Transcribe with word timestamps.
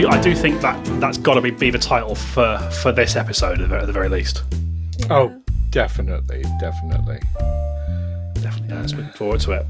do 0.00 0.08
I 0.08 0.20
do 0.20 0.34
think 0.34 0.60
that 0.60 0.82
that's 1.00 1.18
got 1.18 1.34
to 1.34 1.40
be, 1.40 1.50
be 1.50 1.70
the 1.70 1.78
title 1.78 2.14
for 2.14 2.58
for 2.82 2.92
this 2.92 3.16
episode 3.16 3.60
at 3.60 3.68
the, 3.68 3.76
at 3.76 3.86
the 3.86 3.92
very 3.92 4.08
least. 4.08 4.42
Oh, 5.10 5.34
definitely, 5.70 6.42
definitely. 6.60 7.18
Definitely, 8.34 8.68
yeah, 8.68 8.82
looking 8.96 9.12
forward 9.12 9.40
to 9.40 9.52
it. 9.52 9.66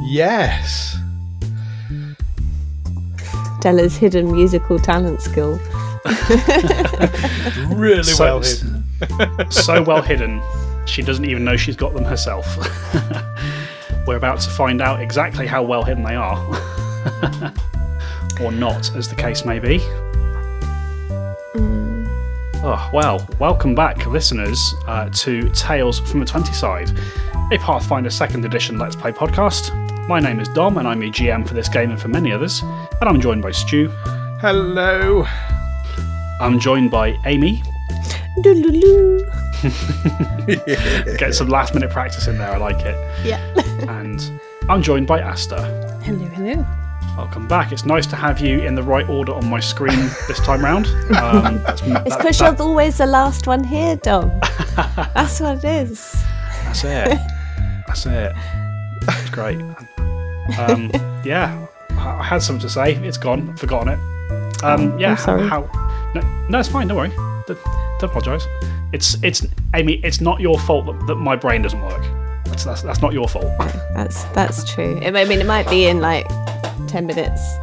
Yes. 0.00 0.96
Della's 3.60 3.96
hidden 3.96 4.32
musical 4.32 4.78
talent 4.78 5.20
skill. 5.20 5.60
Really 7.68 8.02
So- 8.02 8.24
well 8.24 8.40
hidden. 8.40 8.84
so 9.50 9.82
well 9.82 10.02
hidden, 10.02 10.40
she 10.86 11.02
doesn't 11.02 11.24
even 11.24 11.44
know 11.44 11.56
she's 11.56 11.76
got 11.76 11.94
them 11.94 12.04
herself. 12.04 12.46
We're 14.06 14.16
about 14.16 14.40
to 14.40 14.50
find 14.50 14.80
out 14.80 15.00
exactly 15.00 15.46
how 15.46 15.62
well 15.62 15.82
hidden 15.84 16.02
they 16.04 16.14
are. 16.14 17.52
Or 18.42 18.52
not, 18.52 18.94
as 18.96 19.08
the 19.08 19.14
case 19.14 19.44
may 19.44 19.58
be. 19.58 19.78
Oh, 22.64 22.90
well, 22.92 23.26
welcome 23.38 23.74
back, 23.74 24.06
listeners, 24.06 24.74
uh, 24.86 25.08
to 25.10 25.48
Tales 25.50 25.98
from 26.00 26.20
the 26.20 26.26
20 26.26 26.52
Side, 26.52 26.90
a 27.50 27.58
Pathfinder 27.58 28.08
2nd 28.10 28.44
Edition 28.44 28.78
Let's 28.78 28.94
Play 28.96 29.12
podcast. 29.12 29.72
My 30.08 30.20
name 30.20 30.40
is 30.40 30.48
Dom, 30.48 30.78
and 30.78 30.86
I'm 30.86 31.02
your 31.02 31.12
GM 31.12 31.46
for 31.46 31.54
this 31.54 31.68
game 31.68 31.90
and 31.90 32.00
for 32.00 32.08
many 32.08 32.32
others, 32.32 32.62
and 32.62 33.08
I'm 33.08 33.20
joined 33.20 33.42
by 33.42 33.50
Stu. 33.50 33.88
Hello. 34.40 35.24
I'm 36.40 36.58
joined 36.58 36.90
by 36.90 37.16
Amy. 37.26 37.62
Doodaloo. 38.38 39.28
Get 41.18 41.34
some 41.34 41.48
last 41.48 41.74
minute 41.74 41.90
practice 41.90 42.26
in 42.26 42.38
there, 42.38 42.50
I 42.50 42.56
like 42.56 42.80
it. 42.84 42.96
Yeah. 43.24 43.40
And 43.88 44.40
I'm 44.68 44.80
joined 44.80 45.08
by 45.08 45.20
Asta. 45.20 46.00
hello, 46.04 46.24
hello. 46.26 46.81
Welcome 47.16 47.46
back. 47.46 47.72
It's 47.72 47.84
nice 47.84 48.06
to 48.06 48.16
have 48.16 48.40
you 48.40 48.60
in 48.62 48.74
the 48.74 48.82
right 48.82 49.06
order 49.06 49.34
on 49.34 49.46
my 49.48 49.60
screen 49.60 49.98
this 50.28 50.38
time 50.40 50.64
round. 50.64 50.86
Um, 51.14 51.62
that's, 51.66 51.82
It's 51.82 52.16
because 52.16 52.40
you're 52.40 52.56
always 52.62 52.96
the 52.96 53.06
last 53.06 53.46
one 53.46 53.62
here, 53.62 53.96
Dom. 53.96 54.30
That's 55.14 55.38
what 55.38 55.62
it 55.62 55.88
is. 55.88 56.24
That's 56.64 56.84
it. 56.84 57.18
That's 57.86 58.06
it. 58.06 58.32
It's 59.02 59.30
great. 59.30 59.60
Um, 60.58 60.90
yeah, 61.22 61.66
I 61.90 62.18
I 62.20 62.22
had 62.22 62.42
something 62.42 62.62
to 62.62 62.70
say. 62.70 62.94
It's 62.94 63.18
gone. 63.18 63.50
I've 63.50 63.58
forgotten 63.60 63.88
it. 63.90 64.64
Um, 64.64 64.98
yeah. 64.98 65.10
I'm 65.10 65.16
sorry. 65.18 65.46
How? 65.46 65.60
No, 66.14 66.22
no, 66.48 66.60
it's 66.60 66.70
fine. 66.70 66.88
Don't 66.88 66.96
worry. 66.96 67.10
Don't, 67.46 67.58
don't 68.00 68.04
apologise. 68.04 68.46
It's 68.92 69.22
it's 69.22 69.46
Amy. 69.74 70.00
It's 70.02 70.22
not 70.22 70.40
your 70.40 70.58
fault 70.60 70.86
that, 70.86 71.06
that 71.08 71.16
my 71.16 71.36
brain 71.36 71.60
doesn't 71.60 71.82
work. 71.82 72.02
That's, 72.46 72.64
that's 72.64 72.82
that's 72.82 73.02
not 73.02 73.12
your 73.12 73.28
fault. 73.28 73.46
That's 73.94 74.24
that's 74.34 74.72
true. 74.72 74.98
I 75.02 75.10
mean, 75.10 75.40
it 75.40 75.46
might 75.46 75.68
be 75.68 75.86
in 75.86 76.00
like 76.00 76.26
ten 76.92 77.06
minutes. 77.06 77.40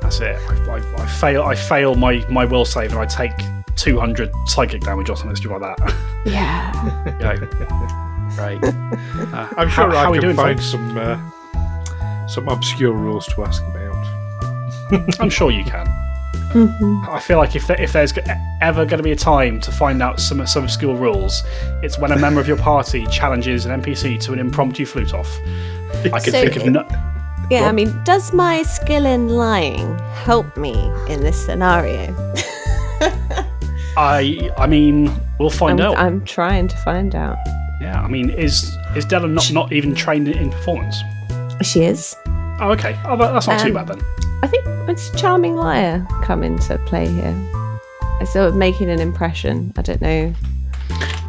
That's 0.00 0.20
it. 0.20 0.36
I, 0.48 0.54
I, 0.68 1.02
I 1.02 1.06
fail. 1.06 1.42
I 1.42 1.54
fail 1.54 1.94
my 1.94 2.24
my 2.30 2.44
will 2.44 2.64
save, 2.64 2.90
and 2.92 2.98
I 3.00 3.06
take 3.06 3.32
two 3.76 3.98
hundred 4.00 4.30
psychic 4.46 4.80
damage 4.82 5.10
or 5.10 5.16
something 5.16 5.36
stupid 5.36 5.60
like 5.60 5.76
that. 5.76 5.94
Yeah. 6.24 6.72
Yeah. 7.20 8.00
Right. 8.38 8.58
Uh, 8.64 9.48
I'm 9.58 9.68
sure 9.68 9.90
how 9.90 9.96
I 9.96 10.04
are 10.06 10.10
we 10.10 10.18
can 10.18 10.28
doing, 10.28 10.36
find 10.36 10.58
folks? 10.58 10.70
some 10.70 10.96
uh, 10.98 12.26
some 12.26 12.48
obscure 12.48 12.92
rules 12.92 13.26
to 13.28 13.44
ask 13.44 13.62
about. 13.66 15.20
I'm 15.20 15.28
sure 15.30 15.50
you 15.52 15.62
can. 15.64 15.86
Mhm. 16.54 17.08
I 17.08 17.18
feel 17.20 17.38
like 17.38 17.56
if 17.56 17.66
there, 17.66 17.80
if 17.80 17.92
there's 17.92 18.12
ever 18.62 18.84
going 18.86 18.98
to 18.98 19.02
be 19.02 19.10
a 19.12 19.16
time 19.16 19.60
to 19.60 19.72
find 19.72 20.00
out 20.02 20.20
some 20.20 20.46
some 20.46 20.64
obscure 20.64 20.94
rules, 20.96 21.42
it's 21.82 21.98
when 21.98 22.12
a 22.12 22.16
member 22.16 22.40
of 22.40 22.46
your 22.48 22.56
party 22.56 23.06
challenges 23.08 23.66
an 23.66 23.72
NPC 23.82 24.18
to 24.20 24.32
an 24.32 24.38
impromptu 24.38 24.86
flute 24.86 25.12
off. 25.14 25.28
I 26.04 26.20
could 26.20 26.32
So 26.32 26.40
think 26.42 26.56
of 26.56 26.66
no. 26.66 26.86
Yeah, 27.50 27.68
I 27.68 27.72
mean, 27.72 27.92
does 28.04 28.32
my 28.32 28.62
skill 28.62 29.04
in 29.04 29.28
lying 29.28 29.98
help 30.24 30.56
me 30.56 30.72
in 31.08 31.20
this 31.20 31.44
scenario? 31.44 32.14
I 33.96 34.50
I 34.56 34.66
mean, 34.66 35.10
we'll 35.38 35.50
find 35.50 35.80
I'm, 35.80 35.86
out. 35.92 35.98
I'm 35.98 36.24
trying 36.24 36.68
to 36.68 36.76
find 36.78 37.14
out. 37.14 37.36
yeah. 37.80 38.00
I 38.02 38.08
mean, 38.08 38.30
is 38.30 38.76
is 38.96 39.04
Della 39.04 39.28
not 39.28 39.52
not 39.52 39.72
even 39.72 39.94
trained 39.94 40.28
in 40.28 40.50
performance? 40.50 40.96
She 41.62 41.84
is. 41.84 42.16
Oh, 42.60 42.70
okay. 42.72 42.96
Oh, 43.04 43.16
that's 43.16 43.46
not 43.46 43.60
too 43.60 43.68
Um, 43.68 43.74
bad 43.74 43.88
then. 43.88 44.00
I 44.44 44.46
think 44.46 44.64
it's 44.90 45.08
charming 45.18 45.56
liar 45.56 46.06
come 46.22 46.42
into 46.42 46.76
play 46.80 47.06
here. 47.08 47.34
It's 48.20 48.34
sort 48.34 48.46
of 48.48 48.54
making 48.54 48.90
an 48.90 49.00
impression. 49.00 49.72
I 49.78 49.80
don't 49.82 50.02
know 50.02 50.34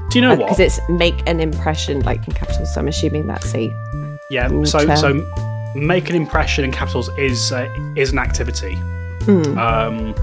Do 0.09 0.19
you 0.19 0.21
know 0.21 0.35
because 0.35 0.39
what? 0.39 0.57
Because 0.57 0.59
it's 0.79 0.89
make 0.89 1.15
an 1.29 1.39
impression 1.39 2.01
like 2.01 2.27
in 2.27 2.33
capitals. 2.33 2.73
So 2.73 2.81
I'm 2.81 2.89
assuming 2.89 3.25
that's 3.27 3.55
a 3.55 3.71
Yeah. 4.29 4.49
So 4.65 4.85
term. 4.85 4.97
so 4.97 5.71
make 5.75 6.09
an 6.09 6.17
impression 6.17 6.65
in 6.65 6.73
capitals 6.73 7.09
is 7.17 7.53
uh, 7.53 7.69
is 7.95 8.11
an 8.11 8.19
activity. 8.19 8.75
Hmm. 9.23 9.57
Um, 9.57 10.13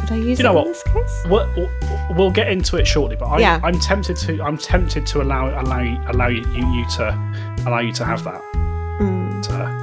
Could 0.00 0.12
I 0.12 0.16
use 0.16 0.38
You 0.38 0.44
know 0.44 0.52
it 0.52 0.54
what? 0.54 0.66
in 0.68 0.72
this 0.72 0.82
case? 0.84 1.22
we'll, 1.28 1.70
we'll 2.16 2.30
get 2.32 2.48
into 2.50 2.76
it 2.76 2.86
shortly, 2.86 3.16
but 3.16 3.26
I, 3.26 3.38
Yeah. 3.38 3.60
I'm 3.62 3.78
tempted 3.78 4.16
to 4.16 4.42
I'm 4.42 4.56
tempted 4.56 5.06
to 5.08 5.20
allow 5.22 5.60
allow 5.60 5.80
you, 5.80 6.00
allow 6.08 6.28
you, 6.28 6.40
you 6.40 6.84
to 6.96 7.04
allow 7.66 7.80
you 7.80 7.92
to 7.92 8.04
have 8.06 8.24
that. 8.24 8.40
Mm. 8.98 9.50
Uh, 9.50 9.81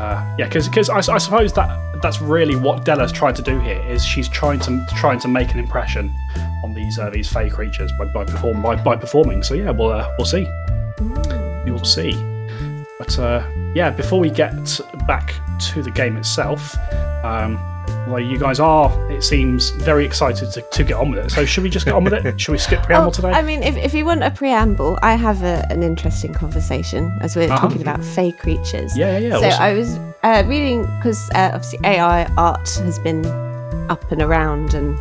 uh, 0.00 0.34
yeah, 0.38 0.48
because 0.48 0.88
I, 0.88 0.96
I 0.96 1.18
suppose 1.18 1.52
that 1.52 2.00
that's 2.00 2.22
really 2.22 2.56
what 2.56 2.86
Della's 2.86 3.12
trying 3.12 3.34
to 3.34 3.42
do 3.42 3.60
here 3.60 3.78
is 3.82 4.02
she's 4.02 4.30
trying 4.30 4.58
to 4.60 4.86
trying 4.96 5.20
to 5.20 5.28
make 5.28 5.52
an 5.52 5.58
impression 5.58 6.14
on 6.64 6.72
these 6.72 6.98
uh, 6.98 7.10
these 7.10 7.30
fey 7.30 7.50
creatures 7.50 7.92
by 7.98 8.06
by, 8.06 8.24
perform, 8.24 8.62
by 8.62 8.76
by 8.76 8.96
performing. 8.96 9.42
So 9.42 9.52
yeah, 9.52 9.70
we'll 9.70 9.92
uh, 9.92 10.10
we'll 10.16 10.24
see. 10.24 10.48
We 11.66 11.70
will 11.70 11.84
see. 11.84 12.12
But 12.98 13.18
uh, 13.18 13.46
yeah, 13.74 13.90
before 13.90 14.20
we 14.20 14.30
get 14.30 14.54
back 15.06 15.34
to 15.72 15.82
the 15.82 15.90
game 15.90 16.16
itself, 16.16 16.74
um, 17.22 17.58
well, 18.08 18.20
you 18.20 18.38
guys 18.38 18.60
are, 18.60 18.90
it 19.10 19.22
seems, 19.22 19.70
very 19.70 20.04
excited 20.04 20.50
to, 20.52 20.62
to 20.62 20.84
get 20.84 20.94
on 20.96 21.10
with 21.10 21.24
it. 21.26 21.30
So 21.30 21.44
should 21.44 21.62
we 21.62 21.70
just 21.70 21.84
get 21.84 21.94
on 21.94 22.04
with 22.04 22.12
it? 22.14 22.40
Should 22.40 22.52
we 22.52 22.58
skip 22.58 22.82
preamble 22.82 23.08
Oh, 23.08 23.12
today? 23.12 23.30
I 23.30 23.42
mean, 23.42 23.62
if, 23.62 23.76
if 23.76 23.94
you 23.94 24.04
want 24.04 24.22
a 24.22 24.30
preamble, 24.30 24.98
I 25.02 25.14
have 25.14 25.42
a, 25.42 25.66
an 25.70 25.82
interesting 25.82 26.32
conversation 26.32 27.16
as 27.20 27.36
we're 27.36 27.50
Uh-huh. 27.50 27.68
talking 27.68 27.82
about 27.82 28.02
fey 28.04 28.32
creatures. 28.32 28.96
yeah, 28.96 29.18
yeah, 29.18 29.28
yeah. 29.28 29.40
so 29.40 29.46
awesome. 29.46 29.62
I 29.62 29.72
was 29.74 29.98
uh, 30.22 30.42
reading 30.48 30.82
because 30.96 31.30
uh, 31.34 31.50
obviously 31.54 31.78
AI 31.84 32.24
art 32.36 32.68
has 32.84 32.98
been 32.98 33.24
up 33.90 34.10
and 34.12 34.22
around, 34.22 34.74
and 34.74 34.96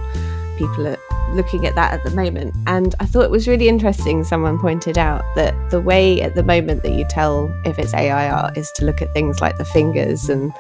people 0.58 0.88
are 0.88 0.98
looking 1.34 1.66
at 1.68 1.76
that 1.76 1.94
at 1.94 2.04
the 2.04 2.10
moment. 2.12 2.56
And 2.68 2.96
I 3.00 3.06
thought 3.06 3.22
it 3.24 3.30
was 3.32 3.48
really 3.48 3.70
interesting. 3.70 4.24
Someone 4.24 4.58
pointed 4.60 4.98
out 4.98 5.24
that 5.36 5.54
the 5.70 5.80
way 5.80 6.22
at 6.22 6.34
the 6.36 6.44
moment 6.44 6.82
that 6.84 6.92
you 6.94 7.06
tell 7.10 7.54
if 7.66 7.78
it's 7.78 7.94
AI 7.94 8.30
art 8.30 8.58
is 8.58 8.72
to 8.78 8.86
look 8.86 9.02
at 9.02 9.14
things 9.14 9.40
like 9.42 9.58
the 9.58 9.66
fingers 9.66 10.28
and 10.30 10.52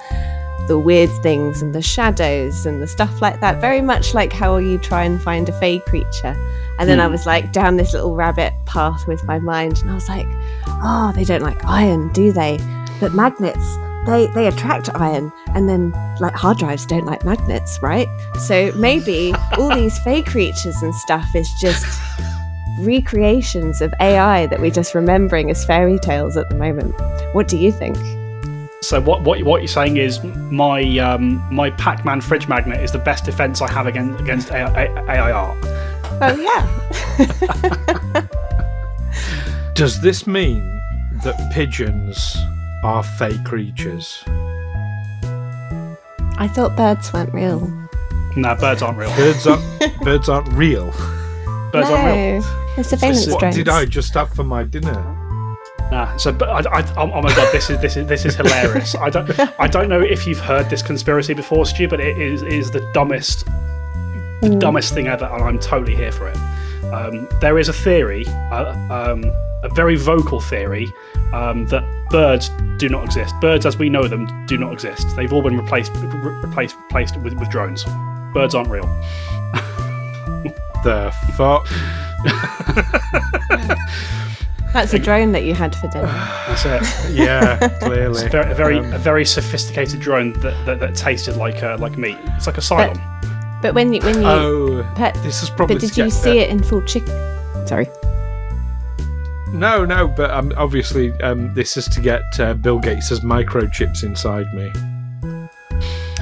the 0.69 0.79
weird 0.79 1.09
things 1.21 1.61
and 1.61 1.75
the 1.75 1.81
shadows 1.81 2.65
and 2.65 2.81
the 2.81 2.87
stuff 2.87 3.21
like 3.21 3.41
that. 3.41 3.59
Very 3.59 3.81
much 3.81 4.13
like 4.13 4.31
how 4.31 4.55
you 4.57 4.77
try 4.77 5.03
and 5.03 5.21
find 5.21 5.49
a 5.49 5.59
fey 5.59 5.79
creature. 5.79 6.35
And 6.79 6.87
then 6.87 6.99
I 7.01 7.05
Hmm. 7.07 7.11
was 7.11 7.25
like 7.25 7.51
down 7.51 7.75
this 7.75 7.91
little 7.93 8.15
rabbit 8.15 8.53
path 8.65 9.05
with 9.07 9.21
my 9.25 9.39
mind, 9.39 9.79
and 9.81 9.91
I 9.91 9.95
was 9.95 10.07
like, 10.07 10.27
oh, 10.67 11.11
they 11.13 11.25
don't 11.25 11.41
like 11.41 11.65
iron, 11.65 12.09
do 12.13 12.31
they? 12.31 12.57
But 13.01 13.13
magnets, 13.13 13.77
they 14.05 14.27
they 14.35 14.47
attract 14.47 14.89
iron, 14.95 15.33
and 15.55 15.67
then 15.67 15.91
like 16.21 16.33
hard 16.33 16.57
drives 16.57 16.85
don't 16.85 17.05
like 17.05 17.25
magnets, 17.25 17.79
right? 17.81 18.07
So 18.47 18.71
maybe 18.75 19.33
all 19.57 19.73
these 19.75 19.97
fey 20.05 20.21
creatures 20.21 20.81
and 20.81 20.95
stuff 20.95 21.27
is 21.35 21.49
just 21.59 21.85
recreations 22.79 23.81
of 23.81 23.93
AI 23.99 24.45
that 24.47 24.59
we're 24.61 24.71
just 24.71 24.95
remembering 24.95 25.49
as 25.51 25.65
fairy 25.65 25.99
tales 25.99 26.37
at 26.37 26.47
the 26.49 26.55
moment. 26.55 26.93
What 27.33 27.47
do 27.49 27.57
you 27.57 27.71
think? 27.73 27.97
So 28.81 29.01
what 29.01 29.23
what 29.23 29.43
what 29.43 29.61
you're 29.61 29.67
saying 29.67 29.97
is 29.97 30.23
my 30.23 30.97
um, 30.99 31.43
my 31.53 31.69
Pac-Man 31.71 32.21
fridge 32.21 32.47
magnet 32.47 32.81
is 32.81 32.91
the 32.93 32.97
best 32.99 33.25
defense 33.25 33.61
I 33.61 33.69
have 33.71 33.87
against 33.87 34.19
against 34.21 34.51
AI, 34.51 34.85
AI 34.85 35.31
art. 35.31 35.57
Oh 36.21 36.35
yeah. 36.35 38.25
Does 39.73 40.01
this 40.01 40.25
mean 40.25 40.61
that 41.23 41.51
pigeons 41.53 42.37
are 42.83 43.03
fake 43.03 43.43
creatures? 43.43 44.23
I 46.37 46.47
thought 46.47 46.77
birds 46.77 47.11
weren't 47.11 47.33
real. 47.33 47.67
No, 48.37 48.55
birds 48.55 48.81
aren't 48.81 48.97
real. 48.97 49.13
Birds 49.17 49.45
aren't 49.45 49.99
birds 50.03 50.29
aren't 50.29 50.47
real. 50.53 50.85
Birds 51.73 51.89
aren't 51.89 52.05
real. 52.05 52.41
no, 52.41 52.75
they're 52.75 52.83
surveillance 52.85 53.27
What 53.27 53.39
drones. 53.41 53.55
did 53.55 53.67
I 53.67 53.83
just 53.85 54.13
have 54.13 54.33
for 54.33 54.43
my 54.45 54.63
dinner? 54.63 55.15
Nah. 55.91 56.15
So, 56.17 56.31
but 56.31 56.49
I, 56.49 56.79
I, 56.79 56.93
oh 56.97 57.11
oh 57.11 57.21
my 57.21 57.35
god, 57.35 57.51
this 57.51 57.69
is 57.69 57.79
this 57.81 57.97
is 57.97 58.07
this 58.07 58.25
is 58.25 58.35
hilarious. 58.35 58.95
I 58.95 59.09
don't 59.09 59.39
I 59.59 59.67
don't 59.67 59.89
know 59.89 60.01
if 60.01 60.27
you've 60.27 60.39
heard 60.39 60.69
this 60.69 60.83
conspiracy 60.83 61.33
before, 61.33 61.65
Stu, 61.65 61.87
but 61.87 61.99
it 61.99 62.17
is 62.17 62.43
is 62.43 62.71
the 62.71 62.81
dumbest 62.93 63.45
the 64.41 64.55
dumbest 64.59 64.93
thing 64.93 65.07
ever, 65.07 65.25
and 65.25 65.43
I'm 65.43 65.59
totally 65.59 65.95
here 65.95 66.11
for 66.11 66.27
it. 66.29 66.37
Um, 66.93 67.27
there 67.41 67.59
is 67.59 67.69
a 67.69 67.73
theory, 67.73 68.25
uh, 68.51 68.73
um, 68.89 69.23
a 69.63 69.69
very 69.73 69.95
vocal 69.95 70.39
theory, 70.39 70.91
um, 71.33 71.67
that 71.67 71.83
birds 72.09 72.49
do 72.77 72.87
not 72.89 73.03
exist. 73.05 73.35
Birds, 73.41 73.65
as 73.65 73.77
we 73.77 73.89
know 73.89 74.07
them, 74.07 74.45
do 74.47 74.57
not 74.57 74.73
exist. 74.73 75.15
They've 75.15 75.31
all 75.33 75.41
been 75.41 75.57
replaced 75.57 75.91
re- 75.95 76.33
replaced 76.43 76.75
replaced 76.77 77.17
with, 77.17 77.33
with 77.33 77.49
drones. 77.49 77.85
Birds 78.33 78.55
aren't 78.55 78.69
real. 78.69 78.85
The 80.83 81.13
fuck? 81.35 81.67
That's 84.73 84.93
a 84.93 84.99
drone 84.99 85.31
that 85.31 85.43
you 85.43 85.53
had 85.55 85.75
for 85.75 85.87
dinner. 85.87 86.05
That's 86.47 86.65
it. 86.65 87.11
Yeah, 87.11 87.67
clearly. 87.79 88.25
a 88.25 88.29
very, 88.29 88.51
a 88.51 88.55
very, 88.55 88.77
Um, 88.79 88.93
a 88.93 88.97
very 88.99 89.25
sophisticated 89.25 89.99
drone 89.99 90.33
that, 90.41 90.65
that, 90.65 90.79
that 90.79 90.95
tasted 90.95 91.37
like 91.37 91.63
uh, 91.63 91.77
like 91.79 91.97
meat. 91.97 92.17
It's 92.37 92.45
like 92.47 92.57
a 92.57 92.61
Cylon. 92.61 92.99
But 93.61 93.73
when 93.73 93.91
you 93.93 94.01
when 94.01 94.21
you 94.21 94.27
oh, 94.27 94.91
pet, 94.95 95.15
this 95.23 95.41
is 95.43 95.49
probably. 95.49 95.75
but 95.75 95.81
did 95.81 95.97
you 95.97 96.05
get- 96.05 96.13
see 96.13 96.39
it 96.39 96.49
in 96.49 96.61
full 96.63 96.81
chicken? 96.83 97.13
Sorry. 97.67 97.87
No, 99.51 99.83
no, 99.83 100.07
but 100.07 100.29
um, 100.29 100.53
obviously, 100.57 101.11
um, 101.21 101.51
this 101.55 101.75
is 101.75 101.87
to 101.89 102.01
get 102.01 102.21
uh, 102.39 102.53
Bill 102.53 102.77
Gates' 102.79 103.19
microchips 103.21 104.03
inside 104.03 104.45
me. 104.53 104.71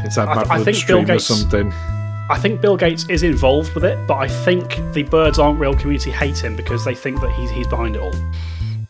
Inside 0.05 0.29
I 0.29 0.35
my 0.35 0.43
th- 0.43 0.47
I 0.49 0.63
think 0.63 0.87
Bill 0.87 1.03
bloodstream 1.03 1.15
or 1.15 1.19
something. 1.19 1.73
I 2.29 2.37
think 2.37 2.59
Bill 2.61 2.75
Gates 2.75 3.05
is 3.09 3.23
involved 3.23 3.73
with 3.73 3.85
it, 3.85 3.97
but 4.07 4.15
I 4.15 4.27
think 4.27 4.75
the 4.93 5.03
Birds 5.03 5.39
Aren't 5.39 5.59
Real 5.59 5.73
community 5.73 6.11
hate 6.11 6.37
him 6.43 6.55
because 6.55 6.83
they 6.83 6.93
think 6.95 7.21
that 7.21 7.31
he's 7.31 7.49
he's 7.49 7.67
behind 7.67 7.95
it 7.95 8.01
all. 8.01 8.13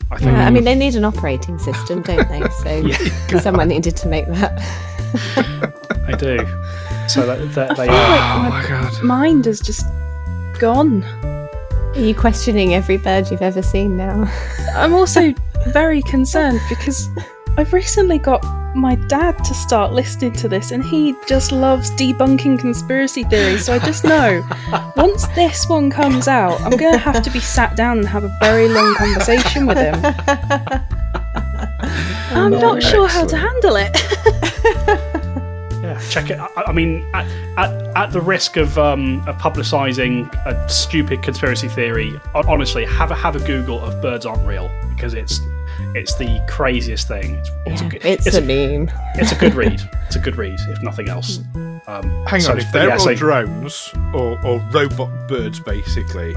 I 0.10 0.18
think. 0.18 0.32
Yeah, 0.32 0.48
I 0.48 0.50
mean, 0.50 0.64
they 0.64 0.74
need 0.76 0.96
an 0.96 1.06
operating 1.06 1.60
system, 1.60 2.02
don't 2.02 2.28
they? 2.30 2.42
So 2.64 2.78
Yeah. 2.78 3.40
someone 3.42 3.68
needed 3.68 3.96
to 3.98 4.08
make 4.08 4.26
that. 4.28 4.58
They 6.08 6.14
do. 6.14 6.38
So 7.08 7.26
that, 7.26 7.54
that 7.54 7.78
they. 7.78 7.88
Oh 7.90 8.48
my 8.50 8.66
god. 8.68 9.04
Mind 9.04 9.46
is 9.48 9.60
just 9.60 9.86
gone. 10.60 11.04
Are 11.04 12.00
you 12.00 12.16
questioning 12.16 12.74
every 12.74 12.98
bird 12.98 13.30
you've 13.30 13.42
ever 13.42 13.62
seen 13.62 13.98
now? 13.98 14.32
I'm 14.76 14.94
also 14.94 15.34
very 15.68 16.02
concerned 16.04 16.60
because 16.70 17.08
I've 17.58 17.74
recently 17.74 18.20
got 18.20 18.44
my 18.76 18.94
dad 19.08 19.44
to 19.44 19.54
start 19.56 19.92
listening 19.92 20.32
to 20.34 20.48
this 20.48 20.70
and 20.70 20.84
he 20.84 21.16
just 21.28 21.52
loves 21.52 21.90
debunking 21.92 22.60
conspiracy 22.60 23.24
theories. 23.24 23.66
So 23.66 23.74
I 23.74 23.80
just 23.80 24.04
know 24.04 24.48
once 24.96 25.26
this 25.30 25.68
one 25.68 25.90
comes 25.90 26.28
out, 26.28 26.62
I'm 26.62 26.78
going 26.78 26.94
to 26.94 27.00
have 27.00 27.24
to 27.24 27.32
be 27.32 27.40
sat 27.40 27.76
down 27.76 27.98
and 27.98 28.08
have 28.08 28.24
a 28.24 28.38
very 28.40 28.70
long 28.70 28.94
conversation 28.94 29.66
with 29.66 29.78
him. 29.78 29.96
I'm 32.30 32.52
no. 32.52 32.60
not 32.60 32.84
sure 32.84 33.08
how 33.08 33.26
to 33.26 33.36
handle 33.36 33.76
it. 33.76 33.98
Yeah, 35.78 36.02
check 36.10 36.30
it. 36.30 36.38
I, 36.38 36.50
I 36.68 36.74
mean, 36.74 37.10
at, 37.14 37.26
at, 37.58 37.72
at 37.96 38.12
the 38.12 38.20
risk 38.20 38.58
of 38.58 38.78
um, 38.78 39.26
of 39.26 39.38
publicising 39.38 40.28
a 40.46 40.68
stupid 40.68 41.24
conspiracy 41.24 41.70
theory, 41.70 42.20
honestly, 42.36 42.84
have 42.84 43.12
a 43.12 43.16
have 43.16 43.38
a 43.38 43.40
Google 43.48 43.80
of 43.80 44.02
birds 44.02 44.26
aren't 44.26 44.46
real 44.46 44.70
because 44.90 45.14
it's 45.14 45.40
it's 45.96 46.16
the 46.16 46.44
craziest 46.48 47.08
thing. 47.08 47.36
It's, 47.36 47.50
it's, 47.66 47.82
Yeah, 47.82 47.88
a, 47.88 47.90
good- 47.92 48.06
it's, 48.06 48.28
it's 48.28 48.36
a 48.38 48.42
meme. 48.42 48.90
it's 49.16 49.32
a 49.32 49.36
good 49.36 49.54
read. 49.62 49.82
It's 50.08 50.16
a 50.16 50.20
good 50.20 50.36
read, 50.38 50.60
if 50.70 50.82
nothing 50.84 51.10
else. 51.10 51.40
Um, 51.88 52.26
Hang 52.28 52.42
so- 52.42 52.52
on, 52.52 52.60
if 52.60 52.72
they're 52.72 52.88
yeah, 52.88 52.94
all 52.94 53.00
so- 53.00 53.16
drones 53.16 53.94
or, 54.14 54.38
or 54.46 54.60
robot 54.72 55.10
birds, 55.28 55.60
basically, 55.60 56.36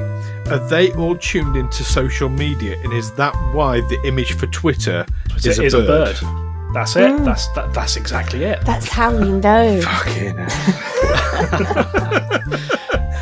are 0.49 0.69
they 0.69 0.93
all 0.93 1.17
tuned 1.17 1.57
into 1.57 1.83
social 1.85 2.29
media? 2.29 2.77
And 2.85 2.93
is 2.93 3.13
that 3.15 3.35
why 3.55 3.81
the 3.81 4.01
image 4.05 4.33
for 4.35 4.47
Twitter 4.49 5.05
It's 5.35 5.47
is, 5.47 5.59
a, 5.59 5.63
a, 5.63 5.65
is 5.67 5.75
bird? 5.75 5.85
a 5.85 6.21
bird. 6.25 6.47
That's 6.73 6.95
it. 6.95 7.25
That's 7.25 7.49
that, 7.55 7.75
that's 7.75 7.97
exactly 7.97 8.45
it. 8.45 8.61
That's 8.65 8.89
how 8.89 9.11
we 9.17 9.29
know. 9.33 9.81
Fucking 9.85 10.37
hell. 10.37 11.91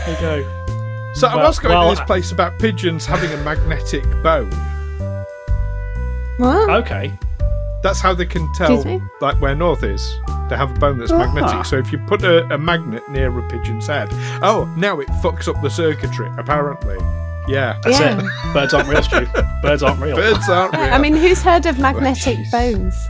There 0.09 0.15
you 0.15 0.20
go. 0.44 1.12
So 1.15 1.29
I 1.29 1.37
was 1.37 1.59
going 1.59 1.75
well, 1.75 1.91
to 1.91 1.97
this 1.97 2.06
place 2.06 2.32
about 2.32 2.59
pigeons 2.59 3.05
having 3.06 3.31
a 3.32 3.37
magnetic 3.44 4.05
bone. 4.23 4.50
What? 6.38 6.70
Okay. 6.70 7.12
That's 7.82 8.00
how 8.00 8.12
they 8.14 8.26
can 8.26 8.43
Excuse 8.50 8.82
tell, 8.82 8.99
me? 8.99 9.00
like 9.20 9.40
where 9.40 9.55
north 9.55 9.85
is. 9.85 10.02
They 10.49 10.56
have 10.56 10.70
a 10.70 10.79
bone 10.81 10.99
that's 10.99 11.12
Ah. 11.12 11.19
magnetic. 11.19 11.64
So 11.67 11.76
if 11.79 11.93
you 11.93 11.99
put 11.99 12.23
a, 12.25 12.44
a 12.52 12.58
magnet 12.58 13.08
near 13.08 13.37
a 13.38 13.49
pigeon's 13.49 13.87
head, 13.87 14.08
oh, 14.43 14.73
now 14.76 14.99
it 15.00 15.08
fucks 15.23 15.46
up 15.46 15.61
the 15.62 15.69
circuitry. 15.70 16.29
Apparently, 16.38 16.96
yeah. 17.46 17.79
That's 17.85 18.00
Yeah. 18.00 18.19
it. 18.20 18.52
Birds 18.55 18.75
aren't 18.75 18.88
real, 18.88 19.02
Stu. 19.02 19.26
Birds 19.62 19.82
aren't 19.85 20.00
real. 20.00 20.17
Birds 20.17 20.49
aren't 20.49 20.73
real. 20.75 20.93
I 20.93 20.99
mean, 20.99 21.14
who's 21.14 21.40
heard 21.43 21.67
of 21.67 21.79
magnetic 21.79 22.38
jeez. 22.38 22.50
bones? 22.50 23.08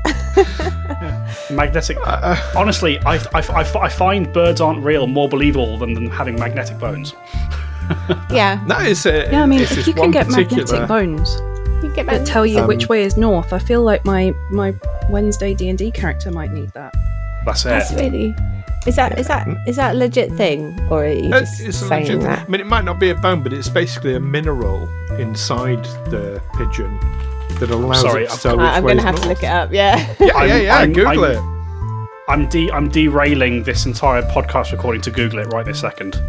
Magnetic. 1.51 1.97
Uh, 2.05 2.37
Honestly, 2.57 2.99
I, 3.01 3.17
I, 3.17 3.41
I, 3.41 3.81
I 3.83 3.89
find 3.89 4.31
birds 4.33 4.61
aren't 4.61 4.85
real 4.85 5.07
more 5.07 5.29
believable 5.29 5.79
than, 5.79 5.95
than 5.95 6.11
having 6.11 6.37
magnetic 6.39 6.79
bones. 6.79 7.15
yeah, 8.31 8.63
that 8.67 8.87
is 8.87 9.07
a, 9.07 9.29
Yeah, 9.31 9.43
I 9.45 9.47
mean, 9.47 9.61
this 9.61 9.73
if 9.73 9.79
is 9.79 9.87
you 9.87 9.95
can 9.95 10.01
one 10.03 10.11
get 10.11 10.27
particular, 10.29 10.63
magnetic 10.65 10.89
bones 10.89 11.41
you 11.83 11.93
get 11.95 12.07
that 12.07 12.27
tell 12.27 12.45
you 12.47 12.61
Um, 12.61 12.67
which 12.67 12.89
way 12.89 13.03
is 13.03 13.17
north, 13.17 13.53
I 13.53 13.59
feel 13.59 13.83
like 13.83 14.05
my 14.05 14.33
my 14.51 14.75
Wednesday 15.09 15.55
D 15.55 15.69
and 15.69 15.79
D 15.79 15.91
character 15.91 16.31
might 16.31 16.53
need 16.53 16.71
that. 16.75 16.95
That's 17.45 17.65
it. 17.65 17.69
That's 17.71 17.93
really. 17.95 18.35
Is 18.87 18.97
that 18.97 19.19
is 19.19 19.27
that 19.29 19.47
is 19.67 19.77
that 19.77 19.95
a 19.95 19.99
legit 19.99 20.33
thing, 20.33 20.79
or 20.91 21.05
are 21.05 21.09
you 21.09 21.33
Uh, 21.35 21.41
just 21.41 21.61
it's 21.61 21.83
a 21.83 21.89
saying 21.89 22.05
legit- 22.07 22.21
that? 22.23 22.45
I 22.47 22.49
mean, 22.49 22.61
it 22.61 22.67
might 22.67 22.85
not 22.85 22.99
be 22.99 23.11
a 23.11 23.15
bone, 23.15 23.43
but 23.43 23.53
it's 23.53 23.69
basically 23.69 24.15
a 24.15 24.21
mineral 24.21 24.89
inside 25.19 25.85
the 26.07 26.41
pigeon 26.57 26.99
that 27.61 27.71
allows 27.71 28.01
Sorry, 28.03 28.25
it 28.25 28.29
to 28.29 28.33
I've 28.35 28.41
tell 28.43 28.57
which 28.57 28.67
I'm 28.67 28.83
going 28.83 28.97
to 28.97 29.03
is 29.03 29.05
have 29.05 29.21
to 29.23 29.29
look 29.29 29.43
it 29.43 29.47
up. 29.47 29.73
Yeah. 29.73 29.97
Yeah, 30.21 30.45
yeah, 30.45 30.57
yeah. 30.57 30.77
I'm- 30.79 30.93
Google 30.93 31.25
I'm- 31.25 31.33
it. 31.33 31.41
I'm 32.29 32.47
de- 32.49 32.71
I'm 32.71 32.89
derailing 32.89 33.63
this 33.65 33.85
entire 33.87 34.23
podcast 34.23 34.71
recording 34.73 35.01
to 35.03 35.11
Google 35.11 35.39
it 35.41 35.47
right 35.53 35.65
this 35.67 35.81
second. 35.81 36.21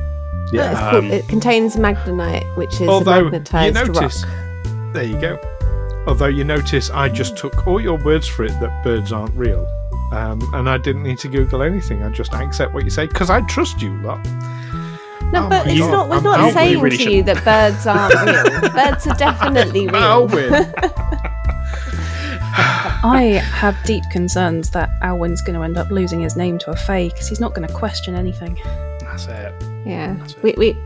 Yeah. 0.52 0.72
It's 0.72 0.80
called- 0.80 0.96
Um, 1.06 1.12
it 1.12 1.28
contains 1.28 1.76
magnetite, 1.76 2.44
which 2.58 2.74
is 2.82 2.88
Although 2.88 3.12
a 3.12 3.18
you 3.18 3.24
magnetized 3.32 3.76
notice, 3.76 4.24
rock. 4.26 4.34
There 4.94 5.04
you 5.04 5.20
go. 5.20 5.40
Although 6.08 6.28
you 6.28 6.44
notice, 6.44 6.90
I 6.90 7.10
just 7.10 7.38
took 7.38 7.68
all 7.68 7.80
your 7.82 7.98
words 8.04 8.28
for 8.28 8.44
it 8.46 8.58
that 8.60 8.84
birds 8.84 9.12
aren't 9.12 9.36
real, 9.36 9.66
um, 10.12 10.42
and 10.54 10.70
I 10.70 10.78
didn't 10.78 11.04
need 11.04 11.20
to 11.20 11.28
Google 11.28 11.62
anything. 11.62 12.04
I 12.04 12.10
just 12.10 12.34
accept 12.34 12.74
what 12.74 12.84
you 12.84 12.90
say 12.90 13.06
because 13.06 13.30
I 13.30 13.42
trust 13.42 13.82
you 13.82 13.94
lot. 14.02 14.24
No, 15.32 15.46
Oh 15.46 15.50
but 15.50 15.66
my 15.68 15.72
it's 15.72 15.80
God, 15.82 15.92
not. 15.92 16.10
We're 16.10 16.16
I'm 16.18 16.24
not 16.24 16.40
out. 16.40 16.54
saying 16.54 16.78
We 16.78 16.84
really 16.84 16.98
to 16.98 17.12
you 17.12 17.24
that 17.24 17.44
birds 17.46 17.86
aren't 17.86 18.16
real. 18.16 18.72
birds 18.74 19.06
are 19.06 19.16
definitely 19.16 19.86
real. 19.88 19.96
Alwyn, 19.98 20.54
I 23.02 23.40
have 23.54 23.78
deep 23.86 24.04
concerns 24.12 24.72
that 24.72 24.90
Alwyn's 25.04 25.42
going 25.42 25.56
to 25.58 25.64
end 25.64 25.78
up 25.78 25.90
losing 25.92 26.20
his 26.22 26.36
name 26.36 26.58
to 26.60 26.72
a 26.72 26.76
fae 26.76 27.10
because 27.10 27.28
he's 27.30 27.40
not 27.40 27.54
going 27.54 27.68
to 27.68 27.74
question 27.74 28.16
anything. 28.16 28.60
That's 29.02 29.28
it. 29.28 29.54
Yeah, 29.86 30.16
That's 30.16 30.34
it. 30.34 30.44
we 30.44 30.54
we 30.58 30.78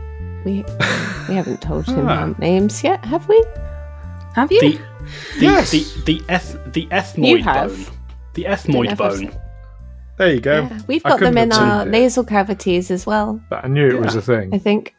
we 0.44 0.64
we 1.28 1.34
haven't 1.34 1.62
told 1.62 1.86
him 1.86 2.06
Ah. 2.06 2.20
our 2.20 2.34
names 2.38 2.82
yet, 2.84 3.04
have 3.04 3.26
we? 3.28 3.42
Have 4.34 4.50
you? 4.52 4.60
The 4.60 4.78
the 5.38 5.44
Yes. 5.46 5.70
the 5.70 5.84
the, 6.06 6.22
eth- 6.28 6.72
the 6.72 6.86
ethmoid 6.86 7.42
have. 7.42 7.70
bone. 7.86 7.86
The 8.34 8.44
ethmoid 8.44 8.88
know 8.90 8.94
bone. 8.96 9.30
there 10.18 10.32
you 10.34 10.40
go. 10.40 10.62
Yeah, 10.62 10.80
we've 10.86 11.02
got 11.02 11.20
them 11.20 11.38
in 11.38 11.52
our 11.52 11.82
it, 11.86 11.90
nasal 11.90 12.24
cavities 12.24 12.90
as 12.90 13.06
well. 13.06 13.40
But 13.50 13.64
I 13.64 13.68
knew 13.68 13.88
it 13.88 14.00
was 14.00 14.14
a 14.16 14.22
thing. 14.22 14.52
I 14.54 14.58
think 14.58 14.94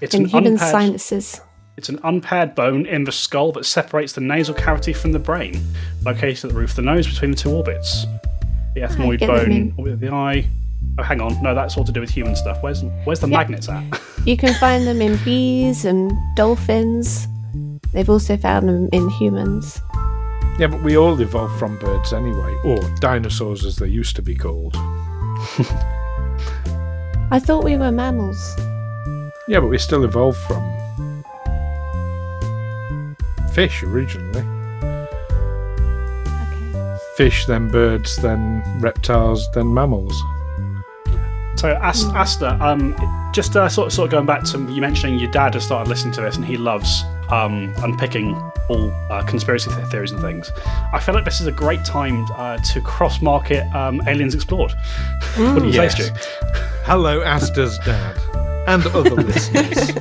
It's 0.00 0.14
in 0.14 0.22
an 0.22 0.28
human 0.28 0.52
unpaired, 0.54 0.70
sinuses. 0.70 1.40
It's 1.76 1.88
an 1.88 1.98
unpaired 2.04 2.54
bone 2.54 2.86
in 2.86 3.04
the 3.04 3.12
skull 3.12 3.50
that 3.52 3.64
separates 3.64 4.12
the 4.12 4.20
nasal 4.20 4.54
cavity 4.54 4.92
from 4.92 5.12
the 5.12 5.18
brain, 5.18 5.60
located 6.04 6.44
at 6.44 6.50
the 6.52 6.56
roof 6.56 6.70
of 6.70 6.76
the 6.76 6.82
nose 6.82 7.06
between 7.06 7.30
the 7.32 7.36
two 7.36 7.50
orbits. 7.50 8.06
The 8.74 8.82
ethmoid 8.82 9.18
get 9.20 9.28
bone, 9.28 9.74
orbit 9.78 9.94
of 9.94 10.00
the 10.00 10.10
eye. 10.12 10.46
Oh, 10.98 11.02
hang 11.02 11.20
on. 11.20 11.42
No, 11.42 11.54
that's 11.54 11.76
all 11.76 11.84
to 11.84 11.90
do 11.92 12.00
with 12.00 12.10
human 12.10 12.36
stuff. 12.36 12.62
Where's 12.62 12.82
where's 13.04 13.20
the 13.20 13.28
Yeah. 13.28 13.38
magnets 13.38 13.68
at? 13.68 13.82
You 14.26 14.38
can 14.38 14.54
find 14.54 14.86
them 14.86 15.02
in 15.02 15.18
bees 15.22 15.84
and 15.84 16.10
dolphins. 16.34 17.28
They've 17.94 18.10
also 18.10 18.36
found 18.36 18.68
them 18.68 18.88
in 18.92 19.08
humans. 19.08 19.80
Yeah, 20.58 20.66
but 20.66 20.82
we 20.82 20.96
all 20.96 21.18
evolved 21.20 21.58
from 21.58 21.78
birds 21.78 22.12
anyway, 22.12 22.54
or 22.64 22.76
dinosaurs 23.00 23.64
as 23.64 23.76
they 23.76 23.86
used 23.86 24.16
to 24.16 24.22
be 24.22 24.34
called. 24.34 24.76
I 27.30 27.40
thought 27.40 27.64
we 27.64 27.76
were 27.76 27.92
mammals. 27.92 28.56
Yeah, 29.48 29.60
but 29.60 29.68
we 29.68 29.78
still 29.78 30.04
evolved 30.04 30.38
from 30.38 30.62
fish 33.52 33.84
originally. 33.84 34.40
Okay. 36.26 36.98
Fish, 37.16 37.46
then 37.46 37.70
birds, 37.70 38.16
then 38.16 38.62
reptiles, 38.80 39.48
then 39.54 39.72
mammals. 39.72 40.20
So, 41.56 41.78
As- 41.80 42.04
Asta, 42.06 42.58
um, 42.60 42.96
just 43.32 43.56
uh, 43.56 43.68
sort, 43.68 43.86
of, 43.86 43.92
sort 43.92 44.06
of 44.06 44.10
going 44.10 44.26
back 44.26 44.42
to 44.44 44.58
you 44.72 44.80
mentioning 44.80 45.20
your 45.20 45.30
dad 45.30 45.54
has 45.54 45.64
started 45.64 45.88
listening 45.88 46.12
to 46.14 46.20
this 46.20 46.36
and 46.36 46.44
he 46.44 46.56
loves 46.56 47.04
um, 47.30 47.72
unpicking 47.78 48.34
all 48.68 48.90
uh, 49.10 49.22
conspiracy 49.24 49.70
th- 49.70 49.86
theories 49.88 50.12
and 50.12 50.20
things. 50.20 50.50
I 50.92 51.00
feel 51.00 51.14
like 51.14 51.24
this 51.24 51.40
is 51.40 51.46
a 51.46 51.52
great 51.52 51.84
time 51.84 52.24
uh, 52.32 52.58
to 52.58 52.80
cross 52.80 53.20
market 53.20 53.64
um, 53.74 54.00
Aliens 54.08 54.34
Explored. 54.34 54.72
what 55.36 55.60
do 55.60 55.66
you 55.66 55.72
Yes. 55.72 55.96
say, 55.96 56.04
Stu? 56.04 56.14
Hello, 56.84 57.22
Asta's 57.22 57.78
dad, 57.78 58.16
and 58.68 58.86
other 58.88 59.10
listeners. 59.22 59.92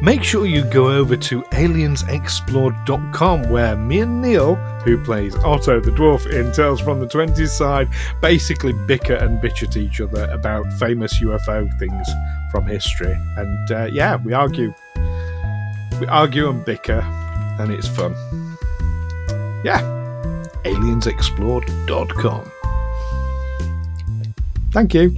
Make 0.00 0.22
sure 0.22 0.46
you 0.46 0.62
go 0.64 0.92
over 0.92 1.16
to 1.16 1.42
aliensexplored.com 1.42 3.50
where 3.50 3.76
me 3.76 4.00
and 4.00 4.22
Neil, 4.22 4.54
who 4.84 4.96
plays 5.02 5.34
Otto 5.36 5.80
the 5.80 5.90
dwarf 5.90 6.24
in 6.32 6.52
Tales 6.52 6.80
from 6.80 7.00
the 7.00 7.06
20s 7.06 7.48
side, 7.48 7.88
basically 8.22 8.72
bicker 8.86 9.14
and 9.14 9.40
bitch 9.40 9.64
at 9.64 9.76
each 9.76 10.00
other 10.00 10.28
about 10.30 10.72
famous 10.74 11.18
UFO 11.20 11.68
things 11.80 12.08
from 12.52 12.64
history. 12.66 13.12
And 13.36 13.70
uh, 13.72 13.88
yeah, 13.92 14.16
we 14.16 14.32
argue. 14.32 14.72
We 16.00 16.06
argue 16.06 16.48
and 16.48 16.64
bicker, 16.64 17.00
and 17.58 17.70
it's 17.72 17.88
fun. 17.88 18.14
Yeah. 19.64 19.80
aliensexplored.com. 20.64 22.52
Thank 24.70 24.94
you. 24.94 25.16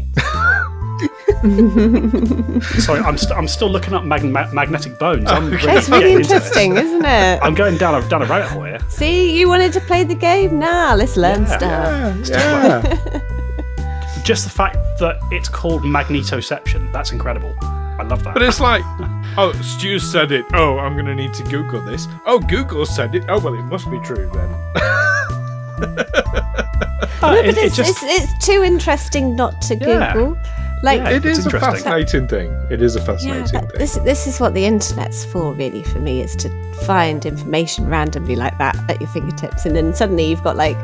Sorry, 2.81 3.01
I'm, 3.01 3.17
st- 3.17 3.33
I'm 3.37 3.49
still 3.49 3.71
looking 3.71 3.95
up 3.95 4.05
mag- 4.05 4.25
ma- 4.25 4.51
magnetic 4.53 4.99
bones. 4.99 5.31
I'm 5.31 5.53
Okay. 5.53 5.77
it's 5.77 5.89
really 5.89 6.03
getting 6.03 6.17
into 6.19 6.29
this. 6.29 6.37
interesting, 6.47 6.77
isn't 6.77 7.05
it? 7.05 7.41
I'm 7.43 7.55
going 7.55 7.77
down 7.79 7.95
a, 8.03 8.07
down 8.09 8.23
a 8.23 8.27
rabbit 8.27 8.49
hole 8.49 8.65
here. 8.65 8.79
See, 8.89 9.39
you 9.39 9.49
wanted 9.49 9.73
to 9.75 9.81
play 9.81 10.05
the 10.05 10.15
game. 10.15 10.59
Now 10.59 10.95
let's 10.95 11.17
learn 11.17 11.43
Yeah. 11.43 11.57
stuff. 11.57 12.29
Yeah, 12.29 12.83
yeah. 13.13 14.23
Just 14.25 14.45
the 14.45 14.51
fact 14.51 14.77
that 14.99 15.19
it's 15.31 15.49
called 15.49 15.83
magnetoception, 15.83 16.93
that's 16.93 17.11
incredible. 17.13 17.55
I 18.00 18.04
love 18.04 18.25
that. 18.25 18.35
But 18.35 18.42
it's 18.42 18.61
like, 18.61 18.83
oh, 19.37 19.52
Stu 19.62 19.99
said 19.99 20.33
it. 20.33 20.45
Oh, 20.54 20.78
I'm 20.78 20.95
going 20.95 21.07
to 21.07 21.14
need 21.14 21.35
to 21.35 21.42
Google 21.45 21.80
this. 21.83 22.09
Oh, 22.26 22.38
Google 22.38 22.87
said 22.87 23.14
it. 23.14 23.25
Oh, 23.28 23.38
well, 23.38 23.54
it 23.54 23.62
must 23.62 23.90
be 23.90 23.99
true 24.00 24.30
then. 24.33 24.50
Uh, 27.23 27.33
No, 27.35 27.42
but 27.42 27.45
it 27.47 27.59
it's, 27.59 27.76
just- 27.76 28.02
it's, 28.02 28.33
it's 28.33 28.47
too 28.47 28.62
interesting 28.62 29.37
not 29.37 29.61
to 29.62 29.75
Yeah. 29.76 30.12
Google. 30.14 30.38
Like, 30.83 31.01
Yeah. 31.01 31.21
It's 31.23 31.45
a 31.47 31.51
fascinating 31.61 32.27
thing. 32.27 32.51
It 32.71 32.81
is 32.81 32.97
a 32.97 33.01
Yeah, 33.01 33.05
fascinating 33.05 33.43
but 33.53 33.71
thing. 33.71 33.79
this 33.79 33.95
this 34.05 34.27
is 34.27 34.41
what 34.41 34.55
the 34.55 34.65
internet's 34.65 35.25
for, 35.27 35.53
really, 35.53 35.83
for 35.83 35.99
me, 35.99 36.21
is 36.23 36.35
to 36.37 36.49
find 36.87 37.27
information 37.27 37.87
randomly 37.89 38.35
like 38.37 38.57
that 38.59 38.77
at 38.89 38.99
your 39.01 39.11
fingertips, 39.11 39.67
and 39.67 39.77
then 39.77 39.93
suddenly 39.95 40.25
you've 40.25 40.43
got 40.43 40.57
like 40.57 40.77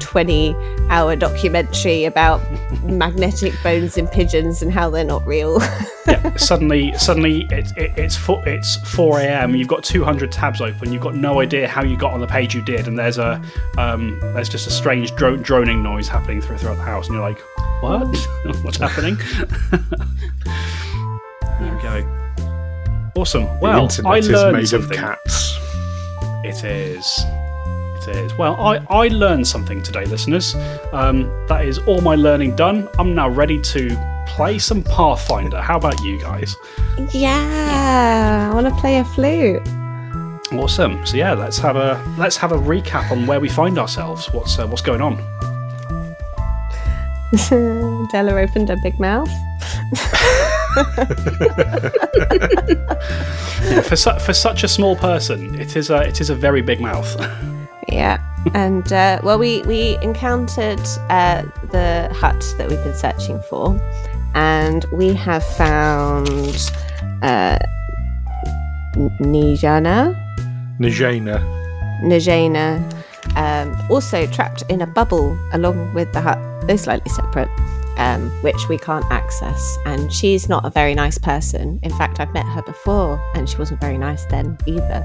twenty 0.00 0.54
hour 0.90 1.16
documentary 1.16 2.04
about 2.04 2.40
magnetic 2.84 3.54
bones 3.62 3.96
in 3.96 4.06
pigeons 4.08 4.60
and 4.62 4.70
how 4.72 4.90
they're 4.90 5.04
not 5.04 5.26
real. 5.26 5.60
yeah, 6.06 6.34
suddenly, 6.36 6.92
suddenly 6.98 7.46
it's 7.50 7.72
it, 7.76 7.92
it's 7.96 8.16
four, 8.16 8.46
it's 8.46 8.76
4 8.94 9.20
a.m. 9.20 9.54
You've 9.54 9.68
got 9.68 9.82
200 9.82 10.30
tabs 10.30 10.60
open. 10.60 10.92
You've 10.92 11.02
got 11.02 11.14
no 11.14 11.40
idea 11.40 11.66
how 11.68 11.82
you 11.82 11.96
got 11.96 12.12
on 12.12 12.20
the 12.20 12.26
page 12.26 12.54
you 12.54 12.60
did, 12.62 12.86
and 12.86 12.98
there's 12.98 13.16
a 13.18 13.40
um, 13.78 14.18
there's 14.34 14.48
just 14.50 14.66
a 14.66 14.70
strange 14.70 15.14
dro- 15.14 15.36
droning 15.38 15.82
noise 15.82 16.08
happening 16.08 16.40
through, 16.42 16.58
throughout 16.58 16.76
the 16.76 16.82
house, 16.82 17.06
and 17.06 17.14
you're 17.16 17.26
like, 17.26 17.40
what? 17.80 18.06
What's 18.62 18.78
happening? 18.78 19.16
there 21.60 21.74
we 21.74 21.82
go. 21.82 23.12
Awesome. 23.16 23.44
the 23.44 23.58
Well, 23.60 23.82
internet 23.84 24.12
I 24.12 24.16
is 24.18 24.28
learned 24.30 24.56
made 24.56 24.68
something. 24.68 24.90
of 24.98 25.04
cats. 25.04 25.58
It 26.44 26.64
is. 26.64 27.24
It 28.06 28.16
is. 28.16 28.32
Well, 28.38 28.54
I, 28.60 28.76
I 28.88 29.08
learned 29.08 29.46
something 29.46 29.82
today, 29.82 30.04
listeners. 30.06 30.54
Um, 30.92 31.24
that 31.48 31.64
is 31.64 31.78
all 31.80 32.00
my 32.00 32.14
learning 32.14 32.56
done. 32.56 32.88
I'm 32.98 33.14
now 33.14 33.28
ready 33.28 33.60
to 33.60 34.24
play 34.28 34.58
some 34.58 34.82
Pathfinder. 34.82 35.60
How 35.60 35.76
about 35.76 36.00
you 36.02 36.18
guys? 36.20 36.54
yeah, 37.12 38.48
I 38.50 38.54
want 38.54 38.68
to 38.68 38.74
play 38.80 38.98
a 38.98 39.04
flute. 39.04 39.62
Awesome. 40.52 41.04
So 41.04 41.16
yeah, 41.16 41.34
let's 41.34 41.58
have 41.58 41.76
a 41.76 42.02
let's 42.16 42.36
have 42.38 42.52
a 42.52 42.56
recap 42.56 43.10
on 43.10 43.26
where 43.26 43.40
we 43.40 43.48
find 43.50 43.78
ourselves. 43.78 44.32
What's 44.32 44.58
uh, 44.58 44.66
what's 44.66 44.80
going 44.82 45.02
on? 45.02 45.16
Della 48.12 48.34
opened 48.40 48.68
her 48.70 48.76
big 48.82 48.98
mouth. 48.98 49.30
Yeah, 53.64 53.82
for 53.82 53.96
su- 53.96 54.18
for 54.20 54.32
such 54.32 54.64
a 54.64 54.68
small 54.68 54.96
person, 54.96 55.54
it 55.60 55.76
is 55.76 55.90
a 55.90 55.98
it 56.08 56.20
is 56.20 56.30
a 56.30 56.34
very 56.34 56.62
big 56.62 56.80
mouth. 56.80 57.16
Yeah, 57.90 58.18
and 58.52 58.92
uh, 58.92 59.18
well, 59.24 59.38
we 59.38 59.62
we 59.62 59.96
encountered 60.02 60.78
uh, 61.08 61.42
the 61.72 62.10
hut 62.12 62.44
that 62.58 62.68
we've 62.68 62.84
been 62.84 62.94
searching 62.94 63.40
for, 63.48 63.80
and 64.34 64.84
we 64.92 65.14
have 65.14 65.42
found 65.42 66.28
uh, 67.22 67.58
Nijana. 68.94 70.14
Nijana, 70.78 71.40
Najena. 72.02 72.04
Najana, 72.04 72.94
um, 73.36 73.90
also 73.90 74.26
trapped 74.26 74.64
in 74.68 74.82
a 74.82 74.86
bubble 74.86 75.34
along 75.54 75.94
with 75.94 76.12
the 76.12 76.20
hut. 76.20 76.38
They're 76.68 76.78
slightly 76.78 77.10
separate, 77.10 77.48
um, 77.96 78.30
which 78.42 78.68
we 78.68 78.78
can't 78.78 79.04
access. 79.10 79.78
And 79.86 80.12
she's 80.12 80.48
not 80.48 80.64
a 80.64 80.70
very 80.70 80.94
nice 80.94 81.18
person. 81.18 81.80
In 81.82 81.90
fact, 81.90 82.20
I've 82.20 82.32
met 82.34 82.46
her 82.46 82.62
before, 82.62 83.20
and 83.34 83.48
she 83.48 83.56
wasn't 83.56 83.80
very 83.80 83.98
nice 83.98 84.24
then 84.26 84.56
either. 84.66 85.04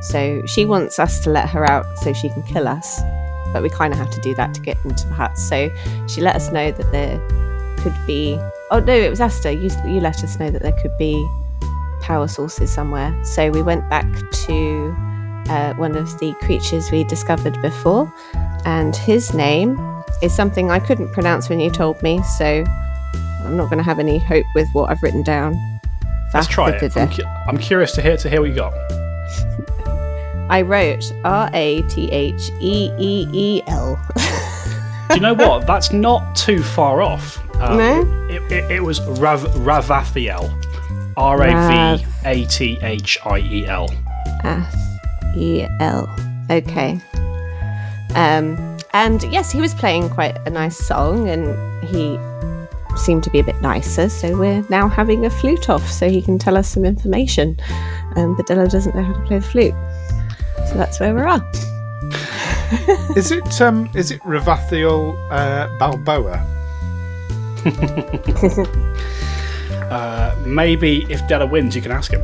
So 0.00 0.44
she 0.46 0.64
wants 0.64 0.98
us 0.98 1.20
to 1.24 1.30
let 1.30 1.48
her 1.50 1.70
out 1.70 1.86
so 1.98 2.12
she 2.12 2.28
can 2.30 2.42
kill 2.42 2.66
us, 2.66 3.00
but 3.52 3.62
we 3.62 3.70
kind 3.70 3.92
of 3.92 3.98
have 3.98 4.10
to 4.10 4.20
do 4.22 4.34
that 4.34 4.54
to 4.54 4.60
get 4.60 4.76
into 4.84 5.06
the 5.06 5.14
hut. 5.14 5.38
So 5.38 5.70
she 6.08 6.20
let 6.20 6.36
us 6.36 6.50
know 6.50 6.72
that 6.72 6.90
there 6.90 7.18
could 7.78 7.94
be. 8.06 8.38
Oh 8.70 8.80
no, 8.80 8.94
it 8.94 9.10
was 9.10 9.20
Asta. 9.20 9.52
You 9.52 9.70
you 9.86 10.00
let 10.00 10.24
us 10.24 10.38
know 10.38 10.50
that 10.50 10.62
there 10.62 10.76
could 10.80 10.96
be 10.98 11.26
power 12.00 12.28
sources 12.28 12.70
somewhere. 12.70 13.14
So 13.24 13.50
we 13.50 13.62
went 13.62 13.88
back 13.88 14.06
to 14.46 14.94
uh, 15.48 15.74
one 15.74 15.96
of 15.96 16.18
the 16.18 16.34
creatures 16.40 16.90
we 16.90 17.04
discovered 17.04 17.60
before, 17.62 18.12
and 18.64 18.96
his 18.96 19.32
name 19.34 19.78
is 20.24 20.34
something 20.34 20.70
I 20.70 20.78
couldn't 20.78 21.12
pronounce 21.12 21.48
when 21.48 21.60
you 21.60 21.70
told 21.70 22.02
me. 22.02 22.22
So 22.38 22.64
I'm 23.44 23.56
not 23.56 23.66
going 23.66 23.78
to 23.78 23.84
have 23.84 23.98
any 23.98 24.18
hope 24.18 24.46
with 24.54 24.68
what 24.72 24.90
I've 24.90 25.02
written 25.02 25.22
down. 25.22 25.54
Let's 26.32 26.48
try 26.48 26.70
it. 26.70 26.96
I'm, 26.96 27.08
cu- 27.10 27.22
I'm 27.46 27.58
curious 27.58 27.92
to 27.92 28.02
hear 28.02 28.16
to 28.16 28.28
hear 28.30 28.40
what 28.40 28.50
you 28.50 28.56
got. 28.56 28.72
I 30.50 30.62
wrote 30.62 31.12
R 31.24 31.48
A 31.54 31.82
T 31.82 32.10
H 32.10 32.50
E 32.60 32.90
E 32.98 33.28
E 33.32 33.62
L. 33.66 33.98
Do 35.08 35.14
you 35.14 35.20
know 35.20 35.34
what? 35.34 35.66
That's 35.66 35.92
not 35.92 36.34
too 36.34 36.62
far 36.62 37.02
off. 37.02 37.38
Um, 37.56 37.76
No? 37.78 38.26
It, 38.30 38.42
it, 38.50 38.70
it 38.70 38.82
was 38.82 39.00
Rav, 39.20 39.42
Ravathiel. 39.42 40.50
R 41.16 41.42
A 41.42 41.98
V 41.98 42.06
A 42.24 42.44
T 42.46 42.78
H 42.82 43.18
I 43.24 43.38
E 43.38 43.66
L. 43.66 43.88
F 44.42 44.74
E 45.36 45.66
L. 45.80 46.08
Okay. 46.50 47.00
Um, 48.16 48.56
and 48.94 49.22
yes, 49.24 49.50
he 49.52 49.60
was 49.60 49.74
playing 49.74 50.08
quite 50.08 50.38
a 50.46 50.50
nice 50.50 50.78
song, 50.78 51.28
and 51.28 51.84
he 51.84 52.18
seemed 52.96 53.24
to 53.24 53.30
be 53.30 53.40
a 53.40 53.44
bit 53.44 53.60
nicer. 53.60 54.08
So 54.08 54.38
we're 54.38 54.64
now 54.70 54.88
having 54.88 55.26
a 55.26 55.30
flute 55.30 55.68
off, 55.68 55.86
so 55.90 56.08
he 56.08 56.22
can 56.22 56.38
tell 56.38 56.56
us 56.56 56.68
some 56.68 56.84
information. 56.84 57.58
Um, 58.16 58.36
but 58.36 58.46
Della 58.46 58.68
doesn't 58.68 58.94
know 58.94 59.02
how 59.02 59.12
to 59.12 59.20
play 59.26 59.38
the 59.40 59.44
flute, 59.44 59.74
so 60.68 60.74
that's 60.74 61.00
where 61.00 61.14
we 61.14 61.20
are. 61.20 61.28
at. 61.28 61.64
Is 63.16 63.30
it 63.30 63.60
um 63.60 63.88
is 63.94 64.10
it 64.10 64.20
Ravathiel 64.22 65.14
uh, 65.30 65.68
Balboa? 65.78 66.44
Uh, 69.84 70.34
maybe 70.44 71.06
if 71.08 71.24
Della 71.28 71.46
wins, 71.46 71.76
you 71.76 71.82
can 71.82 71.92
ask 71.92 72.10
him. 72.10 72.22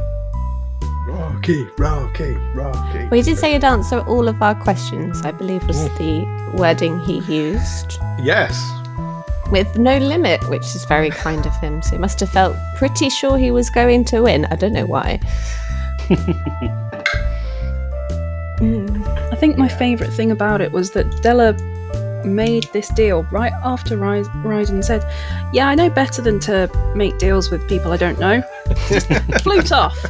Rocky, 1.30 1.64
Rocky, 1.78 2.34
Rocky. 2.54 3.04
Well, 3.04 3.12
he 3.12 3.22
did 3.22 3.38
say 3.38 3.52
he'd 3.52 3.64
answer 3.64 4.00
all 4.00 4.28
of 4.28 4.42
our 4.42 4.54
questions. 4.54 5.22
I 5.22 5.30
believe 5.30 5.66
was 5.66 5.76
mm. 5.76 5.98
the 5.98 6.56
wording 6.58 6.98
he 7.00 7.20
used. 7.20 7.98
Yes. 8.20 8.60
with 9.50 9.78
no 9.78 9.98
limit, 9.98 10.46
which 10.48 10.62
is 10.76 10.84
very 10.84 11.10
kind 11.10 11.46
of 11.46 11.56
him. 11.56 11.82
So 11.82 11.92
he 11.92 11.98
must 11.98 12.20
have 12.20 12.30
felt 12.30 12.56
pretty 12.76 13.10
sure 13.10 13.38
he 13.38 13.50
was 13.50 13.70
going 13.70 14.04
to 14.06 14.22
win. 14.22 14.44
I 14.46 14.56
don't 14.56 14.72
know 14.72 14.86
why. 14.86 15.20
Hmm. 18.60 19.02
I 19.32 19.36
think 19.36 19.56
my 19.56 19.68
favourite 19.68 20.12
thing 20.12 20.30
about 20.30 20.60
it 20.60 20.70
was 20.70 20.90
that 20.90 21.22
Della 21.22 21.54
made 22.26 22.64
this 22.74 22.90
deal 22.90 23.22
right 23.30 23.54
after 23.64 23.96
Ry- 23.96 24.22
Ryden 24.44 24.84
said, 24.84 25.02
Yeah, 25.54 25.68
I 25.68 25.74
know 25.74 25.88
better 25.88 26.20
than 26.20 26.40
to 26.40 26.70
make 26.94 27.16
deals 27.16 27.50
with 27.50 27.66
people 27.66 27.90
I 27.90 27.96
don't 27.96 28.18
know. 28.18 28.42
Just 28.88 29.06
flute 29.42 29.72
off. 29.72 29.96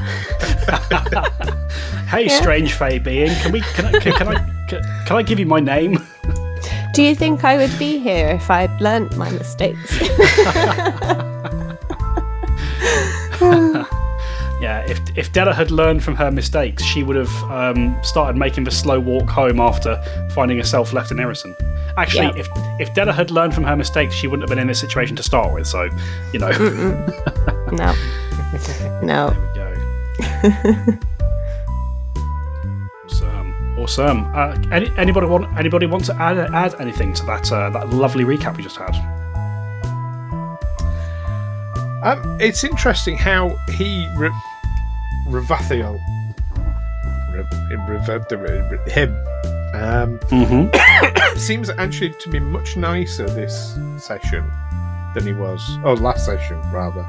Hey, 2.10 2.26
Yeah. 2.26 2.40
strange 2.40 2.72
fey 2.72 2.98
being, 2.98 3.32
can 3.36 3.52
we? 3.52 3.60
Can 3.60 3.86
I? 3.86 3.92
Can, 4.00 4.12
can 4.14 4.28
I? 4.28 4.66
Can, 4.68 4.82
can 5.06 5.16
I 5.16 5.22
give 5.22 5.38
you 5.38 5.46
my 5.46 5.60
name? 5.60 5.96
Do 6.92 7.04
you 7.04 7.14
think 7.14 7.44
I 7.44 7.56
would 7.56 7.76
be 7.78 8.00
here 8.00 8.30
if 8.30 8.50
I'd 8.50 8.80
learnt 8.80 9.16
my 9.16 9.30
mistakes? 9.30 9.96
Yeah, 14.60 14.80
if 14.88 15.00
if 15.16 15.32
Della 15.32 15.54
had 15.54 15.70
learned 15.70 16.02
from 16.04 16.16
her 16.16 16.30
mistakes, 16.30 16.82
she 16.84 17.02
would 17.02 17.16
have 17.16 17.32
um, 17.44 17.96
started 18.02 18.36
making 18.36 18.64
the 18.64 18.70
slow 18.70 19.00
walk 19.00 19.30
home 19.30 19.58
after 19.60 19.96
finding 20.34 20.58
herself 20.58 20.92
left 20.92 21.10
in 21.10 21.18
Irrison. 21.18 21.54
Actually, 21.96 22.26
Yeah. 22.26 22.36
if 22.36 22.48
if 22.80 22.92
Della 22.94 23.12
had 23.12 23.30
learned 23.30 23.54
from 23.54 23.64
her 23.64 23.76
mistakes, 23.76 24.14
she 24.14 24.26
wouldn't 24.26 24.42
have 24.42 24.50
been 24.54 24.58
in 24.60 24.66
this 24.66 24.78
situation 24.80 25.16
to 25.16 25.22
start 25.22 25.54
with. 25.54 25.66
So, 25.66 25.88
you 26.34 26.40
know, 26.40 26.50
no. 27.72 27.94
No. 29.02 29.30
there 29.30 29.40
we 29.40 29.54
go. 29.54 30.98
awesome, 33.06 33.78
awesome. 33.78 34.34
Uh, 34.34 34.56
any, 34.72 34.90
anybody 34.96 35.26
want 35.26 35.56
anybody 35.58 35.86
want 35.86 36.04
to 36.06 36.14
add 36.16 36.38
add 36.38 36.74
anything 36.80 37.14
to 37.14 37.24
that 37.26 37.50
uh, 37.52 37.70
that 37.70 37.90
lovely 37.90 38.24
recap 38.24 38.56
we 38.56 38.62
just 38.62 38.76
had? 38.76 38.94
Um, 42.02 42.38
it's 42.40 42.64
interesting 42.64 43.16
how 43.16 43.50
he 43.72 44.08
Re- 44.16 44.30
Ravathiel 45.28 45.98
Re- 47.34 48.90
him 48.90 49.12
um, 49.74 50.18
Mm-hmm. 50.30 51.36
seems 51.38 51.70
actually 51.70 52.14
to 52.20 52.28
be 52.30 52.40
much 52.40 52.76
nicer 52.76 53.28
this 53.28 53.78
session 53.98 54.44
than 55.14 55.26
he 55.26 55.32
was, 55.32 55.62
oh, 55.84 55.94
last 55.94 56.24
session 56.24 56.58
rather, 56.72 57.02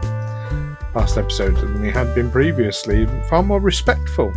last 0.96 1.18
episode 1.18 1.56
than 1.58 1.84
he 1.84 1.90
had 1.92 2.14
been 2.16 2.30
previously. 2.32 3.08
Far 3.30 3.44
more 3.44 3.60
respectful. 3.60 4.32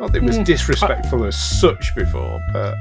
Not 0.00 0.12
that 0.12 0.16
it 0.16 0.22
was 0.22 0.36
Hmm. 0.36 0.42
disrespectful 0.44 1.24
as 1.24 1.36
such 1.36 1.94
before, 1.94 2.40
but 2.52 2.74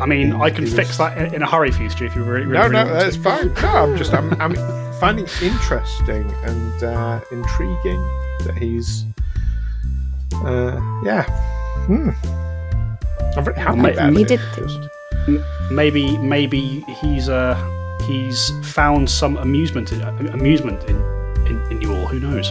I 0.00 0.06
mean, 0.06 0.32
I 0.34 0.50
can 0.50 0.66
fix 0.66 0.88
was- 0.90 0.98
that 0.98 1.34
in, 1.34 1.42
a 1.42 1.46
hurry 1.46 1.70
for 1.72 1.82
you, 1.82 1.90
Stu, 1.90 2.04
if 2.06 2.14
you 2.14 2.22
really, 2.22 2.46
really, 2.46 2.58
No, 2.58 2.68
no, 2.68 2.84
that's 2.92 3.16
to. 3.16 3.22
fine. 3.22 3.52
No, 3.62 3.68
I'm 3.68 3.96
just 3.96 4.12
I'm, 4.14 4.32
I'm 4.40 4.54
finding 5.00 5.24
it 5.24 5.42
interesting 5.42 6.32
and 6.44 6.82
uh, 6.84 7.20
intriguing 7.32 8.00
that 8.44 8.54
he's 8.58 9.04
uh, 10.44 10.80
yeah. 11.04 11.22
Hmm. 11.86 12.10
I'm 13.36 13.44
very 13.44 13.58
happy 13.58 13.78
Ma- 13.80 13.88
about 13.88 14.12
He 14.12 14.22
it. 14.22 14.40
Maybe, 15.70 16.16
maybe 16.18 16.80
he's 17.00 17.28
uh, 17.28 17.54
he's 18.08 18.50
found 18.72 19.08
some 19.08 19.36
amusement, 19.36 19.92
in, 19.92 20.00
amusement 20.28 20.82
in, 20.84 20.96
in, 21.46 21.62
in 21.70 21.80
you 21.80 21.94
all. 21.94 22.06
Who 22.06 22.18
knows? 22.20 22.50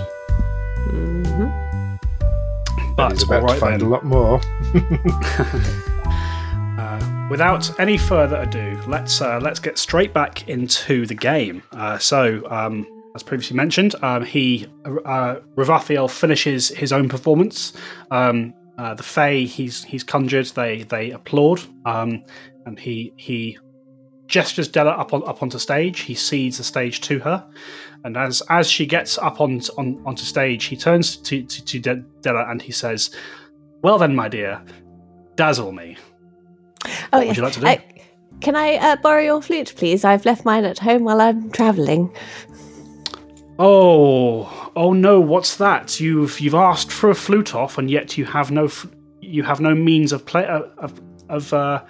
Mhm. 0.90 2.00
But 2.96 3.12
he's 3.12 3.24
about 3.24 3.44
right 3.44 3.54
to 3.56 3.60
find 3.60 3.82
then. 3.82 3.88
a 3.88 3.92
lot 3.92 4.06
more. 4.06 4.40
Uh, 6.78 7.28
without 7.32 7.80
any 7.80 7.98
further 7.98 8.36
ado, 8.38 8.80
let's 8.86 9.20
uh, 9.20 9.40
let's 9.42 9.60
get 9.60 9.80
straight 9.80 10.14
back 10.14 10.48
into 10.48 11.08
the 11.08 11.16
game. 11.16 11.64
Uh, 11.72 11.98
so, 11.98 12.48
um, 12.52 12.86
as 13.16 13.24
previously 13.24 13.58
mentioned, 13.58 13.96
um, 14.04 14.24
he 14.24 14.68
uh, 14.86 15.38
Ravathiel 15.56 16.08
finishes 16.08 16.68
his 16.70 16.94
own 16.94 17.10
performance. 17.10 17.74
Um, 18.12 18.54
uh, 18.78 18.94
the 18.94 19.02
Fae 19.02 19.40
he's 19.40 19.84
he's 19.86 20.04
conjured. 20.04 20.46
They 20.48 20.84
they 20.84 21.10
applaud, 21.10 21.62
um, 21.86 22.24
and 22.68 22.78
he 22.78 23.12
he 23.18 23.58
gestures 24.27 24.67
Della 24.67 24.91
up 24.91 25.13
on 25.13 25.27
up 25.27 25.41
onto 25.41 25.57
stage. 25.57 26.01
He 26.01 26.13
cedes 26.13 26.57
the 26.57 26.63
stage 26.63 27.01
to 27.01 27.19
her, 27.19 27.46
and 28.03 28.17
as 28.17 28.41
as 28.50 28.69
she 28.69 28.86
gets 28.86 29.17
up 29.17 29.41
on, 29.41 29.62
on 29.77 30.01
onto 30.05 30.24
stage, 30.24 30.65
he 30.65 30.75
turns 30.75 31.17
to 31.17 31.43
to, 31.43 31.65
to 31.65 31.79
De- 31.79 32.03
Della 32.22 32.46
and 32.50 32.62
he 32.62 32.72
says, 32.72 33.12
"Well 33.81 33.98
then, 33.98 34.15
my 34.15 34.27
dear, 34.27 34.62
dazzle 35.36 35.72
me." 35.72 35.98
Oh, 36.86 37.17
What 37.19 37.27
would 37.27 37.38
you 37.38 37.43
like 37.43 37.53
to 37.53 37.60
do? 37.60 37.67
Uh, 37.67 37.77
can 38.41 38.55
I 38.55 38.75
uh, 38.75 38.96
borrow 38.98 39.22
your 39.22 39.41
flute, 39.41 39.74
please? 39.75 40.05
I've 40.05 40.25
left 40.25 40.46
mine 40.46 40.63
at 40.63 40.77
home 40.79 41.03
while 41.03 41.19
I'm 41.22 41.50
travelling. 41.51 42.13
Oh, 43.60 44.72
oh 44.75 44.93
no! 44.93 45.19
What's 45.19 45.57
that? 45.57 46.00
You've 46.00 46.39
you've 46.39 46.53
asked 46.53 46.91
for 46.91 47.10
a 47.10 47.15
flute 47.15 47.55
off, 47.55 47.77
and 47.77 47.89
yet 47.89 48.17
you 48.17 48.25
have 48.25 48.51
no 48.51 48.65
f- 48.65 48.88
you 49.22 49.41
have 49.43 49.60
no 49.60 49.74
means 49.74 50.12
of 50.12 50.25
play 50.25 50.46
uh, 50.46 50.62
of 50.77 51.01
of 51.29 51.51
uh, 51.53 51.84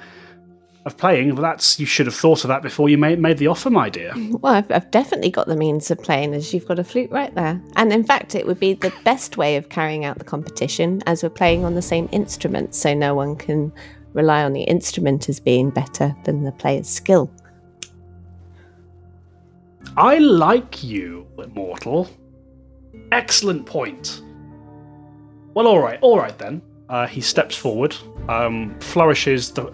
of 0.88 0.98
playing. 0.98 1.36
Well, 1.36 1.44
that's 1.44 1.80
you 1.80 1.86
should 1.86 2.08
have 2.08 2.16
thought 2.16 2.44
of 2.44 2.48
that 2.48 2.64
before 2.64 2.90
you 2.90 2.98
made 2.98 3.20
made 3.20 3.38
the 3.38 3.48
offer, 3.48 3.70
my 3.70 3.90
dear. 3.90 4.12
Well, 4.16 4.54
I've, 4.54 4.72
I've 4.72 4.90
definitely 4.90 5.30
got 5.30 5.48
the 5.48 5.56
means 5.56 5.92
of 5.92 6.02
playing, 6.02 6.34
as 6.34 6.54
you've 6.54 6.68
got 6.68 6.80
a 6.80 6.84
flute 6.84 7.12
right 7.12 7.34
there. 7.36 7.62
And 7.76 7.94
in 7.94 8.04
fact, 8.04 8.34
it 8.34 8.48
would 8.48 8.60
be 8.60 8.74
the 8.74 8.94
best 9.04 9.38
way 9.38 9.56
of 9.58 9.70
carrying 9.70 10.04
out 10.06 10.18
the 10.18 10.26
competition, 10.26 11.04
as 11.06 11.22
we're 11.22 11.30
playing 11.30 11.64
on 11.64 11.76
the 11.76 11.82
same 11.82 12.10
instrument, 12.12 12.74
so 12.74 12.94
no 12.94 13.14
one 13.14 13.36
can 13.36 13.72
rely 14.14 14.44
on 14.44 14.54
the 14.54 14.64
instrument 14.64 15.30
as 15.30 15.40
being 15.40 15.70
better 15.70 16.16
than 16.24 16.44
the 16.44 16.52
player's 16.52 16.90
skill. 16.90 17.30
I 19.96 20.18
like 20.18 20.84
you, 20.84 21.28
mortal. 21.54 22.10
Excellent 23.12 23.66
point. 23.66 24.22
Well, 25.54 25.68
all 25.68 25.80
right, 25.80 26.00
all 26.02 26.18
right 26.18 26.38
then. 26.38 26.62
Uh, 26.90 27.06
he 27.06 27.20
steps 27.20 27.56
forward, 27.56 27.96
um, 28.30 28.78
flourishes 28.80 29.52
the 29.52 29.74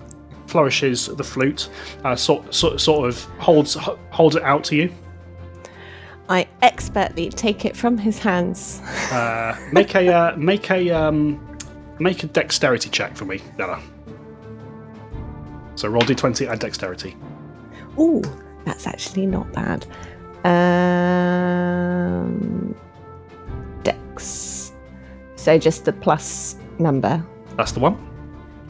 flourishes 0.53 1.07
the 1.07 1.23
flute, 1.23 1.69
uh, 2.03 2.15
sort, 2.15 2.53
sort 2.53 2.79
sort 2.79 3.09
of 3.09 3.23
holds 3.39 3.73
holds 4.11 4.35
it 4.35 4.43
out 4.43 4.63
to 4.65 4.75
you. 4.75 4.93
I 6.29 6.47
expertly 6.61 7.29
take 7.29 7.65
it 7.65 7.75
from 7.75 7.97
his 7.97 8.19
hands. 8.19 8.79
Uh, 9.11 9.57
make 9.71 9.95
a 9.95 10.13
uh, 10.13 10.35
make 10.37 10.69
a 10.69 10.91
um, 10.91 11.57
make 11.99 12.23
a 12.23 12.27
dexterity 12.27 12.91
check 12.91 13.15
for 13.15 13.25
me, 13.25 13.41
Della. 13.57 13.81
So 15.73 15.89
roll 15.89 16.03
d20 16.03 16.51
and 16.51 16.59
dexterity. 16.59 17.17
Ooh, 17.99 18.21
that's 18.63 18.85
actually 18.85 19.25
not 19.25 19.51
bad. 19.53 19.87
Um, 20.45 22.75
Dex. 23.83 24.71
So 25.35 25.57
just 25.57 25.85
the 25.85 25.93
plus 25.93 26.57
number. 26.77 27.25
That's 27.57 27.71
the 27.71 27.79
one. 27.79 28.12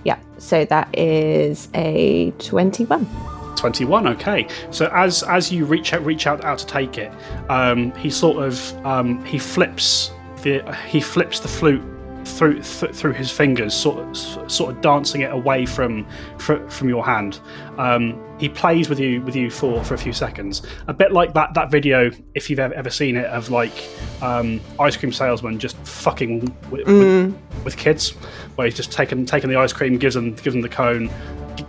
Yeah. 0.03 0.19
So 0.37 0.65
that 0.65 0.87
is 0.97 1.69
a 1.73 2.31
twenty-one. 2.39 3.07
21 3.55 4.07
okay 4.07 4.45
so 4.71 4.87
as 4.93 5.23
as 5.23 5.49
you 5.49 5.63
reach 5.63 5.93
out 5.93 6.03
reach 6.03 6.27
out 6.27 6.43
out 6.43 6.57
to 6.57 6.65
take 6.65 6.97
it 6.97 7.13
um 7.49 7.93
he 7.95 8.09
sort 8.09 8.43
of 8.43 8.85
um 8.85 9.23
he 9.23 9.37
flips 9.37 10.11
the 10.41 10.61
he 10.89 10.99
flips 10.99 11.39
the 11.39 11.47
flute 11.47 11.81
through 12.25 12.55
th- 12.61 12.91
through 12.93 13.13
his 13.13 13.31
fingers 13.31 13.73
sort 13.73 13.99
of 13.99 14.51
sort 14.51 14.75
of 14.75 14.81
dancing 14.81 15.21
it 15.21 15.31
away 15.31 15.65
from 15.65 16.05
fr- 16.39 16.67
from 16.67 16.89
your 16.89 17.05
hand 17.05 17.39
um 17.77 18.21
he 18.39 18.49
plays 18.49 18.89
with 18.89 18.99
you 18.99 19.21
with 19.21 19.35
you 19.35 19.49
for 19.49 19.81
for 19.83 19.93
a 19.93 19.97
few 19.97 20.13
seconds 20.13 20.61
a 20.87 20.93
bit 20.93 21.13
like 21.13 21.33
that 21.33 21.53
that 21.53 21.71
video 21.71 22.11
if 22.33 22.49
you've 22.49 22.59
ever, 22.59 22.73
ever 22.73 22.89
seen 22.89 23.15
it 23.15 23.25
of 23.27 23.49
like 23.49 23.87
um 24.21 24.59
ice 24.79 24.97
cream 24.97 25.13
salesman 25.13 25.57
just 25.59 25.77
fucking 25.85 26.41
with, 26.69 26.85
with, 26.87 27.35
with 27.63 27.77
kids 27.77 28.11
where 28.55 28.65
he's 28.65 28.75
just 28.75 28.91
taken 28.91 29.25
taken 29.25 29.49
the 29.49 29.57
ice 29.57 29.73
cream 29.73 29.97
gives 29.97 30.15
them 30.15 30.33
gives 30.35 30.53
them 30.53 30.61
the 30.61 30.69
cone 30.69 31.09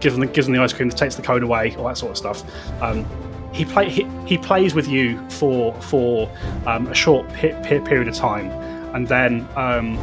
gives 0.00 0.16
them, 0.16 0.26
gives 0.32 0.46
them 0.46 0.54
the 0.54 0.62
ice 0.62 0.72
cream, 0.72 0.88
takes 0.90 1.14
the 1.14 1.22
cone 1.22 1.42
away, 1.42 1.74
all 1.76 1.84
that 1.84 1.98
sort 1.98 2.10
of 2.10 2.16
stuff. 2.16 2.42
Um, 2.82 3.06
he 3.52 3.64
play 3.64 3.88
he, 3.88 4.06
he 4.26 4.38
plays 4.38 4.74
with 4.74 4.88
you 4.88 5.18
for 5.30 5.74
for 5.80 6.30
um, 6.66 6.86
a 6.88 6.94
short 6.94 7.28
pe- 7.30 7.60
pe- 7.62 7.80
period 7.80 8.08
of 8.08 8.14
time, 8.14 8.50
and 8.94 9.06
then 9.06 9.46
um, 9.56 9.98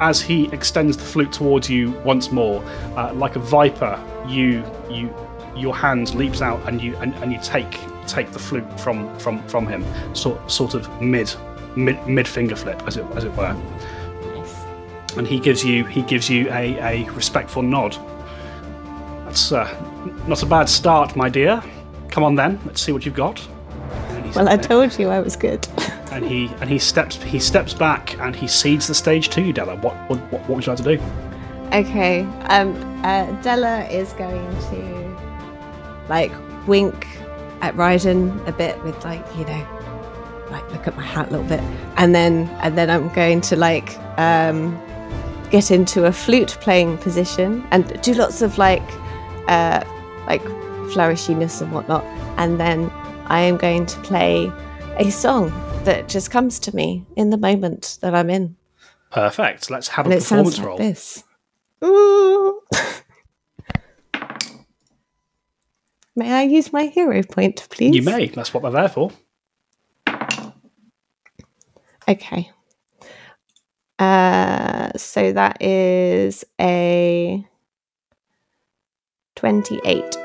as 0.00 0.20
he 0.20 0.46
extends 0.52 0.96
the 0.96 1.04
flute 1.04 1.32
towards 1.32 1.70
you 1.70 1.92
once 2.04 2.32
more, 2.32 2.62
uh, 2.96 3.12
like 3.14 3.36
a 3.36 3.38
viper, 3.38 4.02
you 4.26 4.64
you 4.90 5.14
your 5.56 5.76
hand 5.76 6.14
leaps 6.14 6.42
out 6.42 6.66
and 6.66 6.82
you 6.82 6.96
and, 6.96 7.14
and 7.16 7.32
you 7.32 7.38
take 7.42 7.78
take 8.06 8.32
the 8.32 8.38
flute 8.38 8.80
from 8.80 9.16
from 9.18 9.46
from 9.46 9.66
him, 9.66 9.84
sort 10.14 10.50
sort 10.50 10.74
of 10.74 10.88
mid 11.00 11.32
mid 11.76 12.04
mid 12.08 12.26
finger 12.26 12.56
flip 12.56 12.82
as 12.86 12.96
it 12.96 13.06
as 13.14 13.24
it 13.24 13.32
were. 13.36 13.56
And 15.16 15.26
he 15.26 15.38
gives 15.38 15.64
you 15.64 15.84
he 15.84 16.02
gives 16.02 16.28
you 16.28 16.50
a, 16.50 16.78
a 16.78 17.10
respectful 17.10 17.62
nod. 17.62 17.96
That's 19.26 19.52
uh, 19.52 19.66
not 20.26 20.42
a 20.42 20.46
bad 20.46 20.68
start, 20.68 21.16
my 21.16 21.28
dear. 21.28 21.62
Come 22.10 22.24
on 22.24 22.34
then, 22.34 22.60
let's 22.66 22.82
see 22.82 22.92
what 22.92 23.06
you've 23.06 23.14
got. 23.14 23.46
Well, 24.34 24.48
I 24.48 24.56
told 24.56 24.98
you 24.98 25.08
I 25.08 25.20
was 25.20 25.36
good. 25.36 25.66
and 26.12 26.24
he 26.24 26.50
and 26.60 26.68
he 26.68 26.78
steps 26.78 27.16
he 27.16 27.38
steps 27.38 27.74
back 27.74 28.18
and 28.20 28.36
he 28.36 28.46
cedes 28.46 28.86
the 28.86 28.94
stage 28.94 29.28
to 29.30 29.40
you, 29.40 29.52
Della. 29.52 29.76
What 29.76 29.94
what, 30.08 30.18
what 30.32 30.48
would 30.48 30.66
you 30.66 30.72
like 30.72 30.82
to 30.82 30.96
do? 30.96 31.02
okay. 31.72 32.22
Um. 32.48 32.90
Uh, 33.02 33.26
Della 33.42 33.84
is 33.86 34.12
going 34.12 34.48
to 34.70 35.16
like 36.08 36.30
wink 36.68 37.08
at 37.62 37.74
Ryden 37.74 38.46
a 38.46 38.52
bit 38.52 38.80
with 38.84 39.02
like 39.04 39.24
you 39.36 39.44
know, 39.44 40.48
like 40.50 40.70
look 40.70 40.86
at 40.86 40.96
my 40.96 41.02
hat 41.02 41.28
a 41.28 41.30
little 41.30 41.46
bit, 41.46 41.60
and 41.96 42.14
then 42.14 42.48
and 42.62 42.78
then 42.78 42.90
I'm 42.90 43.08
going 43.14 43.40
to 43.42 43.56
like 43.56 43.98
um 44.18 44.80
get 45.52 45.70
into 45.70 46.06
a 46.06 46.12
flute 46.12 46.56
playing 46.60 46.98
position 46.98 47.64
and 47.70 48.00
do 48.02 48.12
lots 48.14 48.42
of 48.42 48.58
like 48.58 48.82
uh 49.48 49.84
like 50.26 50.42
flourishiness 50.92 51.60
and 51.62 51.70
whatnot, 51.72 52.02
and 52.38 52.58
then 52.58 52.90
I 53.26 53.40
am 53.40 53.56
going 53.56 53.86
to 53.86 54.00
play 54.00 54.50
a 54.98 55.10
song 55.10 55.50
that 55.84 56.08
just 56.08 56.30
comes 56.30 56.58
to 56.60 56.74
me 56.74 57.04
in 57.16 57.30
the 57.30 57.36
moment 57.38 57.98
that 58.02 58.14
I'm 58.14 58.28
in. 58.30 58.56
Perfect. 59.10 59.70
Let's 59.70 59.88
have 59.88 60.06
And 60.06 60.14
a 60.14 60.18
performance 60.18 60.58
like 60.58 60.66
roll. 60.66 60.78
this. 60.78 61.24
May 66.14 66.30
I 66.32 66.42
use 66.42 66.72
my 66.72 66.84
hero 66.86 67.22
point, 67.22 67.66
please? 67.70 67.94
You 67.94 68.02
may. 68.02 68.26
That's 68.26 68.52
what 68.52 68.62
they're 68.62 68.70
there 68.72 68.88
for. 68.88 69.10
Okay. 72.08 72.50
Uh, 74.02 74.90
so 74.96 75.32
that 75.32 75.62
is 75.62 76.44
a 76.60 77.46
28. 79.36 80.16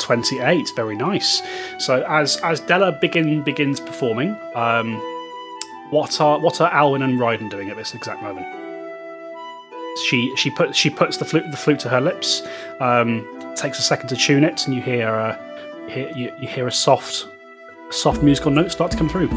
28 0.00 0.70
very 0.74 0.96
nice. 0.96 1.42
So 1.78 2.02
as 2.08 2.38
as 2.38 2.60
della 2.60 2.92
begin 2.92 3.42
begins 3.42 3.80
performing 3.80 4.34
um 4.54 4.96
what 5.90 6.22
are 6.22 6.40
what 6.40 6.62
are 6.62 6.72
alwyn 6.72 7.02
and 7.02 7.18
ryden 7.20 7.50
doing 7.50 7.68
at 7.68 7.76
this 7.76 7.94
exact 7.94 8.22
moment? 8.22 8.46
She 10.06 10.34
she 10.36 10.50
puts 10.50 10.78
she 10.78 10.88
puts 10.88 11.18
the 11.18 11.26
flute 11.26 11.50
the 11.50 11.56
flute 11.58 11.80
to 11.80 11.90
her 11.90 12.00
lips 12.00 12.42
um 12.80 13.26
takes 13.56 13.78
a 13.78 13.82
second 13.82 14.08
to 14.08 14.16
tune 14.16 14.42
it 14.42 14.66
and 14.66 14.74
you 14.74 14.80
hear 14.80 15.08
a 15.08 15.38
hear, 15.90 16.10
you, 16.16 16.32
you 16.40 16.48
hear 16.48 16.66
a 16.66 16.72
soft 16.72 17.28
soft 17.90 18.22
musical 18.22 18.50
note 18.50 18.72
start 18.72 18.90
to 18.90 18.96
come 18.96 19.10
through. 19.10 19.28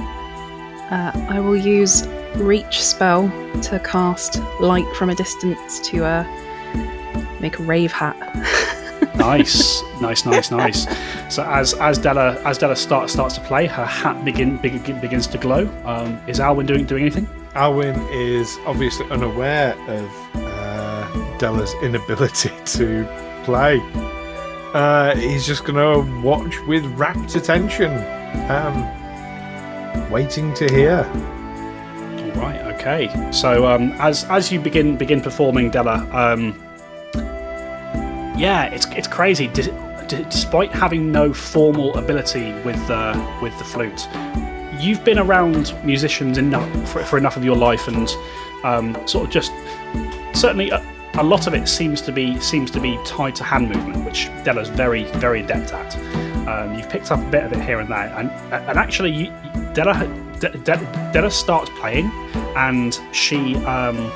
Uh, 0.90 1.12
I 1.30 1.42
will 1.42 1.58
use 1.58 2.08
reach 2.38 2.84
spell 2.84 3.30
to 3.64 3.80
cast 3.80 4.42
light 4.60 4.88
from 4.96 5.10
a 5.10 5.16
distance 5.16 5.80
to 5.82 6.06
uh, 6.06 6.24
make 7.40 7.60
a 7.60 7.64
rave 7.64 7.92
hat. 7.92 8.16
nice 9.16 9.82
nice 10.02 10.26
nice 10.26 10.52
nice 10.52 10.86
so 11.34 11.44
as 11.44 11.74
as 11.76 11.98
della 11.98 12.42
as 12.44 12.58
della 12.58 12.76
starts 12.76 13.14
starts 13.14 13.36
to 13.36 13.42
play 13.42 13.66
her 13.66 13.86
hat 13.86 14.26
begin, 14.26 14.58
begin 14.58 15.00
begins 15.00 15.26
to 15.26 15.38
glow 15.38 15.70
um 15.86 16.20
is 16.28 16.40
alwyn 16.42 16.66
doing 16.66 16.86
doing 16.86 17.04
anything 17.04 17.28
Alwyn 17.56 17.96
is 18.12 18.58
obviously 18.66 19.10
unaware 19.10 19.74
of 19.88 20.36
uh, 20.36 21.38
Della's 21.38 21.74
inability 21.82 22.52
to 22.66 23.08
play. 23.46 23.80
uh, 24.76 25.16
he's 25.16 25.48
just 25.48 25.64
going 25.64 25.78
to 25.78 26.22
watch 26.22 26.60
with 26.68 26.86
rapt 26.98 27.36
attention, 27.36 27.94
um, 28.52 30.12
waiting 30.12 30.54
to 30.56 30.68
hear. 30.68 31.04
Right. 32.36 32.62
Okay. 32.76 33.32
So 33.32 33.66
um, 33.66 33.94
as 33.94 34.26
as 34.26 34.52
you 34.52 34.60
begin 34.60 34.98
begin 34.98 35.22
performing, 35.22 35.70
Della, 35.72 36.08
um, 36.12 36.54
yeah, 38.38 38.66
it's 38.66 38.86
it's 38.88 39.08
crazy. 39.08 39.48
D- 39.48 39.72
d- 40.08 40.26
despite 40.30 40.72
having 40.72 41.12
no 41.12 41.34
formal 41.34 41.96
ability 41.98 42.52
with 42.64 42.90
uh, 42.90 43.40
with 43.42 43.58
the 43.58 43.64
flute, 43.64 44.08
you've 44.80 45.04
been 45.06 45.18
around 45.20 45.74
musicians 45.86 46.38
enough 46.38 46.70
for, 46.92 47.04
for 47.06 47.18
enough 47.18 47.38
of 47.38 47.46
your 47.46 47.56
life, 47.56 47.88
and 47.88 48.14
um, 48.64 48.96
sort 49.08 49.26
of 49.26 49.32
just 49.32 49.52
certainly 50.34 50.70
a, 50.72 50.86
a 51.16 51.24
lot 51.24 51.48
of 51.48 51.54
it 51.54 51.68
seems 51.68 52.02
to 52.02 52.12
be 52.12 52.38
seems 52.42 52.70
to 52.72 52.82
be 52.82 53.00
tied 53.06 53.36
to 53.36 53.44
hand 53.46 53.70
movement, 53.70 54.06
which 54.06 54.28
Della's 54.44 54.70
very 54.70 55.06
very 55.14 55.42
adept 55.42 55.74
at. 55.74 55.96
Um, 56.48 56.76
you've 56.78 56.90
picked 56.90 57.12
up 57.12 57.20
a 57.20 57.32
bit 57.32 57.44
of 57.44 57.54
it 57.54 57.62
here 57.62 57.80
and 57.80 57.90
there, 57.90 58.14
and 58.18 58.30
and 58.52 58.78
actually, 58.78 59.12
you, 59.12 59.34
Della 59.74 60.06
De- 60.40 60.50
De- 60.50 61.12
Della 61.14 61.32
starts 61.32 61.70
playing, 61.80 62.12
and 62.56 63.00
she 63.12 63.56
um, 63.66 64.12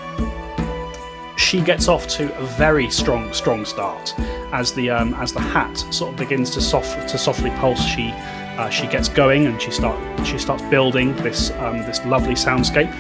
she 1.38 1.62
gets 1.62 1.88
off 1.88 2.08
to 2.08 2.36
a 2.38 2.44
very 2.58 2.90
strong 2.90 3.32
strong 3.34 3.66
start 3.66 4.14
as 4.52 4.74
the 4.74 4.90
um, 4.90 5.14
as 5.16 5.34
the 5.34 5.40
hat 5.40 5.78
sort 5.90 6.12
of 6.12 6.18
begins 6.18 6.50
to 6.52 6.62
soft 6.62 7.08
to 7.10 7.18
softly 7.18 7.50
pulse. 7.52 7.84
She 7.84 8.12
uh, 8.58 8.70
she 8.70 8.88
gets 8.88 9.08
going 9.10 9.48
and 9.48 9.62
she 9.62 9.72
start 9.72 9.98
she 10.28 10.38
starts 10.38 10.64
building 10.64 11.16
this 11.18 11.52
um, 11.52 11.80
this 11.80 12.04
lovely 12.06 12.36
soundscape. 12.36 12.92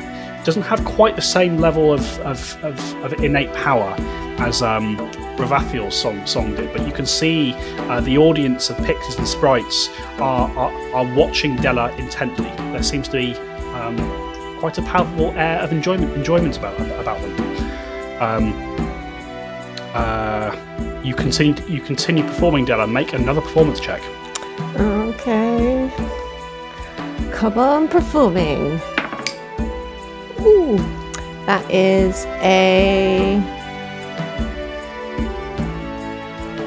Doesn't 0.43 0.63
have 0.63 0.83
quite 0.85 1.15
the 1.15 1.21
same 1.21 1.57
level 1.57 1.93
of 1.93 2.19
of, 2.19 2.63
of, 2.63 3.03
of 3.03 3.13
innate 3.23 3.53
power 3.53 3.95
as 4.39 4.61
um, 4.61 4.97
Ravathiel's 5.37 5.95
song 5.95 6.25
song 6.25 6.55
did, 6.55 6.71
but 6.73 6.85
you 6.87 6.93
can 6.93 7.05
see 7.05 7.53
uh, 7.89 8.01
the 8.01 8.17
audience 8.17 8.69
of 8.69 8.77
pixies 8.85 9.17
and 9.17 9.27
sprites 9.27 9.89
are, 10.19 10.49
are 10.57 10.71
are 10.93 11.15
watching 11.15 11.55
Della 11.57 11.93
intently. 11.97 12.49
There 12.71 12.83
seems 12.83 13.07
to 13.09 13.17
be 13.17 13.33
um, 13.73 13.97
quite 14.59 14.77
a 14.77 14.81
palpable 14.81 15.31
air 15.31 15.59
of 15.59 15.71
enjoyment 15.71 16.13
enjoyment 16.13 16.57
about 16.57 16.79
about 16.99 17.21
them. 17.21 17.35
Um, 18.21 18.53
uh, 19.93 21.01
you 21.03 21.13
continue 21.15 21.55
you 21.67 21.81
continue 21.81 22.23
performing, 22.23 22.65
Della. 22.65 22.87
Make 22.87 23.13
another 23.13 23.41
performance 23.41 23.79
check. 23.79 24.01
Okay. 24.75 25.89
Come 27.31 27.57
on, 27.57 27.87
performing. 27.87 28.81
Ooh, 30.41 30.77
that 31.45 31.65
is 31.69 32.25
a 32.41 33.41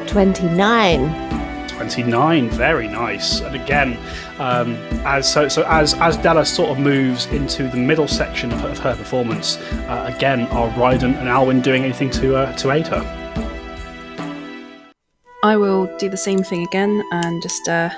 29. 0.06 1.68
29 1.68 2.48
very 2.50 2.86
nice 2.86 3.40
and 3.40 3.56
again 3.56 3.98
um, 4.38 4.74
as 5.04 5.30
so 5.30 5.48
so 5.48 5.64
as 5.66 5.94
as 5.94 6.16
Della 6.18 6.44
sort 6.44 6.70
of 6.70 6.78
moves 6.78 7.26
into 7.26 7.66
the 7.66 7.76
middle 7.76 8.06
section 8.06 8.52
of, 8.52 8.60
her- 8.60 8.68
of 8.68 8.78
her 8.78 8.94
performance 8.94 9.56
uh, 9.88 10.12
again 10.14 10.42
are 10.48 10.68
Ryden 10.70 11.16
and 11.18 11.28
Alwyn 11.28 11.60
doing 11.60 11.82
anything 11.82 12.10
to 12.10 12.36
uh, 12.36 12.56
to 12.56 12.70
aid 12.70 12.86
her 12.88 13.02
I 15.42 15.56
will 15.56 15.86
do 15.98 16.08
the 16.08 16.16
same 16.16 16.44
thing 16.44 16.62
again 16.62 17.02
and 17.10 17.42
just 17.42 17.68
uh, 17.68 17.90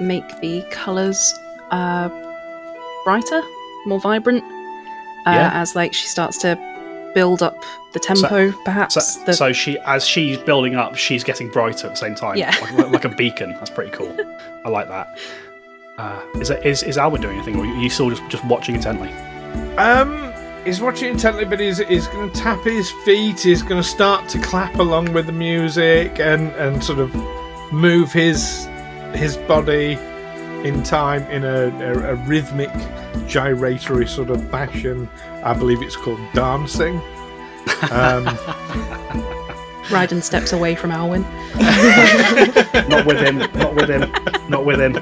make 0.00 0.28
the 0.40 0.62
colours 0.70 1.34
uh, 1.72 2.08
brighter, 3.04 3.42
more 3.86 3.98
vibrant. 3.98 4.44
Uh, 5.26 5.30
Yeah. 5.32 5.50
As 5.54 5.74
like 5.74 5.92
she 5.94 6.06
starts 6.06 6.38
to 6.38 6.56
build 7.14 7.42
up 7.42 7.56
the 7.92 8.00
tempo, 8.00 8.50
perhaps. 8.64 8.94
so, 8.94 9.24
the, 9.24 9.32
so 9.32 9.52
she 9.52 9.78
as 9.80 10.04
she's 10.04 10.36
building 10.38 10.74
up 10.74 10.96
she's 10.96 11.22
getting 11.22 11.48
brighter 11.48 11.86
at 11.86 11.90
the 11.92 11.96
same 11.96 12.14
time 12.16 12.36
Yeah. 12.36 12.52
like, 12.60 12.90
like 12.90 13.04
a 13.04 13.08
beacon 13.08 13.50
that's 13.52 13.70
pretty 13.70 13.92
cool 13.92 14.16
I 14.64 14.68
like 14.68 14.88
that 14.88 15.16
uh, 15.98 16.20
is, 16.40 16.50
it, 16.50 16.66
is 16.66 16.82
is 16.82 16.98
Alwyn 16.98 17.22
doing 17.22 17.36
anything 17.36 17.54
or 17.56 17.62
are 17.62 17.76
you 17.76 17.88
still 17.88 18.10
just, 18.10 18.28
just 18.28 18.44
watching 18.46 18.74
intently 18.74 19.10
Um, 19.78 20.32
he's 20.64 20.80
watching 20.80 21.10
intently, 21.10 21.44
but 21.44 21.60
he's, 21.60 21.78
he's 21.86 22.08
going 22.08 22.30
to 22.32 22.36
tap 22.40 22.64
his 22.64 22.90
feet. 23.04 23.38
He's 23.40 23.62
going 23.62 23.80
to 23.80 23.88
start 23.88 24.28
to 24.30 24.40
clap 24.40 24.74
along 24.76 25.12
with 25.12 25.26
the 25.26 25.32
music 25.32 26.18
and, 26.18 26.50
and 26.56 26.82
sort 26.82 26.98
of 26.98 27.14
move 27.72 28.12
his 28.12 28.66
his 29.14 29.36
body 29.36 29.96
in 30.64 30.82
time 30.82 31.22
in 31.30 31.44
a, 31.44 31.66
a, 31.66 32.12
a 32.12 32.14
rhythmic, 32.26 32.70
gyratory 33.26 34.06
sort 34.06 34.30
of 34.30 34.50
fashion. 34.50 35.08
I 35.42 35.54
believe 35.54 35.82
it's 35.82 35.96
called 35.96 36.20
dancing. 36.32 36.96
Um, 37.90 38.26
Ryden 39.88 40.22
steps 40.22 40.52
away 40.52 40.74
from 40.74 40.90
Alwyn. 40.90 41.22
not 42.88 43.06
with 43.06 43.20
him 43.20 43.38
not 43.38 43.74
with 43.74 43.90
him 43.90 44.10
not 44.48 44.64
with 44.64 44.80
him 44.80 44.94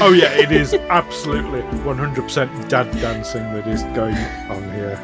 oh 0.00 0.12
yeah, 0.12 0.32
it 0.32 0.50
is 0.50 0.74
absolutely 0.74 1.60
100% 1.60 2.68
dad 2.68 2.90
dancing 3.00 3.42
that 3.54 3.66
is 3.66 3.82
going 3.94 4.16
on 4.50 4.62
here. 4.74 4.98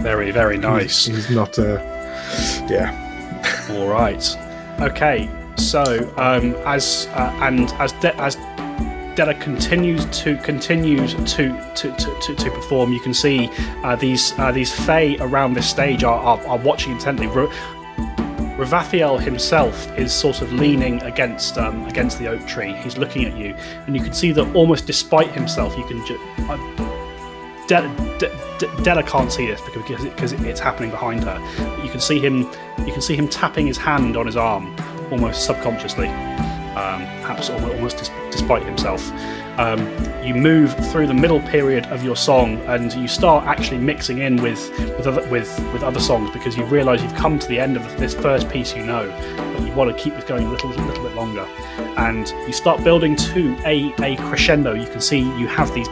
very 0.00 0.30
very 0.30 0.58
nice 0.58 1.06
He's 1.06 1.30
not 1.30 1.58
a 1.58 1.98
yeah. 2.68 3.06
All 3.70 3.88
right. 3.88 4.36
Okay. 4.80 5.28
So, 5.58 6.12
um, 6.16 6.54
as 6.64 7.08
uh, 7.12 7.36
and 7.42 7.70
as 7.74 7.92
De- 7.92 8.16
as 8.16 8.36
Della 9.16 9.34
continues 9.34 10.04
to 10.22 10.36
continues 10.38 11.14
to 11.14 11.48
to, 11.74 11.92
to, 11.96 12.34
to, 12.36 12.50
perform, 12.52 12.92
you 12.92 13.00
can 13.00 13.12
see 13.12 13.50
uh, 13.82 13.96
these 13.96 14.32
uh, 14.38 14.52
these 14.52 14.72
Fae 14.72 15.16
around 15.20 15.54
this 15.54 15.68
stage 15.68 16.04
are, 16.04 16.18
are, 16.20 16.46
are 16.46 16.58
watching 16.58 16.92
intently. 16.92 17.26
R- 17.26 17.48
Ravathiel 18.58 19.20
himself 19.20 19.96
is 19.98 20.12
sort 20.12 20.42
of 20.42 20.52
leaning 20.52 21.02
against 21.02 21.58
um, 21.58 21.84
against 21.86 22.18
the 22.18 22.28
oak 22.28 22.46
tree. 22.46 22.72
He's 22.74 22.96
looking 22.96 23.24
at 23.24 23.36
you, 23.36 23.54
and 23.86 23.96
you 23.96 24.02
can 24.02 24.12
see 24.12 24.30
that 24.32 24.54
almost 24.54 24.86
despite 24.86 25.32
himself, 25.32 25.76
you 25.76 25.84
can. 25.84 26.04
Ju- 26.06 26.20
uh, 26.48 26.94
De- 27.66 28.18
De- 28.18 28.82
Della 28.82 29.02
can't 29.02 29.30
see 29.30 29.46
this 29.46 29.60
because 29.60 30.02
because 30.04 30.32
it's 30.32 30.60
happening 30.60 30.90
behind 30.90 31.22
her. 31.24 31.38
But 31.58 31.84
you 31.84 31.90
can 31.90 32.00
see 32.00 32.18
him. 32.18 32.48
You 32.86 32.92
can 32.92 33.02
see 33.02 33.14
him 33.14 33.28
tapping 33.28 33.66
his 33.66 33.76
hand 33.76 34.16
on 34.16 34.26
his 34.26 34.36
arm, 34.36 34.74
almost 35.10 35.44
subconsciously, 35.44 36.08
um, 36.08 37.00
perhaps 37.22 37.50
almo- 37.50 37.72
almost 37.74 38.10
despite 38.30 38.62
himself. 38.64 39.10
Um, 39.58 39.80
you 40.22 40.34
move 40.34 40.72
through 40.92 41.08
the 41.08 41.14
middle 41.14 41.40
period 41.40 41.86
of 41.86 42.04
your 42.04 42.14
song, 42.14 42.58
and 42.66 42.92
you 42.94 43.08
start 43.08 43.44
actually 43.46 43.78
mixing 43.78 44.18
in 44.18 44.36
with 44.40 44.70
with 44.96 45.06
other, 45.06 45.28
with, 45.28 45.72
with 45.72 45.82
other 45.82 45.98
songs 46.00 46.30
because 46.30 46.56
you 46.56 46.64
realise 46.64 47.02
you've 47.02 47.14
come 47.16 47.38
to 47.38 47.48
the 47.48 47.58
end 47.58 47.76
of 47.76 47.98
this 47.98 48.14
first 48.14 48.48
piece 48.48 48.76
you 48.76 48.84
know, 48.84 49.08
but 49.56 49.66
you 49.66 49.72
want 49.72 49.90
to 49.96 50.02
keep 50.02 50.14
this 50.14 50.24
going 50.24 50.44
a 50.46 50.50
little 50.50 50.70
little 50.70 51.02
bit 51.02 51.14
longer, 51.14 51.42
and 51.96 52.28
you 52.46 52.52
start 52.52 52.84
building 52.84 53.16
to 53.16 53.56
a, 53.64 53.92
a 54.02 54.16
crescendo. 54.28 54.74
You 54.74 54.86
can 54.86 55.00
see 55.00 55.18
you 55.18 55.48
have 55.48 55.74
these 55.74 55.88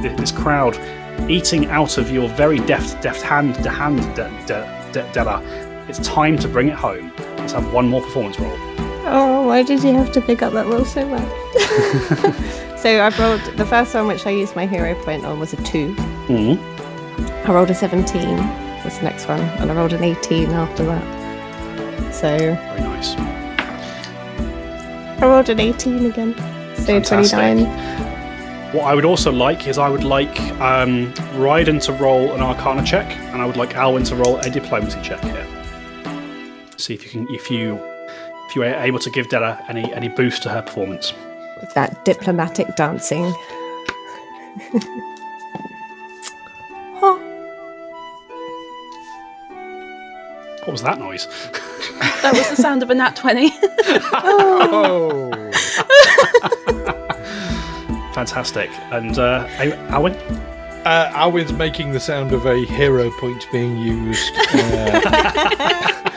this 0.00 0.30
crowd 0.30 0.78
eating 1.28 1.66
out 1.66 1.98
of 1.98 2.12
your 2.12 2.28
very 2.30 2.58
deft 2.60 3.02
deft 3.02 3.22
hand 3.22 3.56
to 3.64 3.70
hand, 3.70 3.98
De- 4.14 4.30
De- 4.92 5.12
De-. 5.12 5.86
It's 5.88 5.98
time 6.00 6.38
to 6.38 6.46
bring 6.46 6.68
it 6.68 6.76
home. 6.76 7.10
Let's 7.48 7.64
have 7.64 7.72
one 7.72 7.88
more 7.88 8.02
performance 8.02 8.38
roll. 8.38 8.52
Oh, 9.06 9.46
why 9.46 9.62
did 9.62 9.82
you 9.82 9.94
have 9.94 10.12
to 10.12 10.20
pick 10.20 10.42
up 10.42 10.52
that 10.52 10.66
roll 10.66 10.84
so 10.84 11.08
much? 11.08 11.22
so 12.78 12.90
I 12.90 13.08
rolled 13.18 13.40
the 13.56 13.64
first 13.64 13.94
one, 13.94 14.06
which 14.06 14.26
I 14.26 14.30
used 14.32 14.54
my 14.54 14.66
hero 14.66 14.94
point 15.02 15.24
on, 15.24 15.40
was 15.40 15.54
a 15.54 15.56
two. 15.62 15.94
Mm. 16.26 16.58
I 17.48 17.52
rolled 17.54 17.70
a 17.70 17.74
17 17.74 18.36
was 18.84 18.98
the 18.98 19.04
next 19.04 19.28
one, 19.28 19.40
and 19.40 19.72
I 19.72 19.74
rolled 19.74 19.94
an 19.94 20.04
18 20.04 20.50
after 20.50 20.84
that. 20.84 22.14
So 22.14 22.36
Very 22.36 22.80
nice. 22.82 23.14
I 25.22 25.26
rolled 25.26 25.48
an 25.48 25.58
18 25.58 26.04
again. 26.04 26.34
So 26.76 27.00
Fantastic. 27.00 27.38
29. 27.38 28.74
What 28.74 28.84
I 28.84 28.94
would 28.94 29.06
also 29.06 29.32
like 29.32 29.66
is 29.66 29.78
I 29.78 29.88
would 29.88 30.04
like 30.04 30.38
um, 30.60 31.14
Ryden 31.38 31.82
to 31.84 31.94
roll 31.94 32.34
an 32.34 32.42
Arcana 32.42 32.84
check, 32.84 33.10
and 33.32 33.40
I 33.40 33.46
would 33.46 33.56
like 33.56 33.74
Alwyn 33.74 34.04
to 34.04 34.16
roll 34.16 34.36
a 34.36 34.50
Diplomacy 34.50 35.00
check 35.02 35.24
here. 35.24 35.57
See 36.78 36.94
if 36.94 37.04
you 37.04 37.10
can, 37.10 37.26
if 37.34 37.50
you, 37.50 37.76
if 38.48 38.54
you 38.56 38.62
are 38.62 38.66
able 38.66 38.98
to 39.00 39.10
give 39.10 39.28
Della 39.28 39.62
any 39.68 39.92
any 39.92 40.08
boost 40.08 40.42
to 40.44 40.48
her 40.48 40.62
performance. 40.62 41.12
With 41.60 41.74
that 41.74 42.04
diplomatic 42.04 42.76
dancing. 42.76 43.24
huh. 47.00 47.18
What 50.64 50.72
was 50.72 50.82
that 50.82 50.98
noise? 50.98 51.26
That 52.22 52.32
was 52.34 52.48
the 52.50 52.56
sound 52.56 52.82
of 52.82 52.90
a 52.90 52.94
nat 52.94 53.16
20. 53.16 53.50
Oh, 54.20 55.30
Fantastic. 58.14 58.70
And 58.92 59.18
uh, 59.18 59.46
Alwyn, 59.90 60.14
uh, 60.84 61.10
Alwyn's 61.14 61.52
making 61.52 61.92
the 61.92 62.00
sound 62.00 62.32
of 62.32 62.46
a 62.46 62.64
hero 62.64 63.10
point 63.18 63.46
being 63.52 63.78
used, 63.78 64.32
uh, 64.36 65.00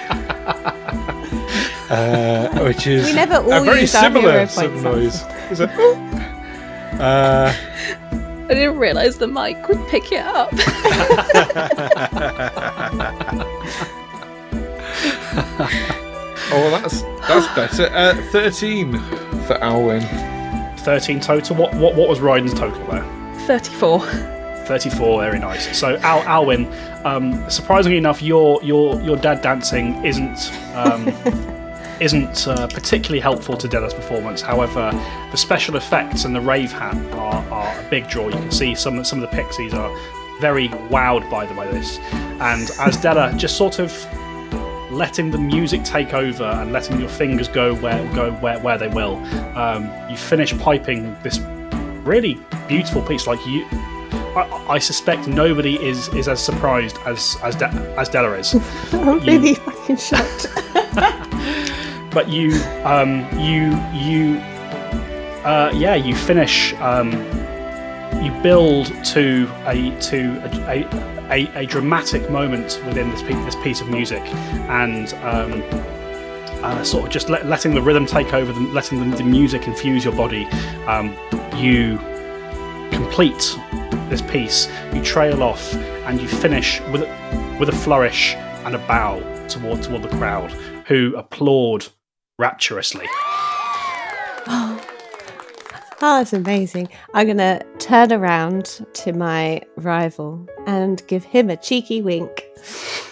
uh, 1.90 2.64
which 2.64 2.88
is 2.88 3.06
We 3.06 3.14
never 3.14 3.36
all 3.36 3.54
a 3.54 3.62
very 3.62 3.86
similar 3.86 4.32
hero 4.32 4.46
sort 4.46 4.66
of 4.68 4.84
noise. 4.84 5.24
Is 5.52 5.60
it? 5.60 5.70
Uh, 7.00 7.54
I 8.50 8.54
didn't 8.54 8.78
realise 8.78 9.18
the 9.18 9.28
mic 9.28 9.68
would 9.68 9.86
pick 9.88 10.12
it 10.12 10.24
up. 10.24 10.52
Oh, 16.54 16.70
that's 16.70 17.02
that's 17.30 17.48
better. 17.56 17.90
Uh, 17.96 18.14
Thirteen 18.32 19.00
for 19.48 19.54
Alwyn. 19.62 20.02
13 20.80 21.22
total. 21.22 21.56
What 21.56 21.74
what, 21.76 21.96
what 21.96 22.10
was 22.10 22.20
Ryden's 22.20 22.54
total 22.54 22.84
there? 22.88 23.06
34. 23.48 24.00
34, 24.72 25.22
very 25.22 25.38
nice. 25.38 25.78
So, 25.78 25.98
Al, 25.98 26.22
Alwyn, 26.22 26.66
um, 27.04 27.50
surprisingly 27.50 27.98
enough, 27.98 28.22
your 28.22 28.64
your 28.64 29.02
your 29.02 29.18
dad 29.18 29.42
dancing 29.42 30.02
isn't 30.06 30.50
um, 30.76 31.10
isn't 32.00 32.48
uh, 32.48 32.68
particularly 32.68 33.20
helpful 33.20 33.58
to 33.58 33.68
Della's 33.68 33.94
performance. 33.94 34.40
However, 34.42 34.92
the 35.30 35.36
special 35.36 35.76
effects 35.76 36.24
and 36.24 36.34
the 36.34 36.40
rave 36.40 36.72
hat 36.72 36.96
are, 37.12 37.44
are 37.52 37.78
a 37.78 37.90
big 37.90 38.08
draw. 38.08 38.28
You 38.30 38.38
can 38.38 38.50
see 38.50 38.74
some 38.74 39.04
some 39.04 39.22
of 39.22 39.30
the 39.30 39.36
pixies 39.36 39.74
are 39.74 39.94
very 40.40 40.70
wowed 40.90 41.30
by 41.30 41.46
the 41.46 41.54
by 41.54 41.68
this, 41.68 42.00
and 42.40 42.72
as 42.80 42.96
Della 42.96 43.34
just 43.36 43.58
sort 43.58 43.80
of 43.80 43.92
letting 44.90 45.32
the 45.32 45.38
music 45.38 45.84
take 45.84 46.14
over 46.14 46.46
and 46.46 46.72
letting 46.72 46.98
your 46.98 47.10
fingers 47.10 47.50
go 47.50 47.76
where 47.76 48.02
go 48.16 48.32
where, 48.36 48.58
where 48.60 48.78
they 48.78 48.88
will, 48.88 49.18
um, 49.58 49.92
you 50.10 50.16
finish 50.16 50.58
piping 50.60 51.14
this 51.24 51.40
really 52.06 52.40
beautiful 52.70 53.02
piece. 53.02 53.28
Like 53.28 53.46
you, 53.46 53.68
I, 54.36 54.76
I 54.76 54.80
suspect 54.80 55.28
nobody 55.28 55.76
is 55.76 56.08
is 56.10 56.28
as 56.28 56.44
surprised 56.44 56.98
as 57.06 57.38
as 57.44 57.56
De- 57.56 57.96
as 57.98 58.10
Della 58.10 58.34
is. 58.34 58.54
I'm 58.94 59.20
really 59.20 59.56
fucking 59.56 59.98
shocked. 59.98 60.48
but 62.12 62.30
you 62.30 62.54
um, 62.84 63.28
you 63.40 63.72
you 63.94 64.38
uh, 65.44 65.72
yeah 65.74 65.96
you 65.96 66.16
finish 66.16 66.74
um, 66.76 67.12
you 68.24 68.32
build 68.44 68.88
to 69.06 69.50
a 69.66 69.98
to 70.00 70.40
a, 70.46 70.84
a, 70.84 71.32
a, 71.32 71.60
a 71.62 71.66
dramatic 71.66 72.30
moment 72.30 72.82
within 72.86 73.10
this 73.10 73.24
piece, 73.24 73.46
this 73.46 73.56
piece 73.58 73.82
of 73.82 73.90
music 73.90 74.22
and 74.70 75.14
um, 75.24 75.64
uh, 76.64 76.84
sort 76.84 77.06
of 77.06 77.10
just 77.10 77.30
let, 77.30 77.46
letting 77.48 77.74
the 77.74 77.82
rhythm 77.82 78.06
take 78.06 78.34
over 78.34 78.54
the, 78.54 78.60
letting 78.60 79.10
the, 79.10 79.18
the 79.18 79.24
music 79.24 79.68
infuse 79.68 80.04
your 80.04 80.16
body 80.16 80.46
um, 80.86 81.16
you 81.56 81.98
complete 82.92 83.58
this 84.12 84.22
piece 84.22 84.68
you 84.94 85.02
trail 85.02 85.42
off 85.42 85.74
and 86.06 86.22
you 86.22 86.28
finish 86.28 86.82
with 86.92 87.02
a, 87.02 87.58
with 87.60 87.70
a 87.70 87.76
flourish 87.76 88.36
and 88.66 88.76
a 88.76 88.80
bow 88.80 89.20
toward 89.48 89.82
toward 89.82 90.04
the 90.04 90.10
crowd 90.10 90.52
who 90.86 91.16
applaud 91.16 91.88
rapturously. 92.38 93.08
Oh, 96.04 96.18
that's 96.18 96.34
amazing. 96.34 96.90
I'm 97.14 97.28
going 97.28 97.38
to 97.38 97.64
turn 97.78 98.12
around 98.12 98.84
to 98.94 99.14
my 99.14 99.62
rival 99.78 100.48
and 100.66 101.06
give 101.06 101.24
him 101.24 101.52
a 101.52 101.56
cheeky 101.56 102.02
wink. 102.02 102.44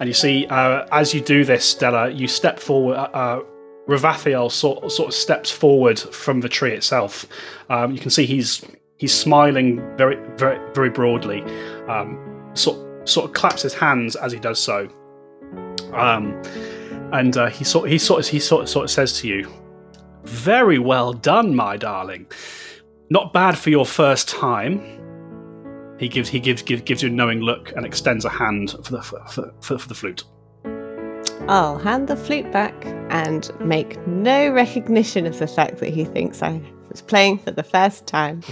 and 0.00 0.08
you 0.08 0.12
see, 0.12 0.46
uh, 0.48 0.86
as 0.90 1.14
you 1.14 1.20
do 1.20 1.44
this, 1.44 1.64
Stella, 1.64 2.10
you 2.10 2.26
step 2.26 2.58
forward. 2.58 2.96
Uh, 2.96 3.10
uh, 3.14 3.42
Ravathiel 3.88 4.50
sort, 4.50 4.90
sort 4.90 5.08
of 5.08 5.14
steps 5.14 5.50
forward 5.50 5.98
from 5.98 6.40
the 6.40 6.48
tree 6.48 6.72
itself. 6.72 7.26
Um, 7.68 7.92
you 7.92 8.00
can 8.00 8.10
see 8.10 8.26
he's 8.26 8.64
he's 9.02 9.12
smiling 9.12 9.82
very 9.96 10.16
very 10.36 10.58
very 10.74 10.88
broadly. 10.88 11.42
Um, 11.88 12.16
sort 12.54 12.78
sort 13.06 13.26
of 13.26 13.32
claps 13.34 13.62
his 13.62 13.74
hands 13.74 14.14
as 14.14 14.32
he 14.32 14.38
does 14.38 14.60
so. 14.60 14.88
Um, 15.92 16.40
and 17.12 17.36
uh, 17.36 17.48
he 17.48 17.64
sort 17.64 17.90
he 17.90 17.98
sort 17.98 18.20
of 18.20 18.28
he 18.28 18.38
sort 18.38 18.62
of, 18.62 18.68
sort 18.68 18.84
of 18.84 18.90
says 18.90 19.18
to 19.18 19.28
you, 19.28 19.52
"Very 20.22 20.78
well 20.78 21.12
done, 21.12 21.54
my 21.54 21.76
darling. 21.76 22.26
Not 23.10 23.32
bad 23.32 23.58
for 23.58 23.70
your 23.70 23.84
first 23.84 24.28
time." 24.28 24.80
He 25.98 26.08
gives 26.08 26.28
he 26.28 26.38
gives 26.38 26.62
gives, 26.62 26.82
gives 26.82 27.02
you 27.02 27.08
a 27.08 27.12
knowing 27.12 27.40
look 27.40 27.72
and 27.76 27.84
extends 27.84 28.24
a 28.24 28.30
hand 28.30 28.70
for 28.84 28.92
the 28.92 29.02
for, 29.02 29.20
for, 29.26 29.52
for, 29.60 29.78
for 29.78 29.88
the 29.88 29.94
flute. 29.94 30.22
I'll 31.48 31.78
hand 31.78 32.06
the 32.06 32.16
flute 32.16 32.52
back 32.52 32.74
and 33.10 33.50
make 33.58 33.98
no 34.06 34.52
recognition 34.52 35.26
of 35.26 35.40
the 35.40 35.48
fact 35.48 35.78
that 35.78 35.92
he 35.92 36.04
thinks 36.04 36.40
I 36.40 36.62
was 36.92 37.02
playing 37.02 37.38
for 37.38 37.50
the 37.50 37.62
first 37.62 38.06
time. 38.06 38.42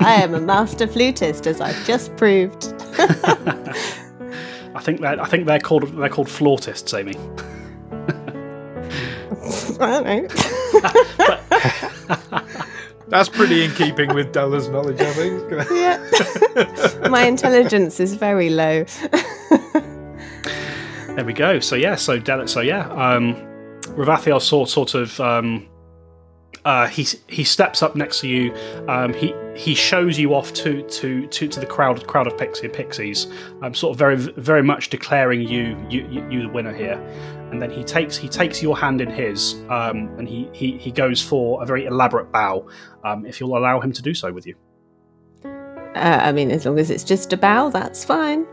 I 0.00 0.14
am 0.14 0.34
a 0.34 0.40
master 0.40 0.86
flutist, 0.86 1.46
as 1.46 1.60
I've 1.60 1.86
just 1.86 2.16
proved. 2.16 2.72
I 4.74 4.80
think 4.80 5.00
that 5.00 5.20
I 5.20 5.24
think 5.26 5.46
they're 5.46 5.58
called 5.58 5.88
they're 5.96 6.08
called 6.08 6.30
flautists, 6.30 6.94
Amy. 6.94 7.14
I 9.80 9.90
don't 9.90 10.06
know. 10.06 10.26
That's 13.08 13.28
pretty 13.28 13.64
in 13.64 13.72
keeping 13.72 14.14
with 14.14 14.32
Della's 14.32 14.68
knowledge, 14.68 15.00
I 15.00 15.12
think. 15.14 15.50
Yeah. 15.70 15.98
My 17.08 17.24
intelligence 17.24 17.98
is 18.00 18.14
very 18.14 18.50
low. 18.50 18.84
There 21.18 21.24
we 21.24 21.32
go. 21.32 21.58
So 21.58 21.74
yeah, 21.74 21.96
so 21.96 22.20
Del- 22.20 22.46
so 22.46 22.60
yeah, 22.60 22.88
um, 22.90 23.34
Ravathiel 23.96 24.40
sort 24.40 24.68
sort 24.68 24.94
of 24.94 25.20
um, 25.20 25.68
uh, 26.64 26.86
he 26.86 27.06
he 27.28 27.44
steps 27.44 27.82
up 27.82 27.96
next 27.96 28.20
to 28.20 28.28
you. 28.28 28.54
Um, 28.88 29.12
he 29.14 29.34
he 29.54 29.74
shows 29.74 30.18
you 30.18 30.34
off 30.34 30.52
to 30.54 30.82
to 30.82 31.26
to, 31.26 31.48
to 31.48 31.60
the 31.60 31.66
crowd 31.66 32.06
crowd 32.06 32.26
of 32.26 32.36
pixie 32.38 32.68
pixies. 32.68 33.26
Um, 33.62 33.74
sort 33.74 33.94
of 33.94 33.98
very 33.98 34.16
very 34.16 34.62
much 34.62 34.90
declaring 34.90 35.42
you 35.42 35.76
you 35.88 36.06
you, 36.30 36.42
the 36.42 36.48
winner 36.48 36.72
here. 36.72 36.98
And 37.50 37.62
then 37.62 37.70
he 37.70 37.82
takes 37.82 38.16
he 38.16 38.28
takes 38.28 38.62
your 38.62 38.76
hand 38.76 39.00
in 39.00 39.10
his, 39.10 39.54
um, 39.70 40.08
and 40.18 40.28
he, 40.28 40.50
he 40.52 40.76
he 40.76 40.90
goes 40.90 41.22
for 41.22 41.62
a 41.62 41.66
very 41.66 41.86
elaborate 41.86 42.30
bow. 42.30 42.68
Um, 43.04 43.24
if 43.24 43.40
you'll 43.40 43.56
allow 43.56 43.80
him 43.80 43.92
to 43.92 44.02
do 44.02 44.12
so 44.12 44.32
with 44.32 44.46
you. 44.46 44.54
Uh, 45.44 46.20
I 46.22 46.32
mean, 46.32 46.50
as 46.50 46.66
long 46.66 46.78
as 46.78 46.90
it's 46.90 47.04
just 47.04 47.32
a 47.32 47.36
bow, 47.36 47.70
that's 47.70 48.04
fine. 48.04 48.46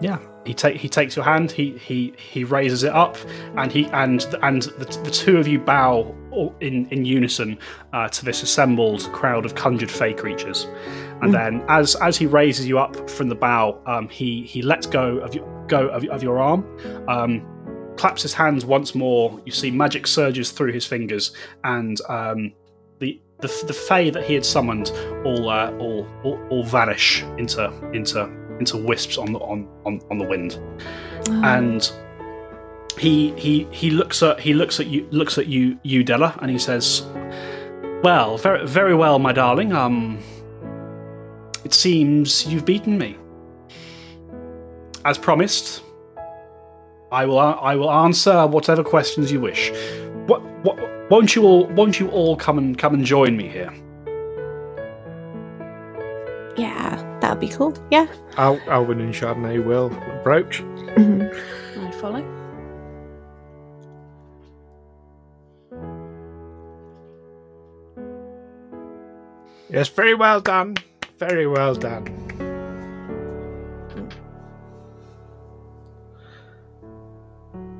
Yeah, 0.00 0.18
he 0.46 0.54
take 0.54 0.78
he 0.78 0.88
takes 0.88 1.14
your 1.14 1.24
hand. 1.24 1.50
He 1.50 1.76
he 1.78 2.14
he 2.16 2.44
raises 2.44 2.82
it 2.82 2.92
up, 2.92 3.16
and 3.56 3.70
he 3.70 3.86
and 3.88 4.22
and 4.42 4.62
the, 4.62 4.86
the 5.04 5.10
two 5.10 5.36
of 5.36 5.46
you 5.46 5.58
bow 5.58 6.14
in 6.60 6.86
in 6.90 7.04
unison 7.04 7.58
uh, 7.92 8.08
to 8.08 8.24
this 8.24 8.42
assembled 8.42 9.10
crowd 9.12 9.44
of 9.44 9.54
conjured 9.54 9.90
fey 9.90 10.14
creatures. 10.14 10.66
And 11.20 11.32
then, 11.32 11.64
as 11.68 11.94
as 11.96 12.16
he 12.16 12.26
raises 12.26 12.66
you 12.66 12.78
up 12.78 13.08
from 13.08 13.28
the 13.28 13.34
bow, 13.34 13.80
um, 13.86 14.08
he 14.08 14.42
he 14.42 14.60
lets 14.60 14.86
go 14.86 15.18
of 15.18 15.34
your 15.34 15.46
go 15.68 15.88
of, 15.88 16.04
of 16.06 16.22
your 16.22 16.40
arm. 16.40 16.64
Um, 17.08 17.46
claps 17.96 18.22
his 18.22 18.32
hands 18.32 18.64
once 18.64 18.94
more. 18.94 19.40
You 19.44 19.52
see 19.52 19.70
magic 19.70 20.06
surges 20.06 20.50
through 20.50 20.72
his 20.72 20.86
fingers, 20.86 21.32
and 21.62 22.00
um, 22.08 22.52
the 22.98 23.20
the 23.40 23.64
the 23.66 23.72
fey 23.72 24.10
that 24.10 24.24
he 24.24 24.34
had 24.34 24.44
summoned 24.44 24.90
all 25.24 25.48
uh, 25.48 25.70
all, 25.78 26.06
all 26.24 26.40
all 26.50 26.64
vanish 26.64 27.22
into 27.38 27.72
into 27.92 28.24
into 28.58 28.76
wisps 28.76 29.18
on 29.18 29.32
the 29.32 29.38
on 29.38 29.68
on, 29.84 30.00
on 30.10 30.18
the 30.18 30.24
wind, 30.24 30.58
and 31.44 31.92
he 32.98 33.32
he 33.32 33.64
he 33.70 33.90
looks 33.90 34.22
at 34.22 34.40
he 34.40 34.54
looks 34.54 34.80
at 34.80 34.86
you 34.86 35.06
looks 35.10 35.38
at 35.38 35.46
you 35.46 35.78
you 35.82 36.04
Della, 36.04 36.36
and 36.40 36.50
he 36.50 36.58
says, 36.58 37.02
"Well, 38.02 38.36
very 38.38 38.66
very 38.66 38.94
well, 38.94 39.18
my 39.18 39.32
darling. 39.32 39.72
Um, 39.72 40.18
it 41.64 41.72
seems 41.74 42.46
you've 42.46 42.64
beaten 42.64 42.98
me. 42.98 43.16
As 45.04 45.18
promised, 45.18 45.82
I 47.10 47.26
will 47.26 47.38
I 47.38 47.74
will 47.76 47.90
answer 47.90 48.46
whatever 48.46 48.84
questions 48.84 49.32
you 49.32 49.40
wish. 49.40 49.70
What 50.26 50.42
what 50.64 50.78
won't 51.10 51.34
you 51.34 51.44
all 51.44 51.66
won't 51.68 51.98
you 51.98 52.08
all 52.10 52.36
come 52.36 52.58
and 52.58 52.78
come 52.78 52.94
and 52.94 53.04
join 53.04 53.36
me 53.36 53.48
here? 53.48 53.72
Yeah, 56.56 57.18
that'd 57.20 57.40
be 57.40 57.48
cool. 57.48 57.74
Yeah. 57.90 58.06
Al- 58.36 58.60
Alvin 58.68 59.00
and 59.00 59.14
Chardonnay 59.14 59.64
will 59.64 59.90
approach. 60.20 60.60
I 60.96 61.90
follow. 62.00 62.41
Yes, 69.72 69.88
very 69.88 70.14
well 70.14 70.40
done. 70.40 70.76
Very 71.18 71.46
well 71.46 71.74
done. 71.74 72.06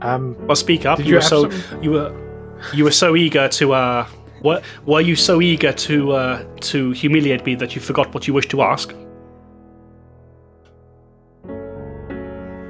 Um, 0.01 0.37
Well, 0.47 0.57
speak 0.57 0.87
up. 0.87 0.99
You, 0.99 1.05
you 1.05 1.15
were 1.17 1.21
so 1.21 1.51
some- 1.51 1.83
you 1.83 1.91
were 1.93 2.13
you 2.73 2.85
were 2.85 2.91
so 2.91 3.17
eager 3.17 3.49
to 3.49 3.73
uh. 3.75 4.07
Were, 4.43 4.61
were 4.87 5.01
you 5.01 5.15
so 5.15 5.41
eager 5.41 5.73
to 5.73 6.13
uh, 6.13 6.45
to 6.63 6.91
humiliate 6.91 7.47
me 7.47 7.55
that 7.57 7.77
you 7.77 7.81
forgot 7.81 8.13
what 8.13 8.27
you 8.27 8.35
wished 8.35 8.51
to 8.51 8.63
ask? 8.63 8.93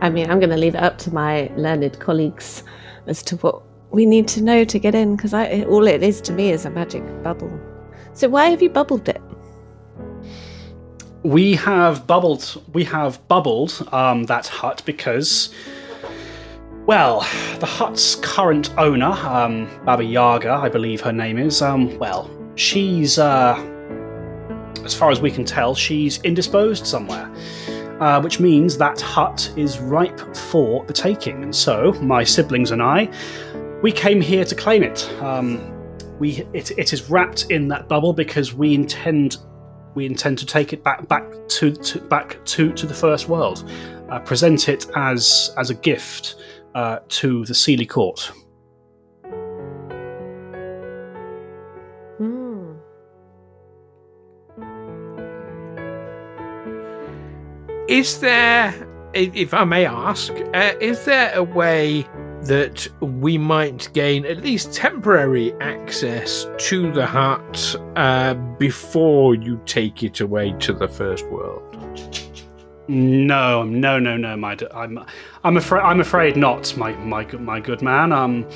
I 0.03 0.11
mean, 0.11 0.29
I'm 0.31 0.39
going 0.39 0.51
to 0.51 0.57
leave 0.57 0.75
it 0.75 0.83
up 0.83 0.99
to 0.99 1.15
my 1.15 1.51
learned 1.57 1.99
colleagues 2.01 2.65
as 3.07 3.23
to 3.23 3.37
what 3.37 3.63
we 3.91 4.05
need 4.05 4.29
to 4.29 4.43
know 4.43 4.65
to 4.65 4.79
get 4.79 4.95
in, 4.95 5.17
because 5.17 5.33
all 5.33 5.87
it 5.87 6.03
is 6.03 6.21
to 6.23 6.33
me 6.33 6.51
is 6.51 6.67
a 6.67 6.71
magic 6.71 7.05
bubble. 7.23 7.51
So 8.14 8.29
why 8.29 8.46
have 8.51 8.62
you 8.62 8.70
bubbled 8.70 9.09
it? 9.09 9.20
We 11.22 11.55
have 11.55 12.07
bubbled. 12.07 12.62
We 12.72 12.85
have 12.85 13.27
bubbled 13.29 13.88
um, 13.92 14.25
that 14.25 14.46
hut 14.48 14.83
because, 14.85 15.55
well, 16.87 17.20
the 17.61 17.66
hut's 17.66 18.16
current 18.16 18.72
owner, 18.77 19.12
um, 19.12 19.68
Baba 19.85 20.05
Yaga, 20.05 20.51
I 20.51 20.68
believe 20.68 21.01
her 21.01 21.12
name 21.12 21.38
is. 21.38 21.62
Um, 21.62 21.96
well, 21.98 22.29
she's, 22.57 23.18
uh, 23.18 23.55
as 24.85 24.94
far 24.94 25.11
as 25.11 25.20
we 25.20 25.31
can 25.31 25.44
tell, 25.44 25.75
she's 25.75 26.20
indisposed 26.22 26.87
somewhere. 26.87 27.31
uh, 28.03 28.20
which 28.20 28.40
means 28.40 28.77
that 28.79 29.01
hut 29.01 29.53
is 29.57 29.79
ripe 29.79 30.18
for 30.35 30.85
the 30.87 30.92
taking. 30.92 31.42
And 31.44 31.55
so, 31.55 31.92
my 32.03 32.25
siblings 32.25 32.72
and 32.72 32.83
I, 32.83 33.09
we 33.81 33.92
came 33.92 34.20
here 34.20 34.44
to 34.44 34.55
claim 34.57 34.83
it. 34.83 35.09
Um, 35.22 35.72
we 36.23 36.47
it, 36.53 36.71
it 36.79 36.93
is 36.93 37.11
wrapped 37.11 37.51
in 37.51 37.67
that 37.67 37.89
bubble 37.89 38.13
because 38.13 38.55
we 38.55 38.75
intend 38.75 39.39
we 39.97 40.07
intend 40.07 40.39
to 40.39 40.47
take 40.47 40.73
it 40.73 40.85
back 40.85 41.09
back 41.09 41.25
to, 41.49 41.73
to 41.73 41.99
back 42.03 42.39
to 42.45 42.73
to 42.75 42.87
the 42.87 42.95
first 42.95 43.29
world, 43.29 43.69
uh, 44.09 44.21
present 44.21 44.69
it 44.69 44.87
as 44.95 45.53
as 45.59 45.69
a 45.71 45.75
gift 45.75 46.37
uh, 46.77 47.01
to 47.09 47.45
the 47.47 47.53
Seelie 47.53 47.89
Court. 47.89 48.21
Hmm. 52.19 52.75
Is 57.89 58.21
there, 58.21 58.73
if 59.13 59.53
I 59.53 59.65
may 59.65 59.87
ask, 59.87 60.33
uh, 60.55 60.73
is 60.81 61.05
there 61.05 61.33
a 61.35 61.43
way 61.43 62.07
that 62.42 62.88
we 63.00 63.38
might 63.38 63.88
gain 63.92 64.26
at 64.26 64.38
least 64.38 64.72
temporary 64.72 65.52
access 65.61 66.46
to 66.59 66.90
the 66.92 67.07
hut 67.07 67.76
uh, 67.96 68.35
before 68.59 69.35
you 69.35 69.61
take 69.64 70.02
it 70.02 70.20
away 70.20 70.52
to 70.59 70.72
the 70.72 70.88
first 70.88 71.24
world? 71.26 71.62
No, 72.88 73.62
no, 73.62 73.98
no, 73.98 74.16
no, 74.16 74.37
my 74.37 74.57
I'm 74.74 74.98
I'm 75.44 75.57
afraid 75.57 75.83
I'm 75.83 76.00
afraid 76.00 76.37
not, 76.37 76.76
my 76.76 76.92
my 76.96 77.24
good 77.24 77.40
my 77.40 77.61
good 77.61 77.81
man. 77.81 78.12
Um, 78.12 78.46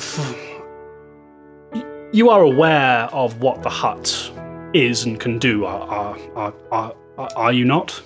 you 2.12 2.30
are 2.30 2.42
aware 2.42 3.04
of 3.12 3.40
what 3.40 3.62
the 3.62 3.68
hut 3.68 4.32
is 4.72 5.04
and 5.04 5.20
can 5.20 5.38
do, 5.38 5.66
are 5.66 6.18
are, 6.34 6.54
are, 6.72 6.94
are 7.36 7.52
you 7.52 7.66
not? 7.66 8.02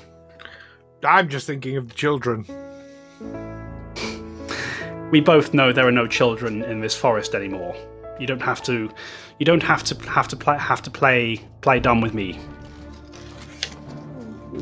I'm 1.05 1.29
just 1.29 1.47
thinking 1.47 1.77
of 1.77 1.89
the 1.89 1.95
children. 1.95 2.45
We 5.15 5.21
both 5.21 5.55
know 5.55 5.73
there 5.73 5.87
are 5.87 5.93
no 5.93 6.09
children 6.09 6.65
in 6.65 6.81
this 6.81 6.97
forest 6.97 7.37
anymore. 7.37 7.77
You 8.19 8.27
don't 8.27 8.43
have 8.43 8.61
to, 8.65 8.91
you 9.39 9.47
don't 9.47 9.63
have 9.63 9.85
to 9.85 9.95
have 10.11 10.27
to 10.27 10.37
play 10.37 10.59
have 10.59 10.83
to 10.83 10.91
play 10.91 11.41
play 11.61 11.79
dumb 11.79 12.01
with 12.01 12.15
me. 12.15 12.41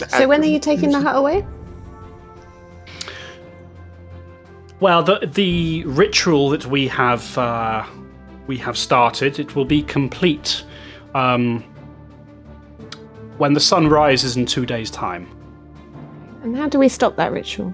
So 0.09 0.29
when 0.29 0.43
are 0.43 0.45
you 0.45 0.59
taking 0.59 0.91
the 0.91 1.01
hut 1.01 1.17
away? 1.17 1.47
Well, 4.79 5.03
the 5.03 5.27
the 5.27 5.85
ritual 5.87 6.51
that 6.51 6.67
we 6.67 6.87
have 6.87 7.38
uh, 7.38 7.87
we 8.47 8.59
have 8.59 8.77
started, 8.77 9.38
it 9.38 9.57
will 9.57 9.65
be 9.65 9.81
complete 9.81 10.65
um, 11.15 11.62
when 13.38 13.55
the 13.55 13.61
sun 13.61 13.88
rises 13.88 14.37
in 14.37 14.45
two 14.45 14.67
days' 14.67 14.91
time. 14.91 15.27
And 16.43 16.55
how 16.55 16.69
do 16.69 16.79
we 16.79 16.91
stop 16.91 17.17
that 17.17 17.33
ritual? 17.33 17.73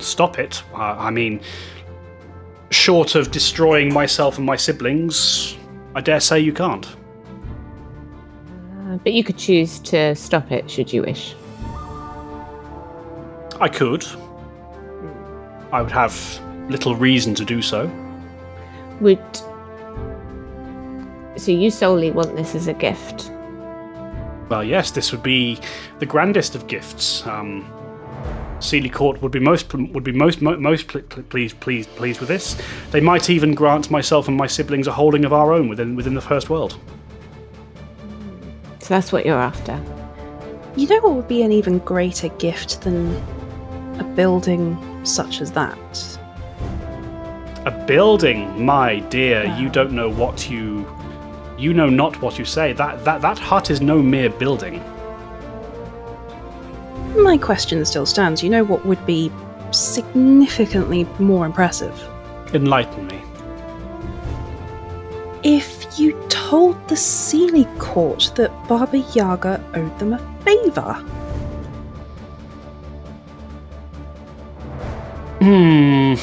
Stop 0.00 0.38
it. 0.38 0.62
Uh, 0.72 0.96
I 0.98 1.10
mean, 1.10 1.40
short 2.70 3.14
of 3.14 3.30
destroying 3.30 3.92
myself 3.92 4.36
and 4.36 4.46
my 4.46 4.56
siblings, 4.56 5.56
I 5.94 6.00
dare 6.00 6.20
say 6.20 6.40
you 6.40 6.52
can't. 6.52 6.86
Uh, 8.86 8.96
but 8.98 9.12
you 9.12 9.24
could 9.24 9.38
choose 9.38 9.78
to 9.80 10.14
stop 10.14 10.50
it 10.52 10.70
should 10.70 10.92
you 10.92 11.02
wish. 11.02 11.34
I 13.60 13.68
could. 13.68 14.06
I 15.72 15.82
would 15.82 15.90
have 15.90 16.40
little 16.68 16.94
reason 16.94 17.34
to 17.34 17.44
do 17.44 17.60
so. 17.60 17.90
Would. 19.00 19.18
So 21.36 21.52
you 21.52 21.70
solely 21.70 22.10
want 22.10 22.36
this 22.36 22.54
as 22.54 22.66
a 22.68 22.74
gift? 22.74 23.30
Well, 24.48 24.64
yes, 24.64 24.90
this 24.90 25.12
would 25.12 25.22
be 25.22 25.58
the 25.98 26.06
grandest 26.06 26.54
of 26.54 26.66
gifts. 26.66 27.26
Um, 27.26 27.70
Seelie 28.58 28.92
Court 28.92 29.22
would 29.22 29.32
be 29.32 29.38
most 29.38 29.72
would 29.72 30.04
be 30.04 30.12
most 30.12 30.42
mo- 30.42 30.56
most 30.56 30.88
pl- 30.88 31.02
pl- 31.02 31.22
pleased 31.24 31.58
pleased 31.60 31.88
pleased 31.96 32.20
with 32.20 32.28
this. 32.28 32.60
They 32.90 33.00
might 33.00 33.30
even 33.30 33.54
grant 33.54 33.90
myself 33.90 34.28
and 34.28 34.36
my 34.36 34.46
siblings 34.46 34.86
a 34.86 34.92
holding 34.92 35.24
of 35.24 35.32
our 35.32 35.52
own 35.52 35.68
within 35.68 35.94
within 35.94 36.14
the 36.14 36.20
first 36.20 36.50
world. 36.50 36.76
So 38.80 38.94
that's 38.94 39.12
what 39.12 39.24
you're 39.24 39.38
after. 39.38 39.80
You 40.76 40.88
know 40.88 41.00
what 41.00 41.14
would 41.14 41.28
be 41.28 41.42
an 41.42 41.52
even 41.52 41.78
greater 41.78 42.28
gift 42.28 42.82
than 42.82 43.14
a 43.98 44.04
building 44.04 44.76
such 45.04 45.40
as 45.40 45.52
that? 45.52 46.18
A 47.64 47.84
building, 47.86 48.64
my 48.64 49.00
dear, 49.00 49.44
you 49.58 49.68
don't 49.68 49.92
know 49.92 50.08
what 50.10 50.50
you 50.50 50.86
you 51.58 51.74
know 51.74 51.88
not 51.88 52.20
what 52.22 52.38
you 52.38 52.44
say. 52.44 52.72
That 52.72 53.04
that 53.04 53.20
that 53.20 53.38
hut 53.38 53.70
is 53.70 53.80
no 53.80 54.02
mere 54.02 54.30
building. 54.30 54.82
My 57.16 57.38
question 57.38 57.84
still 57.84 58.06
stands. 58.06 58.42
You 58.42 58.50
know 58.50 58.64
what 58.64 58.84
would 58.86 59.04
be 59.06 59.32
significantly 59.70 61.04
more 61.18 61.46
impressive? 61.46 61.94
Enlighten 62.52 63.06
me. 63.06 63.22
If 65.42 65.98
you 65.98 66.12
told 66.28 66.76
the 66.88 66.94
Seelie 66.94 67.78
Court 67.78 68.32
that 68.36 68.50
Baba 68.68 68.98
Yaga 69.14 69.62
owed 69.74 69.98
them 69.98 70.14
a 70.14 70.18
favour. 70.44 70.94
Hmm. 75.40 76.14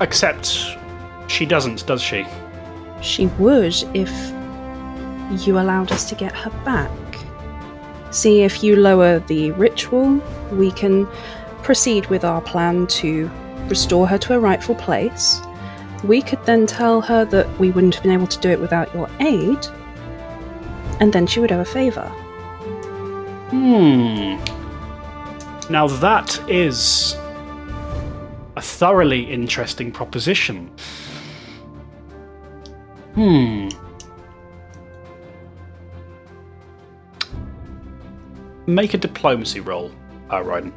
Except 0.00 0.76
she 1.28 1.46
doesn't, 1.46 1.86
does 1.86 2.00
she? 2.00 2.26
She 3.02 3.26
would 3.38 3.74
if 3.94 4.32
you 5.46 5.58
allowed 5.58 5.92
us 5.92 6.08
to 6.08 6.14
get 6.14 6.34
her 6.34 6.50
back. 6.64 6.90
See, 8.10 8.42
if 8.42 8.62
you 8.62 8.76
lower 8.76 9.20
the 9.20 9.52
ritual, 9.52 10.20
we 10.52 10.72
can 10.72 11.06
proceed 11.62 12.06
with 12.06 12.24
our 12.24 12.40
plan 12.40 12.86
to 12.88 13.30
restore 13.68 14.06
her 14.08 14.18
to 14.18 14.28
her 14.32 14.40
rightful 14.40 14.74
place. 14.74 15.40
We 16.02 16.22
could 16.22 16.44
then 16.44 16.66
tell 16.66 17.00
her 17.02 17.24
that 17.26 17.58
we 17.58 17.70
wouldn't 17.70 17.94
have 17.94 18.02
been 18.02 18.12
able 18.12 18.26
to 18.26 18.38
do 18.40 18.50
it 18.50 18.60
without 18.60 18.92
your 18.94 19.08
aid, 19.20 19.58
and 20.98 21.12
then 21.12 21.26
she 21.26 21.40
would 21.40 21.52
owe 21.52 21.60
a 21.60 21.64
favour. 21.64 22.06
Hmm. 23.50 24.36
Now 25.70 25.86
that 25.86 26.40
is 26.48 27.14
a 28.56 28.62
thoroughly 28.62 29.22
interesting 29.22 29.92
proposition. 29.92 30.70
Hmm. 33.14 33.68
Make 38.70 38.94
a 38.94 38.98
diplomacy 38.98 39.58
roll, 39.58 39.90
uh, 40.30 40.36
Ryden. 40.36 40.72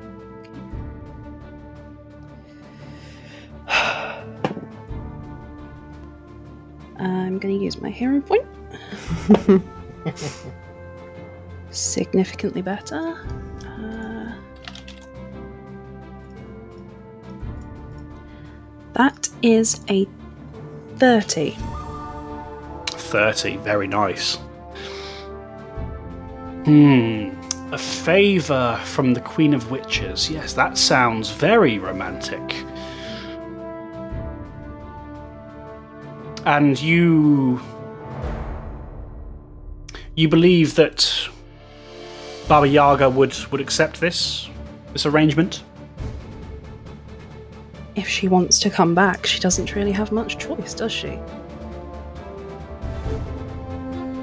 I'm 6.98 7.38
going 7.38 7.60
to 7.60 7.64
use 7.64 7.80
my 7.80 7.92
hero 7.92 8.20
point. 8.20 8.48
Significantly 11.70 12.64
better. 12.64 13.16
Uh, 13.64 14.34
that 18.94 19.30
is 19.44 19.82
a 19.88 20.08
30. 20.98 21.56
30, 22.88 23.58
very 23.58 23.88
nice. 23.88 24.38
Hmm. 26.66 27.43
A 27.74 27.78
favour 27.80 28.80
from 28.84 29.16
the 29.16 29.20
Queen 29.20 29.56
of 29.56 29.72
Witches. 29.72 30.30
Yes, 30.30 30.54
that 30.54 30.78
sounds 30.78 31.32
very 31.32 31.80
romantic. 31.80 32.54
And 36.46 36.80
you. 36.80 37.60
You 40.14 40.28
believe 40.28 40.76
that 40.76 41.28
Baba 42.48 42.68
Yaga 42.68 43.10
would, 43.10 43.36
would 43.52 43.60
accept 43.60 44.00
this? 44.00 44.48
This 44.92 45.08
arrangement? 45.08 45.64
If 47.96 48.08
she 48.08 48.28
wants 48.28 48.60
to 48.60 48.70
come 48.70 48.94
back, 48.94 49.26
she 49.26 49.40
doesn't 49.40 49.74
really 49.74 49.94
have 49.94 50.12
much 50.12 50.38
choice, 50.38 50.76
does 50.76 50.92
she? 50.92 51.20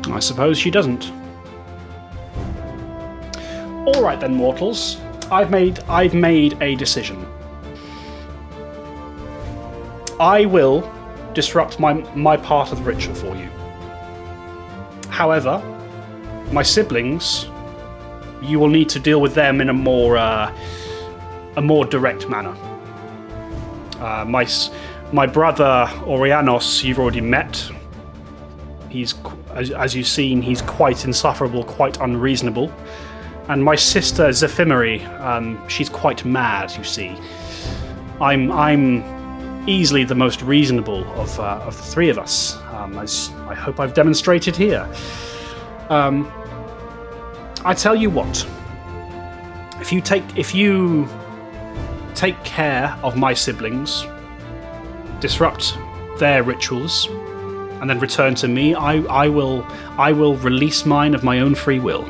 I 0.04 0.20
suppose 0.20 0.56
she 0.56 0.70
doesn't. 0.70 1.10
All 3.94 4.02
right 4.02 4.20
then, 4.20 4.34
mortals. 4.34 4.98
I've 5.32 5.50
made 5.50 5.80
I've 5.88 6.14
made 6.14 6.56
a 6.62 6.76
decision. 6.76 7.26
I 10.20 10.44
will 10.46 10.88
disrupt 11.34 11.80
my 11.80 11.94
my 12.14 12.36
part 12.36 12.70
of 12.70 12.78
the 12.78 12.84
ritual 12.84 13.16
for 13.16 13.34
you. 13.34 13.48
However, 15.08 15.58
my 16.52 16.62
siblings, 16.62 17.46
you 18.40 18.60
will 18.60 18.68
need 18.68 18.88
to 18.90 19.00
deal 19.00 19.20
with 19.20 19.34
them 19.34 19.60
in 19.60 19.70
a 19.70 19.72
more 19.72 20.16
uh, 20.16 20.56
a 21.56 21.60
more 21.60 21.84
direct 21.84 22.28
manner. 22.28 22.54
Uh, 23.98 24.24
my 24.24 24.46
my 25.12 25.26
brother 25.26 25.88
Orianos, 26.06 26.84
you've 26.84 27.00
already 27.00 27.20
met. 27.20 27.68
He's, 28.88 29.14
as, 29.50 29.72
as 29.72 29.96
you've 29.96 30.06
seen, 30.06 30.42
he's 30.42 30.62
quite 30.62 31.04
insufferable, 31.04 31.64
quite 31.64 32.00
unreasonable. 32.00 32.72
And 33.50 33.64
my 33.64 33.74
sister 33.74 34.28
Zephimeri, 34.28 35.04
um, 35.20 35.60
she's 35.68 35.88
quite 35.88 36.24
mad. 36.24 36.72
You 36.76 36.84
see, 36.84 37.16
I'm 38.20 38.52
I'm 38.52 39.68
easily 39.68 40.04
the 40.04 40.14
most 40.14 40.40
reasonable 40.42 41.02
of 41.20 41.38
uh, 41.40 41.66
of 41.66 41.76
the 41.76 41.82
three 41.82 42.10
of 42.10 42.18
us, 42.18 42.56
um, 42.72 42.96
as 42.96 43.32
I 43.48 43.54
hope 43.54 43.80
I've 43.80 43.92
demonstrated 43.92 44.54
here. 44.54 44.88
Um, 45.88 46.30
I 47.64 47.74
tell 47.74 47.96
you 47.96 48.08
what, 48.08 48.46
if 49.80 49.92
you 49.92 50.00
take 50.00 50.22
if 50.36 50.54
you 50.54 51.08
take 52.14 52.40
care 52.44 52.96
of 53.02 53.16
my 53.16 53.34
siblings, 53.34 54.06
disrupt 55.18 55.76
their 56.20 56.44
rituals, 56.44 57.08
and 57.80 57.90
then 57.90 57.98
return 57.98 58.36
to 58.36 58.46
me, 58.46 58.76
I, 58.76 58.98
I 59.24 59.28
will 59.28 59.66
I 59.98 60.12
will 60.12 60.36
release 60.36 60.86
mine 60.86 61.14
of 61.16 61.24
my 61.24 61.40
own 61.40 61.56
free 61.56 61.80
will. 61.80 62.08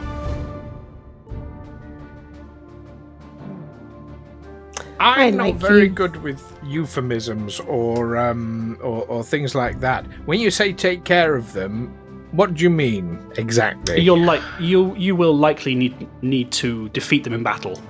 I'm 5.01 5.20
I 5.20 5.30
not 5.30 5.46
like 5.46 5.55
very 5.57 5.84
you. 5.84 5.88
good 5.88 6.16
with 6.22 6.42
euphemisms 6.62 7.59
or, 7.61 8.18
um, 8.18 8.76
or 8.82 9.05
or 9.07 9.24
things 9.24 9.55
like 9.55 9.80
that. 9.80 10.05
When 10.26 10.38
you 10.38 10.51
say 10.51 10.72
take 10.74 11.05
care 11.05 11.34
of 11.34 11.53
them, 11.55 11.88
what 12.32 12.55
do 12.55 12.62
you 12.62 12.70
mean 12.70 13.18
exactly? 13.36 14.01
You'll 14.01 14.22
like 14.24 14.42
you 14.61 14.94
you 14.96 15.16
will 15.16 15.34
likely 15.34 15.74
need 15.74 16.07
need 16.22 16.53
to 16.53 16.88
defeat 16.90 17.24
them 17.24 17.32
in 17.32 17.42
battle. 17.42 17.80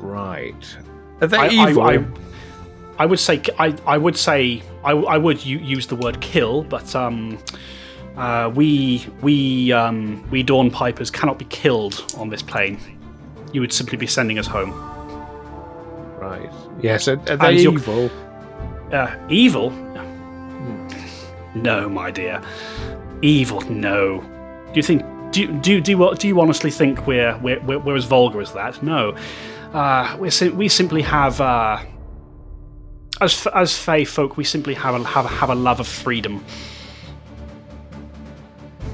right. 0.00 0.76
Are 1.20 1.26
they 1.28 1.38
I, 1.38 1.48
evil? 1.48 1.82
I, 1.82 1.94
I, 1.94 2.06
I 2.98 3.06
would 3.06 3.20
say 3.20 3.42
I, 3.58 3.76
I 3.86 3.98
would 3.98 4.16
say 4.16 4.62
I, 4.84 4.92
I 4.92 5.18
would 5.18 5.44
use 5.44 5.86
the 5.86 5.96
word 5.96 6.20
kill, 6.20 6.64
but 6.64 6.94
um, 6.96 7.38
uh, 8.16 8.50
we 8.54 9.06
we 9.20 9.72
um, 9.72 10.28
we 10.30 10.42
dawn 10.42 10.70
pipers 10.70 11.10
cannot 11.10 11.38
be 11.38 11.44
killed 11.46 12.04
on 12.16 12.30
this 12.30 12.42
plane. 12.42 12.78
You 13.52 13.60
would 13.60 13.72
simply 13.72 13.98
be 13.98 14.06
sending 14.06 14.38
us 14.38 14.46
home. 14.46 14.72
right. 16.20 16.50
Yes. 16.80 17.06
Are, 17.08 17.12
are 17.28 17.36
they 17.36 17.64
And 17.66 17.78
evil? 17.78 18.10
Uh, 18.92 19.14
evil? 19.28 19.70
No, 21.54 21.88
my 21.88 22.10
dear. 22.10 22.40
Evil? 23.20 23.60
No. 23.70 24.20
Do 24.72 24.72
you 24.74 24.82
think? 24.82 25.02
Do 25.32 25.40
you- 25.42 25.52
do 25.60 25.72
you- 25.72 25.80
do 25.80 25.90
you, 25.92 26.14
do 26.16 26.28
you 26.28 26.40
honestly 26.40 26.70
think 26.70 27.06
we're 27.06 27.36
we're, 27.38 27.60
we're, 27.60 27.78
we're 27.78 27.96
as 27.96 28.04
vulgar 28.06 28.40
as 28.40 28.52
that? 28.52 28.82
No. 28.82 29.14
Uh, 29.72 30.28
sim- 30.30 30.56
we 30.56 30.68
simply 30.68 31.02
have. 31.02 31.40
Uh, 31.40 31.78
as 33.20 33.46
as 33.54 33.76
Fey 33.76 34.04
folk, 34.04 34.36
we 34.36 34.44
simply 34.44 34.74
have 34.74 34.94
a 34.94 35.04
have 35.04 35.24
a, 35.26 35.28
have 35.28 35.50
a 35.50 35.54
love 35.54 35.78
of 35.80 35.86
freedom, 35.86 36.44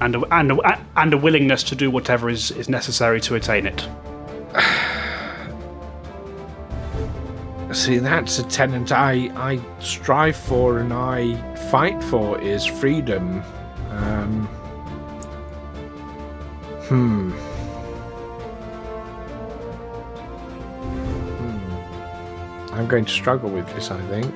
and 0.01 0.17
a, 0.17 0.21
and 0.35 0.53
a, 0.53 0.81
and 0.97 1.15
a 1.15 1.17
willingness 1.17 1.63
to 1.65 1.75
do 1.77 1.91
whatever 1.91 2.29
is, 2.29 2.51
is 2.53 2.69
necessary 2.69 3.21
to 3.23 3.35
attain 3.37 3.67
it. 3.67 3.89
See, 7.73 7.99
that's 7.99 8.39
a 8.39 8.45
tenet 8.45 8.93
I 8.93 9.31
I 9.37 9.61
strive 9.81 10.37
for 10.37 10.79
and 10.79 10.93
I 10.93 11.35
fight 11.71 12.03
for 12.05 12.41
is 12.41 12.65
freedom. 12.65 13.43
Um, 13.91 14.47
hmm. 16.89 17.31
Hmm. 21.37 22.75
I'm 22.75 22.87
going 22.87 23.05
to 23.05 23.13
struggle 23.13 23.51
with 23.51 23.67
this, 23.75 23.91
I 23.91 24.01
think. 24.03 24.35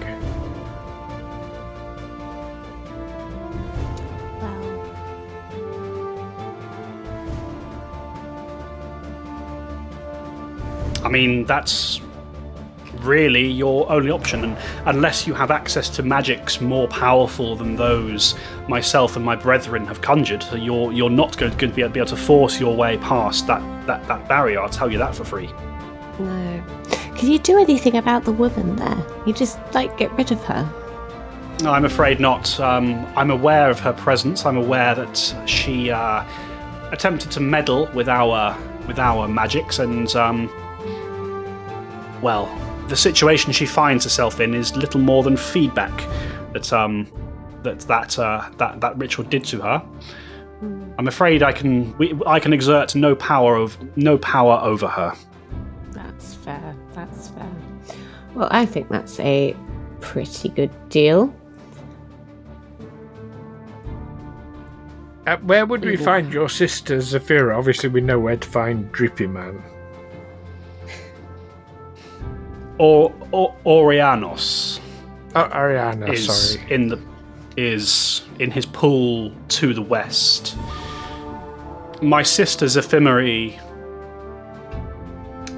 I 11.05 11.09
mean, 11.09 11.45
that's 11.45 12.01
really 13.01 13.47
your 13.47 13.91
only 13.91 14.11
option, 14.11 14.45
and 14.45 14.57
unless 14.87 15.27
you 15.27 15.35
have 15.35 15.51
access 15.51 15.89
to 15.89 16.03
magics 16.03 16.61
more 16.61 16.87
powerful 16.89 17.57
than 17.57 17.75
those 17.75 18.37
myself 18.69 19.17
and 19.17 19.25
my 19.25 19.35
brethren 19.35 19.87
have 19.87 20.01
conjured, 20.01 20.45
you're 20.55 20.93
you're 20.93 21.11
not 21.11 21.37
going 21.37 21.57
to 21.57 21.69
be 21.69 21.83
able 21.83 22.07
to 22.07 22.17
force 22.17 22.61
your 22.61 22.77
way 22.77 22.99
past 22.99 23.47
that, 23.49 23.61
that, 23.87 24.07
that 24.07 24.29
barrier. 24.29 24.61
I'll 24.61 24.69
tell 24.69 24.91
you 24.91 24.99
that 24.99 25.15
for 25.15 25.25
free. 25.25 25.51
No. 26.19 26.65
Can 27.17 27.31
you 27.31 27.39
do 27.39 27.59
anything 27.59 27.97
about 27.97 28.25
the 28.25 28.33
woman 28.33 28.77
there? 28.77 29.07
You 29.27 29.33
just 29.33 29.59
like 29.75 29.97
get 29.97 30.13
rid 30.13 30.31
of 30.33 30.43
her. 30.45 30.71
No, 31.63 31.73
I'm 31.73 31.85
afraid 31.85 32.19
not. 32.21 32.59
Um, 32.59 33.07
I'm 33.17 33.31
aware 33.31 33.71
of 33.71 33.79
her 33.81 33.93
presence. 33.93 34.47
I'm 34.47 34.57
aware 34.57 34.95
that 34.95 35.35
she 35.47 35.91
uh, 35.91 36.25
attempted 36.91 37.31
to 37.33 37.41
meddle 37.41 37.89
with 37.95 38.09
our 38.09 38.57
with 38.87 38.99
our 38.99 39.29
magics, 39.29 39.79
and 39.79 40.15
um, 40.17 40.51
well, 42.23 42.47
the 42.89 42.97
situation 42.97 43.53
she 43.53 43.67
finds 43.67 44.05
herself 44.05 44.41
in 44.41 44.55
is 44.55 44.75
little 44.77 45.01
more 45.01 45.23
than 45.23 45.37
feedback 45.37 45.93
that 46.53 46.73
um, 46.73 47.07
that 47.63 47.81
that 47.81 48.19
uh, 48.19 48.49
that 48.59 48.81
that 48.81 48.97
ritual 48.97 49.25
did 49.25 49.45
to 49.45 49.61
her. 49.61 49.83
I'm 50.99 51.09
afraid 51.09 51.43
I 51.43 51.53
can 51.53 51.97
we, 51.99 52.19
I 52.27 52.39
can 52.39 52.53
exert 52.53 52.95
no 52.95 53.15
power 53.15 53.57
of 53.57 53.77
no 53.97 54.19
power 54.19 54.61
over 54.63 54.87
her. 54.87 55.15
That's 55.91 56.35
fair. 56.35 56.77
That's 56.95 57.29
fair. 57.29 57.51
Well, 58.35 58.49
I 58.51 58.65
think 58.65 58.89
that's 58.89 59.19
a 59.21 59.57
pretty 60.01 60.49
good 60.51 60.71
deal. 60.89 61.35
Uh, 65.27 65.37
where 65.39 65.65
would 65.67 65.85
we 65.85 65.97
find 65.97 66.33
your 66.33 66.49
sister 66.49 66.97
Zafira? 66.97 67.57
Obviously, 67.57 67.89
we 67.89 68.01
know 68.01 68.19
where 68.19 68.37
to 68.37 68.49
find 68.49 68.91
Drippy 68.91 69.29
Man. 69.29 69.63
Or, 72.79 73.15
or 73.31 73.55
Orianos. 73.65 74.81
Oh, 75.35 76.13
is 76.13 76.55
sorry. 76.55 76.73
in 76.73 76.89
the 76.89 76.99
is 77.57 78.23
in 78.39 78.51
his 78.51 78.67
pool 78.67 79.33
to 79.49 79.75
the 79.75 79.83
west. 79.83 80.57
My 82.01 82.23
sister's 82.23 82.77
ephemeri. 82.77 83.59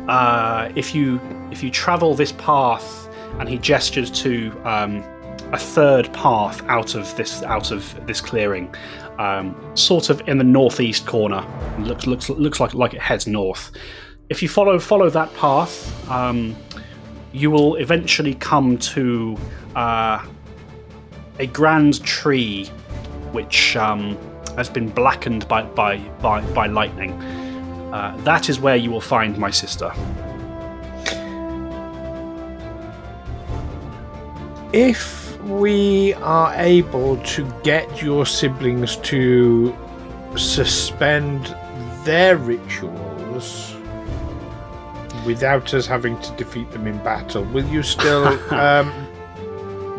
Uh, 0.09 0.71
if 0.75 0.95
you 0.95 1.21
if 1.51 1.62
you 1.62 1.71
travel 1.71 2.15
this 2.15 2.33
path, 2.33 3.09
and 3.39 3.49
he 3.49 3.59
gestures 3.59 4.11
to 4.11 4.53
um, 4.65 5.03
a 5.53 5.59
third 5.59 6.12
path 6.12 6.62
out 6.69 6.95
of 6.95 7.17
this 7.17 7.43
out 7.43 7.71
of 7.71 8.07
this 8.07 8.21
clearing, 8.21 8.75
um, 9.19 9.57
sort 9.75 10.11
of 10.11 10.27
in 10.29 10.39
the 10.39 10.45
northeast 10.45 11.07
corner. 11.07 11.45
Looks 11.79 12.07
looks 12.07 12.29
looks 12.29 12.61
like 12.61 12.75
like 12.75 12.95
it 12.95 13.01
heads 13.01 13.27
north. 13.27 13.71
If 14.29 14.43
you 14.43 14.49
follow 14.49 14.79
follow 14.79 15.11
that 15.11 15.35
path, 15.35 16.11
um, 16.11 16.57
you 17.35 17.51
will 17.51 17.74
eventually 17.74 18.35
come 18.35 18.78
to 18.78 19.37
uh, 19.74 20.24
a 21.41 21.47
grand 21.49 22.03
tree 22.05 22.66
which 23.32 23.76
um, 23.76 24.16
has 24.57 24.70
been 24.70 24.89
blackened 24.89 25.47
by, 25.49 25.62
by, 25.62 25.99
by, 26.22 26.41
by 26.53 26.68
lightning. 26.68 27.12
Uh, 27.93 28.16
that 28.18 28.49
is 28.49 28.61
where 28.61 28.76
you 28.76 28.89
will 28.89 29.01
find 29.01 29.37
my 29.37 29.51
sister. 29.51 29.93
If 34.72 35.37
we 35.43 36.14
are 36.14 36.55
able 36.55 37.16
to 37.16 37.53
get 37.64 38.01
your 38.01 38.26
siblings 38.26 38.97
to 38.99 39.76
suspend 40.37 41.57
their 42.05 42.37
rituals 42.37 43.74
without 45.25 45.72
us 45.75 45.87
having 45.87 46.20
to 46.20 46.33
defeat 46.33 46.70
them 46.70 46.87
in 46.87 46.99
battle, 46.99 47.45
will 47.45 47.66
you 47.66 47.83
still 47.83 48.27
um, 48.55 48.93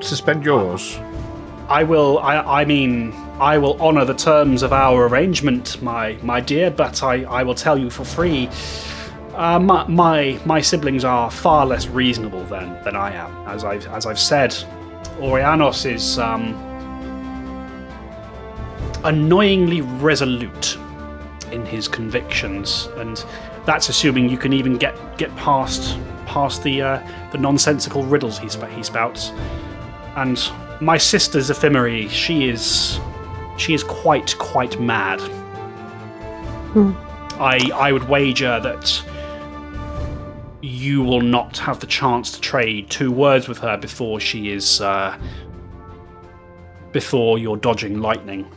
suspend 0.01 0.43
yours? 0.43 0.99
I 1.67 1.83
will. 1.83 2.19
I, 2.19 2.61
I 2.61 2.65
mean, 2.65 3.11
I 3.39 3.57
will 3.57 3.79
honour 3.81 4.05
the 4.05 4.13
terms 4.13 4.61
of 4.61 4.71
our 4.71 5.07
arrangement, 5.07 5.81
my 5.81 6.17
my 6.21 6.39
dear. 6.39 6.69
But 6.69 7.01
I, 7.01 7.23
I 7.23 7.43
will 7.43 7.55
tell 7.55 7.77
you 7.77 7.89
for 7.89 8.05
free. 8.05 8.49
Uh, 9.33 9.59
my, 9.59 9.85
my 9.87 10.39
my 10.45 10.61
siblings 10.61 11.03
are 11.03 11.29
far 11.29 11.65
less 11.65 11.87
reasonable 11.87 12.43
than 12.45 12.81
than 12.83 12.95
I 12.95 13.13
am. 13.13 13.47
As 13.47 13.63
I've 13.63 13.87
as 13.87 14.05
I've 14.05 14.19
said, 14.19 14.51
Orianos 15.17 15.91
is 15.91 16.19
um, 16.19 16.53
annoyingly 19.03 19.81
resolute 19.81 20.77
in 21.51 21.65
his 21.65 21.87
convictions, 21.87 22.87
and 22.97 23.25
that's 23.65 23.89
assuming 23.89 24.29
you 24.29 24.37
can 24.37 24.53
even 24.53 24.77
get 24.77 24.95
get 25.17 25.35
past 25.35 25.97
past 26.25 26.63
the 26.63 26.81
uh, 26.81 27.07
the 27.31 27.37
nonsensical 27.37 28.03
riddles 28.03 28.37
he 28.37 28.49
sp- 28.49 28.71
he 28.75 28.83
spouts. 28.83 29.31
And 30.15 30.41
my 30.81 30.97
sister's 30.97 31.49
ephemeri, 31.49 32.09
she 32.09 32.49
is 32.49 32.99
she 33.57 33.73
is 33.73 33.83
quite 33.83 34.37
quite 34.37 34.79
mad. 34.79 35.21
I 37.39 37.71
I 37.73 37.91
would 37.91 38.07
wager 38.07 38.59
that 38.59 39.03
you 40.61 41.03
will 41.03 41.21
not 41.21 41.57
have 41.59 41.79
the 41.79 41.87
chance 41.87 42.31
to 42.31 42.41
trade 42.41 42.89
two 42.89 43.11
words 43.11 43.47
with 43.47 43.59
her 43.59 43.77
before 43.77 44.19
she 44.19 44.51
is 44.51 44.81
uh, 44.81 45.17
before 46.91 47.37
you're 47.37 47.57
dodging 47.57 48.01
lightning 48.01 48.49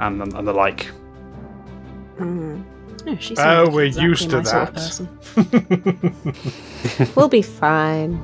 and, 0.00 0.22
and 0.22 0.46
the 0.46 0.52
like. 0.52 0.90
Oh, 3.06 3.16
she 3.20 3.34
Oh, 3.34 3.36
sounds 3.36 3.70
we're 3.70 3.84
exactly 3.84 4.08
used 4.08 4.30
to 4.30 4.36
my 4.38 4.42
sort 4.44 4.68
of 4.68 4.74
that. 5.34 7.12
We'll 7.16 7.28
be 7.28 7.42
fine. 7.42 8.22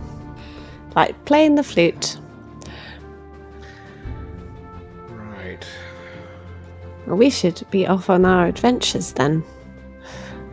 Like 0.96 1.22
playing 1.24 1.54
the 1.56 1.62
flute. 1.62 2.18
Right. 5.10 5.66
Well, 7.06 7.16
we 7.16 7.30
should 7.30 7.62
be 7.70 7.86
off 7.86 8.08
on 8.10 8.24
our 8.24 8.46
adventures 8.46 9.12
then. 9.12 9.42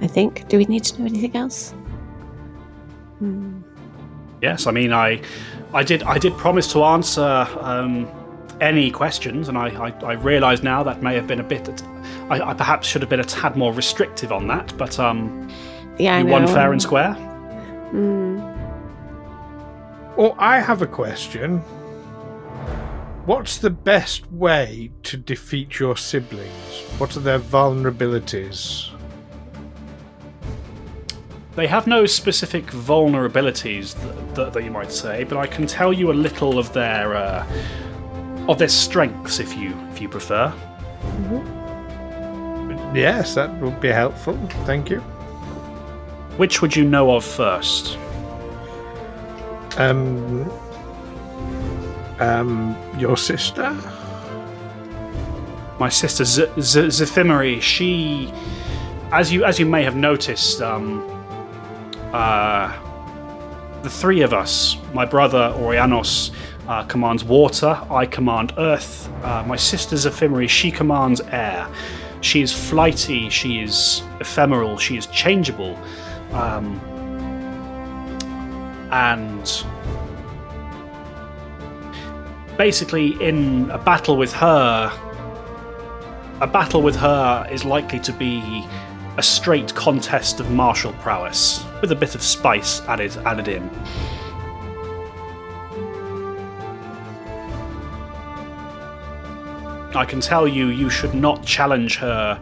I 0.01 0.07
think. 0.07 0.47
Do 0.49 0.57
we 0.57 0.65
need 0.65 0.83
to 0.85 0.99
know 0.99 1.05
anything 1.07 1.35
else? 1.35 1.73
Yes, 4.41 4.67
I 4.67 4.71
mean, 4.71 4.93
I, 4.93 5.21
I 5.73 5.83
did, 5.83 6.03
I 6.03 6.19
did 6.19 6.37
promise 6.37 6.71
to 6.73 6.83
answer 6.83 7.47
um, 7.61 8.07
any 8.61 8.91
questions, 8.91 9.49
and 9.49 9.57
I, 9.57 9.67
I, 9.87 10.05
I 10.05 10.13
realise 10.13 10.63
now 10.63 10.83
that 10.83 11.01
may 11.01 11.15
have 11.15 11.27
been 11.27 11.39
a 11.39 11.43
bit. 11.43 11.69
I, 12.29 12.41
I 12.41 12.53
perhaps 12.53 12.87
should 12.87 13.01
have 13.01 13.09
been 13.09 13.19
a 13.19 13.25
tad 13.25 13.55
more 13.55 13.73
restrictive 13.73 14.31
on 14.31 14.47
that, 14.47 14.75
but 14.77 14.99
um, 14.99 15.49
Yeah, 15.97 16.15
I 16.15 16.19
you 16.19 16.27
won 16.27 16.47
fair 16.47 16.71
and 16.71 16.81
square. 16.81 17.15
Well, 20.17 20.35
I 20.39 20.59
have 20.59 20.81
a 20.81 20.87
question. 20.87 21.59
What's 23.25 23.57
the 23.57 23.69
best 23.69 24.31
way 24.31 24.89
to 25.03 25.17
defeat 25.17 25.79
your 25.79 25.97
siblings? 25.97 26.83
What 26.97 27.15
are 27.17 27.19
their 27.19 27.39
vulnerabilities? 27.39 28.89
They 31.55 31.67
have 31.67 31.87
no 31.87 32.05
specific 32.05 32.65
vulnerabilities 32.67 33.95
that, 33.95 34.35
that, 34.35 34.53
that 34.53 34.63
you 34.63 34.71
might 34.71 34.91
say, 34.91 35.23
but 35.23 35.37
I 35.37 35.47
can 35.47 35.67
tell 35.67 35.91
you 35.91 36.11
a 36.11 36.13
little 36.13 36.59
of 36.59 36.71
their 36.71 37.15
uh, 37.15 37.45
of 38.47 38.57
their 38.57 38.67
strengths 38.69 39.39
if 39.39 39.55
you 39.55 39.75
if 39.91 40.01
you 40.01 40.09
prefer. 40.09 40.53
Yes, 42.93 43.35
that 43.35 43.53
would 43.61 43.79
be 43.81 43.89
helpful. 43.89 44.37
Thank 44.65 44.89
you. 44.89 44.99
Which 46.37 46.61
would 46.61 46.75
you 46.75 46.85
know 46.85 47.15
of 47.15 47.25
first? 47.25 47.97
Um, 49.77 50.49
um, 52.19 52.75
your 52.97 53.17
sister? 53.17 53.75
My 55.79 55.89
sister 55.89 56.25
Z- 56.25 56.47
Z- 56.59 57.59
she, 57.61 58.33
as 59.11 59.31
you 59.31 59.45
as 59.45 59.59
you 59.59 59.65
may 59.65 59.83
have 59.83 59.95
noticed, 59.95 60.61
um, 60.61 61.03
uh, 62.13 62.71
the 63.83 63.89
three 63.89 64.21
of 64.21 64.33
us, 64.33 64.77
my 64.93 65.05
brother 65.05 65.53
Orianos 65.57 66.31
uh, 66.67 66.83
commands 66.83 67.23
water, 67.23 67.79
I 67.89 68.05
command 68.05 68.53
earth. 68.57 69.09
Uh, 69.23 69.43
my 69.47 69.55
sister 69.55 69.95
Zephimeri, 69.95 70.49
she 70.49 70.71
commands 70.71 71.21
air. 71.21 71.67
She 72.21 72.41
is 72.41 72.51
flighty, 72.51 73.29
she 73.29 73.61
is 73.61 74.01
ephemeral, 74.19 74.77
she 74.77 74.97
is 74.97 75.05
changeable, 75.07 75.77
um, 76.31 76.79
and 78.91 79.63
basically, 82.57 83.21
in 83.21 83.69
a 83.69 83.77
battle 83.77 84.17
with 84.17 84.33
her, 84.33 84.91
a 86.41 86.47
battle 86.47 86.81
with 86.81 86.95
her 86.95 87.47
is 87.51 87.63
likely 87.63 87.99
to 87.99 88.13
be 88.13 88.65
a 89.17 89.23
straight 89.23 89.73
contest 89.75 90.39
of 90.39 90.51
martial 90.51 90.93
prowess, 90.93 91.63
with 91.81 91.91
a 91.91 91.95
bit 91.95 92.15
of 92.15 92.21
spice 92.21 92.81
added 92.81 93.15
added 93.25 93.47
in. 93.47 93.69
I 99.95 100.05
can 100.05 100.19
tell 100.19 100.47
you, 100.47 100.67
you 100.67 100.89
should 100.89 101.13
not 101.13 101.45
challenge 101.45 101.97
her 101.97 102.39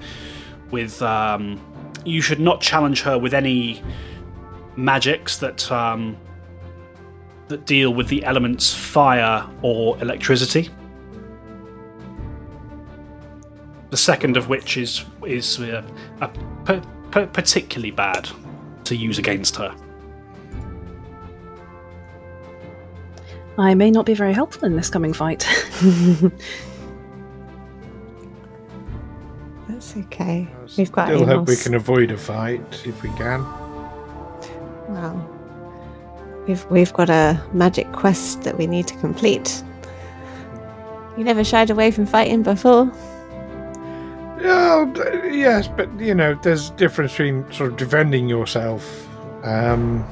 with. 0.72 1.02
Um, 1.02 1.62
you 2.06 2.22
should 2.22 2.40
not 2.40 2.62
challenge 2.62 3.02
her 3.02 3.18
with 3.18 3.34
any 3.34 3.84
magics 4.76 5.38
that 5.38 5.72
um, 5.72 6.18
that 7.48 7.66
deal 7.66 7.94
with 7.94 8.08
the 8.08 8.24
elements 8.24 8.74
fire 8.74 9.48
or 9.62 10.00
electricity. 10.02 10.70
The 13.90 13.98
second 13.98 14.38
of 14.38 14.50
which 14.50 14.78
is 14.78 15.06
is 15.26 15.60
uh, 15.60 15.84
uh, 16.22 16.28
p- 16.66 16.82
p- 17.12 17.26
particularly 17.28 17.92
bad 17.92 18.30
to 18.86 18.96
use 18.96 19.18
against 19.18 19.56
her. 19.56 19.76
I 23.58 23.74
may 23.74 23.90
not 23.90 24.06
be 24.06 24.14
very 24.14 24.34
helpful 24.34 24.66
in 24.66 24.76
this 24.76 24.90
coming 24.90 25.14
fight. 25.14 25.48
Okay. 29.98 30.48
We've 30.78 30.92
got 30.92 31.08
Still 31.08 31.26
hope 31.26 31.48
we 31.48 31.56
can 31.56 31.74
avoid 31.74 32.12
a 32.12 32.18
fight 32.18 32.62
if 32.86 33.02
we 33.04 33.10
can. 33.12 33.44
Well, 34.90 36.44
we've 36.48 36.66
we've 36.70 36.94
got 36.94 37.10
a 37.10 37.42
magic 37.54 37.92
quest 37.92 38.44
that 38.44 38.58
we 38.58 38.68
need 38.68 38.88
to 38.88 38.96
complete. 38.98 39.64
You 41.18 41.24
never 41.24 41.44
shied 41.44 41.70
away 41.70 41.92
from 41.92 42.06
fighting 42.06 42.44
before. 42.44 42.92
Yeah, 44.42 44.92
yes, 45.26 45.68
but 45.68 45.90
you 46.00 46.14
know, 46.14 46.38
there's 46.44 46.70
a 46.70 46.74
difference 46.74 47.12
between 47.12 47.52
sort 47.52 47.72
of 47.72 47.78
defending 47.78 48.28
yourself. 48.30 49.08
Um, 49.44 50.06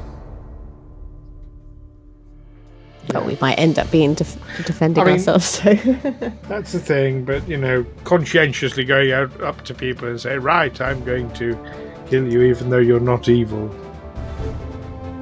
But 3.09 3.25
we 3.25 3.37
might 3.41 3.55
end 3.55 3.77
up 3.79 3.91
being 3.91 4.13
def- 4.13 4.37
defending 4.65 5.03
I 5.03 5.05
mean- 5.05 5.13
ourselves. 5.15 5.45
So 5.45 5.73
that's 6.43 6.71
the 6.71 6.79
thing. 6.79 7.25
But 7.25 7.47
you 7.47 7.57
know, 7.57 7.85
conscientiously 8.05 8.85
going 8.85 9.11
out 9.11 9.41
up 9.41 9.61
to 9.65 9.73
people 9.73 10.07
and 10.07 10.19
say, 10.19 10.37
"Right, 10.37 10.79
I'm 10.81 11.03
going 11.03 11.31
to 11.33 11.57
kill 12.09 12.31
you, 12.31 12.43
even 12.43 12.69
though 12.69 12.79
you're 12.79 12.99
not 12.99 13.27
evil." 13.29 13.69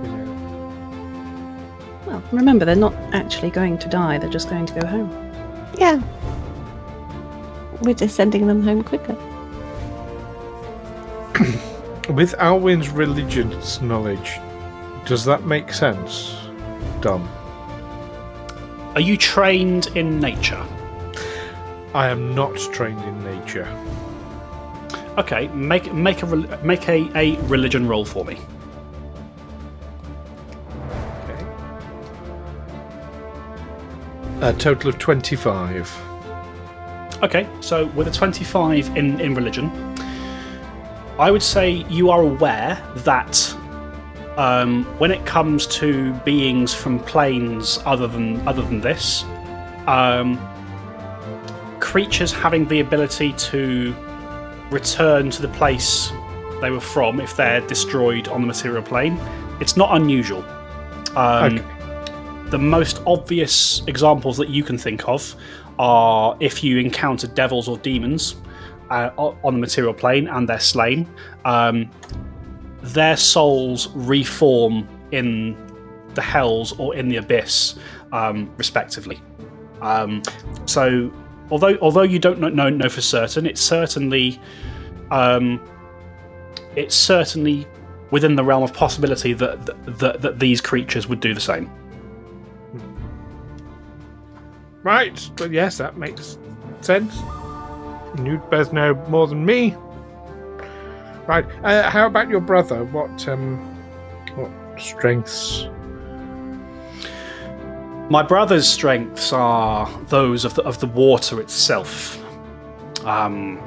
You 0.03 0.09
know. 0.11 2.03
well, 2.05 2.23
remember, 2.31 2.65
they're 2.65 2.75
not 2.75 2.93
actually 3.13 3.49
going 3.49 3.77
to 3.79 3.89
die, 3.89 4.17
they're 4.19 4.29
just 4.29 4.49
going 4.49 4.65
to 4.67 4.79
go 4.79 4.85
home. 4.87 5.09
yeah, 5.77 6.01
we're 7.81 7.95
just 7.95 8.15
sending 8.15 8.45
them 8.47 8.61
home 8.61 8.83
quicker. 8.83 9.15
With 12.13 12.35
Alwyn's 12.39 12.89
religious 12.89 13.81
knowledge, 13.81 14.39
does 15.05 15.25
that 15.25 15.45
make 15.45 15.73
sense, 15.73 16.35
Dom? 16.99 17.27
Are 18.95 19.01
you 19.01 19.15
trained 19.15 19.87
in 19.95 20.19
nature? 20.19 20.63
I 21.93 22.09
am 22.09 22.35
not 22.35 22.57
trained 22.73 23.01
in 23.03 23.23
nature. 23.23 23.67
Okay, 25.17 25.47
make 25.49 25.93
make 25.93 26.23
a 26.23 26.25
make 26.63 26.87
a, 26.89 27.09
a 27.15 27.37
religion 27.43 27.87
roll 27.87 28.05
for 28.05 28.25
me. 28.25 28.37
Okay. 31.23 31.45
A 34.41 34.53
total 34.53 34.89
of 34.89 34.99
twenty-five. 34.99 35.89
Okay, 37.23 37.47
so 37.59 37.85
with 37.87 38.07
a 38.07 38.11
25 38.11 38.97
in, 38.97 39.21
in 39.21 39.35
religion, 39.35 39.69
I 41.19 41.29
would 41.29 41.43
say 41.43 41.85
you 41.87 42.09
are 42.09 42.23
aware 42.23 42.81
that 42.95 43.50
um, 44.37 44.85
when 44.97 45.11
it 45.11 45.25
comes 45.25 45.67
to 45.67 46.13
beings 46.25 46.73
from 46.73 46.99
planes 46.99 47.79
other 47.85 48.07
than 48.07 48.45
other 48.47 48.61
than 48.61 48.81
this, 48.81 49.23
um, 49.87 50.39
creatures 51.79 52.31
having 52.31 52.67
the 52.67 52.79
ability 52.79 53.33
to 53.33 53.95
return 54.69 55.29
to 55.29 55.41
the 55.41 55.49
place 55.49 56.11
they 56.61 56.69
were 56.71 56.79
from 56.79 57.19
if 57.19 57.35
they're 57.35 57.61
destroyed 57.67 58.27
on 58.27 58.41
the 58.41 58.47
material 58.47 58.83
plane, 58.83 59.19
it's 59.59 59.75
not 59.75 59.95
unusual. 59.95 60.43
Um, 61.15 61.55
Okay. 61.55 61.63
the 62.51 62.57
most 62.57 63.01
obvious 63.07 63.81
examples 63.87 64.37
that 64.37 64.49
you 64.49 64.63
can 64.63 64.77
think 64.77 65.07
of 65.07 65.35
are 65.79 66.37
if 66.39 66.63
you 66.63 66.77
encounter 66.77 67.27
devils 67.27 67.67
or 67.67 67.77
demons 67.79 68.35
uh, 68.89 69.09
on 69.17 69.53
the 69.53 69.59
material 69.59 69.93
plane 69.93 70.27
and 70.27 70.47
they're 70.47 70.59
slain, 70.59 71.07
um, 71.45 71.89
their 72.81 73.17
souls 73.17 73.89
reform 73.89 74.87
in 75.11 75.55
the 76.13 76.21
hells 76.21 76.77
or 76.79 76.95
in 76.95 77.09
the 77.09 77.17
abyss, 77.17 77.75
um, 78.11 78.51
respectively. 78.57 79.21
Um, 79.81 80.21
so, 80.65 81.11
although 81.49 81.77
although 81.81 82.01
you 82.01 82.19
don't 82.19 82.39
know, 82.39 82.69
know 82.69 82.89
for 82.89 83.01
certain, 83.01 83.45
it's 83.45 83.61
certainly 83.61 84.39
um, 85.09 85.59
it's 86.75 86.95
certainly 86.95 87.67
within 88.11 88.35
the 88.35 88.43
realm 88.43 88.63
of 88.63 88.73
possibility 88.73 89.33
that 89.33 89.65
that, 89.65 89.99
that 89.99 90.21
that 90.21 90.39
these 90.39 90.61
creatures 90.61 91.07
would 91.07 91.19
do 91.19 91.33
the 91.33 91.41
same. 91.41 91.69
Right, 94.83 95.29
but 95.35 95.51
yes, 95.51 95.77
that 95.77 95.97
makes 95.97 96.37
sense. 96.81 97.15
You'd 98.23 98.47
both 98.49 98.73
know 98.73 98.95
more 99.09 99.27
than 99.27 99.45
me. 99.45 99.75
Right, 101.27 101.45
uh, 101.63 101.89
how 101.89 102.07
about 102.07 102.29
your 102.29 102.41
brother? 102.41 102.83
What 102.85 103.27
um, 103.27 103.57
what 104.35 104.51
strengths? 104.79 105.67
My 108.09 108.23
brother's 108.23 108.67
strengths 108.67 109.31
are 109.31 109.89
those 110.07 110.43
of 110.43 110.55
the, 110.55 110.63
of 110.63 110.79
the 110.79 110.87
water 110.87 111.39
itself. 111.39 112.21
Um, 113.05 113.61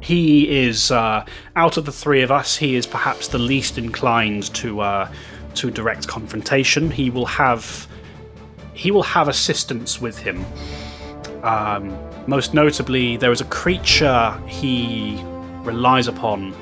he 0.00 0.64
is 0.64 0.90
uh, 0.90 1.24
out 1.56 1.76
of 1.76 1.84
the 1.84 1.92
three 1.92 2.22
of 2.22 2.30
us. 2.30 2.56
He 2.56 2.74
is 2.74 2.86
perhaps 2.86 3.28
the 3.28 3.38
least 3.38 3.78
inclined 3.78 4.52
to 4.56 4.80
uh, 4.80 5.12
to 5.54 5.70
direct 5.70 6.08
confrontation. 6.08 6.90
He 6.90 7.10
will 7.10 7.26
have 7.26 7.86
he 8.74 8.90
will 8.90 9.04
have 9.04 9.28
assistance 9.28 10.00
with 10.00 10.18
him. 10.18 10.44
Um, 11.42 11.96
most 12.26 12.54
notably, 12.54 13.16
there 13.16 13.32
is 13.32 13.40
a 13.40 13.46
creature 13.46 14.38
he 14.46 15.22
relies 15.64 16.08
upon, 16.08 16.54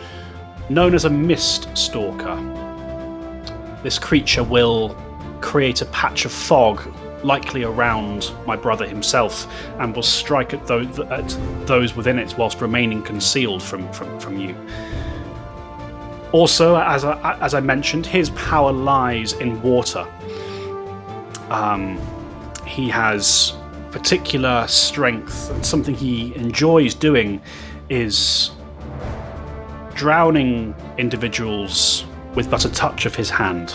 known 0.69 0.95
as 0.95 1.05
a 1.05 1.11
mist 1.11 1.69
stalker. 1.77 2.37
This 3.83 3.99
creature 3.99 4.43
will 4.43 4.97
create 5.41 5.83
a 5.83 5.87
patch 5.87 6.25
of 6.25 6.33
fog, 6.33 6.83
likely 7.25 7.65
around 7.65 8.33
my 8.47 8.57
brother 8.57 8.87
himself, 8.87 9.47
and 9.79 9.95
will 9.95 10.03
strike 10.03 10.53
at 10.53 10.67
those, 10.67 10.99
at 10.99 11.29
those 11.67 11.97
within 11.97 12.19
it 12.19 12.37
whilst 12.37 12.61
remaining 12.61 13.03
concealed 13.03 13.63
from, 13.63 13.91
from, 13.93 14.19
from 14.21 14.39
you. 14.39 14.55
Also, 16.33 16.77
as 16.77 17.05
I, 17.05 17.39
as 17.41 17.55
I 17.55 17.61
mentioned, 17.61 18.05
his 18.05 18.31
power 18.31 18.73
lies 18.73 19.33
in 19.35 19.61
water. 19.63 20.07
Um, 21.49 21.99
he 22.67 22.89
has 22.91 23.55
particular 23.91 24.67
strength, 24.69 25.51
and 25.51 25.65
something 25.65 25.95
he 25.95 26.35
enjoys 26.35 26.95
doing 26.95 27.41
is 27.89 28.51
drowning 29.99 30.73
individuals 30.97 32.05
with 32.37 32.49
but 32.49 32.65
a 32.65 32.71
touch 32.71 33.05
of 33.05 33.17
his 33.17 33.29
hand. 33.29 33.75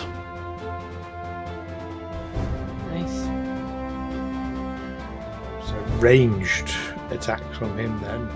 Nice. 2.90 3.16
So 5.68 5.74
ranged 5.98 6.70
attacks 7.10 7.56
from 7.58 7.76
him 7.76 8.00
then. 8.00 8.26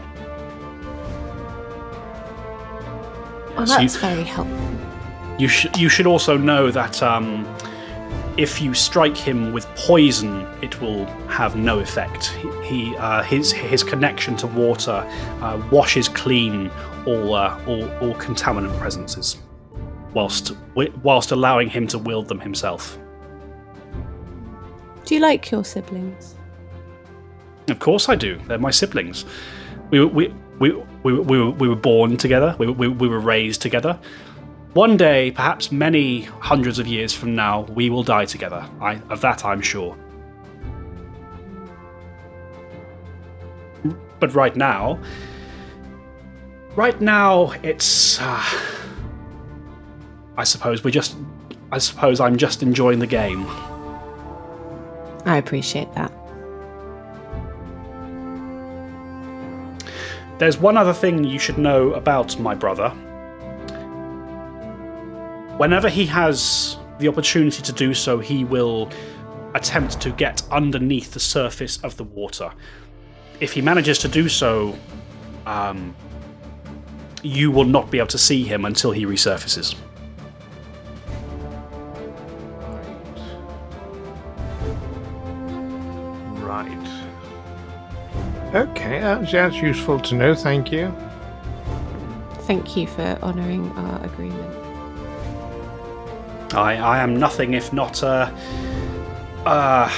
Well, 3.57 3.66
So 3.66 3.72
you- 3.72 3.78
that's 3.89 3.97
very 3.97 4.22
helpful. 4.24 4.57
You, 5.39 5.49
sh- 5.49 5.66
you 5.78 5.89
should 5.89 6.07
also 6.07 6.36
know 6.36 6.70
that 6.70 7.03
um, 7.03 7.47
if 8.39 8.62
you 8.62 8.72
strike 8.72 9.16
him 9.16 9.53
with 9.53 9.66
poison, 9.74 10.47
it 10.62 10.80
will 10.80 11.05
have 11.26 11.57
no 11.57 11.80
effect. 11.80 12.28
He, 12.64 12.97
uh, 12.97 13.22
his 13.22 13.51
his 13.53 13.82
connection 13.82 14.36
to 14.36 14.47
water 14.47 15.05
uh, 15.43 15.61
washes 15.72 16.09
clean 16.09 16.70
all, 17.05 17.34
uh, 17.34 17.61
all 17.66 17.84
all 17.99 18.14
contaminant 18.14 18.78
presences, 18.78 19.39
whilst 20.14 20.53
whilst 21.03 21.32
allowing 21.32 21.68
him 21.68 21.86
to 21.89 21.99
wield 21.99 22.28
them 22.28 22.39
himself. 22.41 22.97
Do 25.05 25.14
you 25.16 25.20
like 25.20 25.51
your 25.51 25.64
siblings? 25.64 26.36
Of 27.68 27.80
course, 27.80 28.09
I 28.09 28.14
do. 28.14 28.39
They're 28.47 28.59
my 28.59 28.70
siblings. 28.70 29.24
We 29.91 30.01
were- 30.01 30.07
we 30.07 30.34
we 30.61 30.72
we, 31.05 31.12
we, 31.14 31.39
were, 31.39 31.51
we 31.51 31.68
were 31.68 31.76
born 31.76 32.16
together. 32.16 32.55
We, 32.59 32.66
we, 32.68 32.89
we 32.89 33.09
were 33.09 33.20
raised 33.20 33.62
together. 33.62 33.99
One 34.74 34.96
day, 34.96 35.30
perhaps 35.30 35.72
many 35.72 36.22
hundreds 36.22 36.78
of 36.78 36.86
years 36.86 37.14
from 37.14 37.34
now, 37.34 37.62
we 37.62 37.88
will 37.90 38.02
die 38.02 38.26
together. 38.26 38.68
I, 38.80 39.00
of 39.08 39.20
that, 39.22 39.44
I'm 39.44 39.62
sure. 39.62 39.96
But 44.20 44.34
right 44.34 44.54
now, 44.54 45.00
right 46.76 47.00
now, 47.00 47.52
it's. 47.62 48.20
Uh, 48.20 48.44
I 50.36 50.44
suppose 50.44 50.84
we're 50.84 50.90
just. 50.90 51.16
I 51.72 51.78
suppose 51.78 52.20
I'm 52.20 52.36
just 52.36 52.62
enjoying 52.62 52.98
the 52.98 53.06
game. 53.06 53.46
I 55.24 55.38
appreciate 55.38 55.92
that. 55.94 56.12
There's 60.38 60.58
one 60.58 60.76
other 60.76 60.92
thing 60.92 61.24
you 61.24 61.38
should 61.38 61.58
know 61.58 61.92
about 61.94 62.38
my 62.38 62.54
brother. 62.54 62.92
Whenever 65.59 65.88
he 65.88 66.06
has 66.06 66.76
the 67.00 67.09
opportunity 67.09 67.61
to 67.62 67.72
do 67.72 67.92
so, 67.92 68.20
he 68.20 68.44
will 68.44 68.88
attempt 69.54 70.00
to 70.00 70.11
get 70.11 70.40
underneath 70.52 71.12
the 71.12 71.20
surface 71.20 71.78
of 71.82 71.96
the 71.96 72.04
water. 72.04 72.52
If 73.40 73.52
he 73.52 73.61
manages 73.61 73.98
to 73.98 74.09
do 74.09 74.28
so, 74.28 74.78
um, 75.46 75.96
you 77.24 77.50
will 77.50 77.64
not 77.64 77.90
be 77.90 77.98
able 77.98 78.06
to 78.06 78.18
see 78.18 78.44
him 78.44 78.64
until 78.64 78.92
he 78.92 79.04
resurfaces. 79.04 79.74
Right. 86.40 87.04
Okay, 88.54 89.00
that's, 89.00 89.32
that's 89.32 89.56
useful 89.56 89.98
to 90.00 90.14
know, 90.14 90.36
thank 90.36 90.70
you. 90.70 90.94
Thank 92.42 92.76
you 92.76 92.86
for 92.86 93.18
honouring 93.22 93.68
our 93.72 94.04
agreement. 94.04 94.47
I, 96.55 96.76
I 96.76 96.99
am 96.99 97.16
nothing 97.18 97.55
if 97.55 97.72
not 97.72 98.03
a, 98.03 98.32
uh, 99.44 99.90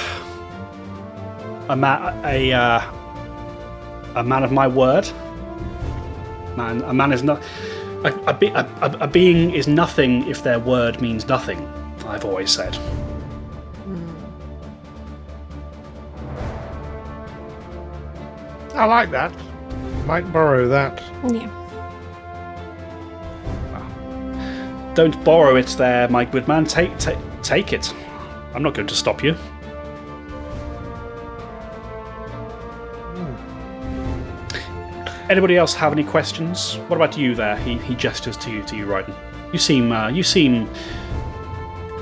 a 1.69 1.75
man, 1.75 2.25
a, 2.25 2.51
uh, 2.53 2.81
a 4.15 4.23
man 4.23 4.43
of 4.43 4.51
my 4.51 4.67
word. 4.67 5.07
Man, 6.57 6.81
a 6.83 6.93
man 6.93 7.13
is 7.13 7.23
not. 7.23 7.41
A, 8.03 8.13
a, 8.27 8.33
be- 8.33 8.47
a, 8.47 8.65
a, 8.81 8.97
a 9.01 9.07
being 9.07 9.51
is 9.53 9.67
nothing 9.67 10.27
if 10.27 10.43
their 10.43 10.59
word 10.59 11.01
means 11.01 11.27
nothing. 11.27 11.65
I've 12.07 12.25
always 12.25 12.51
said. 12.51 12.77
I 18.73 18.85
like 18.85 19.11
that. 19.11 19.31
Might 20.05 20.31
borrow 20.33 20.67
that. 20.67 21.01
Yeah. 21.31 21.60
Don't 24.93 25.23
borrow 25.23 25.55
it, 25.55 25.67
there, 25.77 26.07
my 26.09 26.25
good 26.25 26.47
man. 26.47 26.65
Take, 26.65 26.97
take, 26.97 27.17
take 27.41 27.73
it. 27.73 27.93
I'm 28.53 28.61
not 28.61 28.73
going 28.73 28.87
to 28.87 28.95
stop 28.95 29.23
you. 29.23 29.35
Anybody 35.29 35.55
else 35.55 35.73
have 35.75 35.93
any 35.93 36.03
questions? 36.03 36.75
What 36.87 36.97
about 36.97 37.17
you 37.17 37.35
there? 37.35 37.55
He, 37.57 37.77
he 37.77 37.95
gestures 37.95 38.35
to 38.37 38.51
you, 38.51 38.63
to 38.63 38.75
you, 38.75 38.85
Ryden. 38.85 39.15
You 39.53 39.59
seem, 39.59 39.91
uh, 39.93 40.09
you 40.09 40.23
seem, 40.23 40.69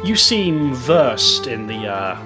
you 0.04 0.16
seem 0.16 0.74
versed 0.74 1.46
in 1.46 1.68
the, 1.68 1.88
uh, 1.88 2.18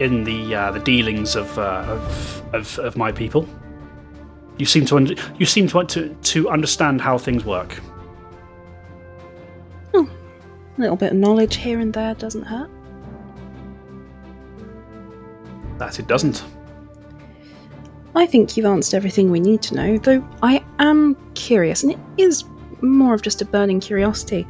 in 0.00 0.24
the 0.24 0.54
uh, 0.54 0.70
the 0.70 0.80
dealings 0.80 1.36
of, 1.36 1.58
uh, 1.58 1.84
of 1.86 2.54
of 2.54 2.78
of 2.78 2.96
my 2.96 3.12
people. 3.12 3.46
You 4.56 4.64
seem 4.64 4.86
to, 4.86 4.96
un- 4.96 5.16
you 5.38 5.44
seem 5.44 5.68
to 5.68 5.84
to 5.84 6.08
to 6.14 6.48
understand 6.48 7.02
how 7.02 7.18
things 7.18 7.44
work. 7.44 7.78
A 10.80 10.84
little 10.84 10.96
bit 10.96 11.12
of 11.12 11.18
knowledge 11.18 11.56
here 11.56 11.78
and 11.78 11.92
there 11.92 12.14
doesn't 12.14 12.44
hurt. 12.44 12.70
That 15.76 15.98
it 15.98 16.06
doesn't. 16.06 16.42
I 18.14 18.24
think 18.24 18.56
you've 18.56 18.64
answered 18.64 18.96
everything 18.96 19.30
we 19.30 19.40
need 19.40 19.60
to 19.60 19.74
know, 19.74 19.98
though 19.98 20.26
I 20.42 20.64
am 20.78 21.16
curious, 21.34 21.82
and 21.82 21.92
it 21.92 21.98
is 22.16 22.44
more 22.80 23.12
of 23.12 23.20
just 23.20 23.42
a 23.42 23.44
burning 23.44 23.78
curiosity. 23.78 24.46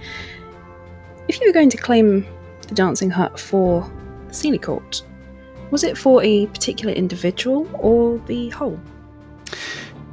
If 1.27 1.41
you 1.41 1.49
were 1.49 1.53
going 1.53 1.69
to 1.71 1.77
claim 1.77 2.25
the 2.69 2.77
Dancing 2.77 3.11
Hut 3.11 3.37
for 3.37 3.91
the 4.29 4.33
Seelie 4.33 4.63
Court, 4.63 5.03
was 5.73 5.83
it 5.83 5.99
for 5.99 6.23
a 6.23 6.47
particular 6.47 6.95
individual 6.95 7.69
or 7.75 8.19
the 8.29 8.51
whole? 8.51 8.79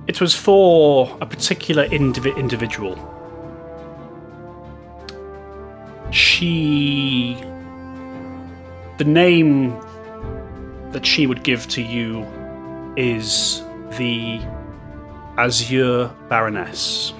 It 0.08 0.20
was 0.20 0.34
for 0.34 1.16
a 1.22 1.28
particular 1.28 1.88
indivi- 1.90 2.36
individual. 2.38 3.17
She. 6.12 7.38
The 8.98 9.04
name 9.04 9.78
that 10.92 11.06
she 11.06 11.28
would 11.28 11.44
give 11.44 11.68
to 11.70 11.82
you 11.82 12.26
is 12.96 13.62
the 13.98 14.40
Azure 15.38 16.12
Baroness. 16.30 17.14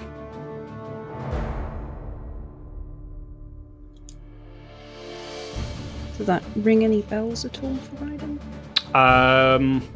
Does 6.16 6.26
that 6.26 6.42
ring 6.56 6.82
any 6.82 7.02
bells 7.02 7.44
at 7.44 7.62
all 7.62 7.76
for 7.76 8.04
Ryden? 8.04 8.40
Um, 8.94 9.88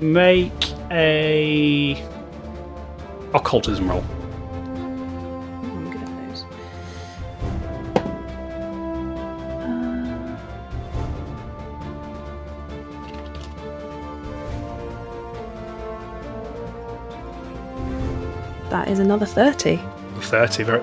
make 0.00 0.52
a 0.90 2.02
occultism 3.34 3.90
roll. 3.90 4.02
That 18.72 18.88
is 18.88 18.98
another 18.98 19.26
30. 19.26 19.78
30 20.20 20.62
very, 20.64 20.82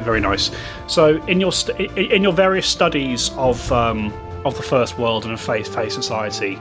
very, 0.00 0.20
nice 0.20 0.50
so 0.86 1.22
in 1.26 1.40
your 1.40 1.52
st- 1.52 1.90
in 1.98 2.22
your 2.22 2.32
various 2.32 2.66
studies 2.66 3.30
of 3.36 3.70
um, 3.72 4.12
of 4.44 4.56
the 4.56 4.62
first 4.62 4.98
world 4.98 5.24
and 5.24 5.32
of 5.32 5.40
faith 5.40 5.74
faith 5.74 5.92
society 5.92 6.58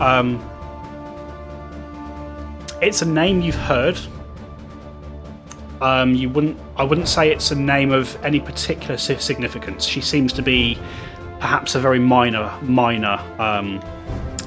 um, 0.00 0.38
it's 2.80 3.02
a 3.02 3.06
name 3.06 3.42
you've 3.42 3.54
heard. 3.54 3.98
Um, 5.82 6.14
you 6.14 6.28
wouldn't. 6.28 6.58
I 6.76 6.84
wouldn't 6.84 7.08
say 7.08 7.30
it's 7.30 7.50
a 7.50 7.54
name 7.54 7.92
of 7.92 8.16
any 8.24 8.40
particular 8.40 8.96
significance. 8.96 9.84
She 9.84 10.00
seems 10.00 10.32
to 10.34 10.42
be 10.42 10.78
perhaps 11.40 11.74
a 11.74 11.80
very 11.80 11.98
minor, 11.98 12.52
minor 12.62 13.18
um, 13.38 13.82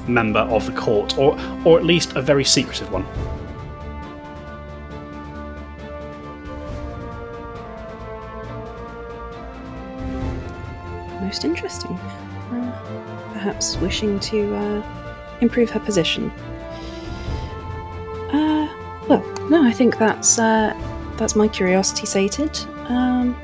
member 0.06 0.40
of 0.40 0.66
the 0.66 0.72
court, 0.72 1.18
or 1.18 1.38
or 1.64 1.78
at 1.78 1.84
least 1.84 2.14
a 2.16 2.22
very 2.22 2.44
secretive 2.44 2.90
one. 2.92 3.06
Most 11.34 11.44
interesting. 11.44 11.98
Perhaps 13.32 13.76
wishing 13.78 14.20
to 14.20 14.54
uh, 14.54 15.26
improve 15.40 15.68
her 15.70 15.80
position. 15.80 16.30
Uh, 18.30 18.68
well, 19.08 19.20
no, 19.50 19.64
I 19.64 19.72
think 19.72 19.98
that's 19.98 20.38
uh, 20.38 20.72
that's 21.16 21.34
my 21.34 21.48
curiosity 21.48 22.06
sated. 22.06 22.56
Um, 22.88 23.36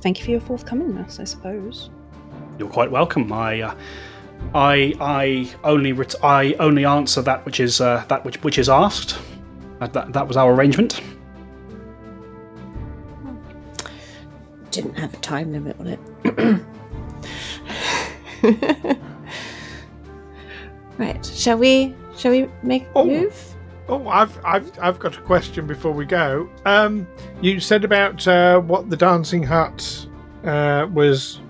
thank 0.00 0.18
you 0.18 0.24
for 0.24 0.32
your 0.32 0.40
forthcomingness, 0.40 1.20
I 1.20 1.24
suppose. 1.24 1.88
You're 2.58 2.68
quite 2.68 2.90
welcome. 2.90 3.32
I, 3.32 3.60
uh, 3.60 3.74
I, 4.56 4.94
I 5.00 5.54
only 5.62 5.92
ret- 5.92 6.16
I 6.20 6.54
only 6.58 6.84
answer 6.84 7.22
that 7.22 7.46
which 7.46 7.60
is 7.60 7.80
uh, 7.80 8.04
that 8.08 8.24
which 8.24 8.42
which 8.42 8.58
is 8.58 8.68
asked. 8.68 9.16
That, 9.78 9.92
that 9.92 10.12
that 10.14 10.26
was 10.26 10.36
our 10.36 10.52
arrangement. 10.52 11.00
Didn't 14.70 14.98
have 14.98 15.14
a 15.14 15.16
time 15.18 15.52
limit 15.52 15.76
on 15.80 15.86
it. 15.86 15.98
right, 20.98 21.24
shall 21.26 21.58
we? 21.58 21.94
Shall 22.16 22.32
we 22.32 22.48
make 22.62 22.82
a 22.84 22.86
Oh. 22.96 23.04
move? 23.04 23.54
Oh, 23.88 24.06
I've 24.08 24.38
I've 24.44 24.70
I've 24.80 24.98
got 24.98 25.16
a 25.16 25.20
question 25.22 25.66
before 25.66 25.92
we 25.92 26.04
go. 26.04 26.48
Um, 26.66 27.06
you 27.40 27.58
said 27.60 27.84
about 27.84 28.26
uh, 28.28 28.60
what 28.60 28.90
the 28.90 28.96
dancing 28.96 29.42
hut 29.42 30.06
uh, 30.44 30.86
was 30.92 31.40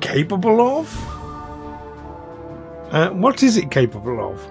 capable 0.00 0.60
of. 0.78 1.06
Uh, 2.90 3.10
what 3.10 3.42
is 3.42 3.56
it 3.58 3.70
capable 3.70 4.18
of? 4.32 4.50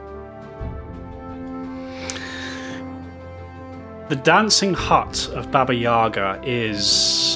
The 4.10 4.16
dancing 4.16 4.74
hut 4.74 5.30
of 5.36 5.52
Baba 5.52 5.76
Yaga 5.76 6.42
is 6.44 7.36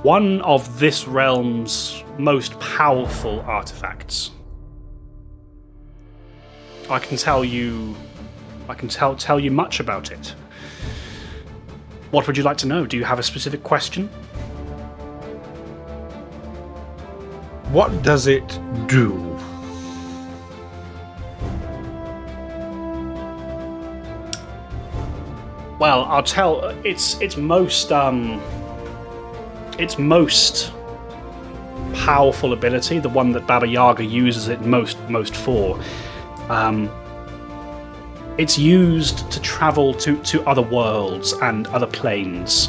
one 0.00 0.40
of 0.40 0.78
this 0.78 1.04
realm's 1.04 2.02
most 2.16 2.58
powerful 2.58 3.40
artifacts. 3.40 4.30
I 6.88 6.98
can 7.00 7.18
tell 7.18 7.44
you 7.44 7.94
I 8.70 8.72
can 8.72 8.88
tell 8.88 9.14
tell 9.14 9.38
you 9.38 9.50
much 9.50 9.78
about 9.78 10.10
it. 10.10 10.34
What 12.10 12.26
would 12.26 12.38
you 12.38 12.44
like 12.44 12.56
to 12.58 12.66
know? 12.66 12.86
Do 12.86 12.96
you 12.96 13.04
have 13.04 13.18
a 13.18 13.22
specific 13.22 13.62
question? 13.62 14.08
What 17.72 18.02
does 18.02 18.26
it 18.26 18.58
do? 18.86 19.27
Well, 25.78 26.04
I'll 26.06 26.24
tell 26.24 26.64
its 26.84 27.20
its 27.20 27.36
most 27.36 27.92
um 27.92 28.40
its 29.78 29.98
most 29.98 30.72
powerful 31.94 32.52
ability, 32.52 32.98
the 32.98 33.08
one 33.08 33.32
that 33.32 33.46
Baba 33.46 33.66
Yaga 33.66 34.04
uses 34.04 34.48
it 34.48 34.60
most 34.62 34.98
most 35.08 35.36
for. 35.36 35.78
Um, 36.48 36.90
it's 38.38 38.58
used 38.58 39.30
to 39.32 39.40
travel 39.40 39.92
to, 39.94 40.16
to 40.22 40.42
other 40.46 40.62
worlds 40.62 41.32
and 41.42 41.66
other 41.68 41.86
planes. 41.86 42.68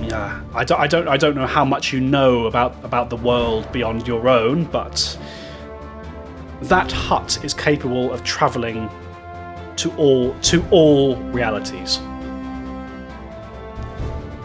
Yeah, 0.00 0.40
I 0.54 0.64
don't, 0.64 0.80
I 0.80 0.86
don't 0.86 1.08
I 1.08 1.16
don't 1.16 1.34
know 1.34 1.46
how 1.46 1.64
much 1.64 1.92
you 1.92 2.00
know 2.00 2.46
about 2.46 2.74
about 2.84 3.08
the 3.08 3.16
world 3.16 3.70
beyond 3.72 4.08
your 4.08 4.28
own, 4.28 4.64
but 4.64 5.18
that 6.62 6.90
hut 6.90 7.44
is 7.44 7.54
capable 7.54 8.12
of 8.12 8.24
traveling 8.24 8.88
to 9.84 9.94
all 9.96 10.34
to 10.40 10.66
all 10.70 11.16
realities. 11.32 12.00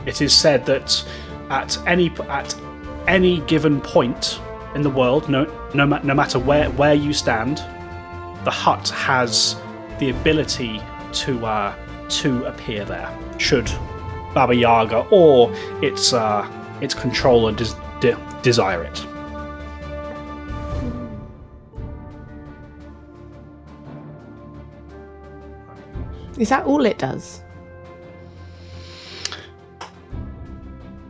It 0.05 0.21
is 0.21 0.35
said 0.35 0.65
that 0.65 1.03
at 1.49 1.77
any 1.87 2.11
at 2.27 2.53
any 3.07 3.39
given 3.41 3.79
point 3.79 4.41
in 4.75 4.81
the 4.81 4.89
world, 4.89 5.29
no 5.29 5.45
no, 5.73 5.85
no 5.85 6.13
matter 6.13 6.39
where 6.39 6.69
where 6.71 6.93
you 6.93 7.13
stand, 7.13 7.57
the 8.43 8.51
hut 8.51 8.89
has 8.89 9.55
the 9.99 10.09
ability 10.09 10.81
to 11.13 11.45
uh, 11.45 11.73
to 12.09 12.43
appear 12.43 12.83
there. 12.83 13.09
Should 13.37 13.71
Baba 14.33 14.53
Yaga 14.53 15.07
or 15.09 15.53
its 15.81 16.11
uh, 16.11 16.45
its 16.81 16.93
controller 16.93 17.53
des- 17.53 17.79
de- 18.01 18.41
desire 18.41 18.83
it. 18.83 19.05
Is 26.39 26.49
that 26.49 26.65
all 26.65 26.85
it 26.85 26.97
does? 26.97 27.43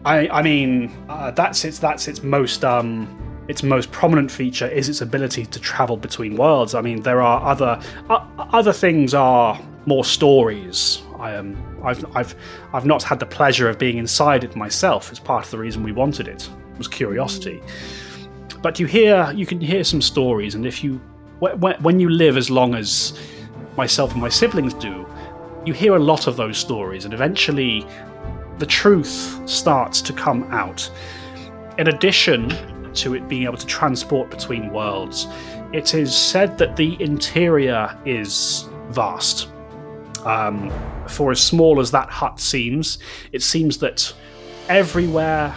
I, 0.03 0.27
I 0.30 0.41
mean, 0.41 0.91
uh, 1.07 1.32
that's 1.32 1.63
its 1.63 1.77
that's 1.77 2.07
its 2.07 2.23
most 2.23 2.65
um, 2.65 3.07
its 3.47 3.63
most 3.63 3.91
prominent 3.91 4.32
feature 4.32 4.67
is 4.67 4.89
its 4.89 5.01
ability 5.01 5.45
to 5.45 5.59
travel 5.59 5.97
between 5.97 6.36
worlds. 6.36 6.73
I 6.73 6.82
mean, 6.82 7.01
there 7.01 7.21
are 7.21 7.41
other 7.43 7.80
uh, 8.09 8.25
other 8.38 8.73
things 8.73 9.13
are 9.13 9.59
more 9.86 10.03
stories. 10.03 11.03
I 11.19 11.34
am 11.34 11.57
I've 11.84 12.03
I've 12.15 12.36
I've 12.73 12.86
not 12.86 13.03
had 13.03 13.19
the 13.19 13.25
pleasure 13.27 13.69
of 13.69 13.77
being 13.77 13.97
inside 13.97 14.43
it 14.43 14.55
myself. 14.55 15.11
It's 15.11 15.19
part 15.19 15.45
of 15.45 15.51
the 15.51 15.59
reason 15.59 15.84
we 15.84 15.91
wanted 15.91 16.27
it 16.27 16.49
was 16.77 16.88
curiosity. 16.88 17.61
But 18.63 18.80
you 18.80 18.88
hear 18.88 19.32
you 19.36 19.45
can 19.45 19.61
hear 19.61 19.84
some 19.84 20.01
stories, 20.01 20.55
and 20.55 20.65
if 20.65 20.84
you 20.84 20.99
wh- 21.39 21.55
wh- 21.59 21.80
when 21.84 21.99
you 21.99 22.09
live 22.09 22.36
as 22.36 22.49
long 22.49 22.73
as 22.73 23.19
myself 23.77 24.13
and 24.13 24.21
my 24.21 24.30
siblings 24.30 24.73
do, 24.73 25.05
you 25.66 25.74
hear 25.74 25.95
a 25.95 25.99
lot 25.99 26.28
of 26.28 26.38
those 26.38 26.57
stories, 26.57 27.05
and 27.05 27.14
eventually 27.14 27.86
the 28.57 28.66
truth 28.66 29.39
starts 29.47 30.01
to 30.01 30.14
come 30.14 30.43
out. 30.51 30.89
In 31.78 31.88
addition 31.88 32.49
to 32.93 33.16
it 33.16 33.28
being 33.28 33.43
able 33.43 33.57
to 33.57 33.66
transport 33.66 34.30
between 34.30 34.72
worlds, 34.72 35.28
it 35.72 35.93
is 35.93 36.16
said 36.16 36.57
that 36.57 36.76
the 36.76 37.01
interior 37.01 37.97
is 38.05 38.68
vast. 38.89 39.49
Um, 40.26 40.72
for 41.07 41.32
as 41.32 41.41
small 41.41 41.80
as 41.80 41.91
that 41.91 42.10
hut 42.10 42.39
seems, 42.39 42.99
it 43.32 43.41
seems 43.41 43.78
that 43.78 44.14
everywhere, 44.68 45.55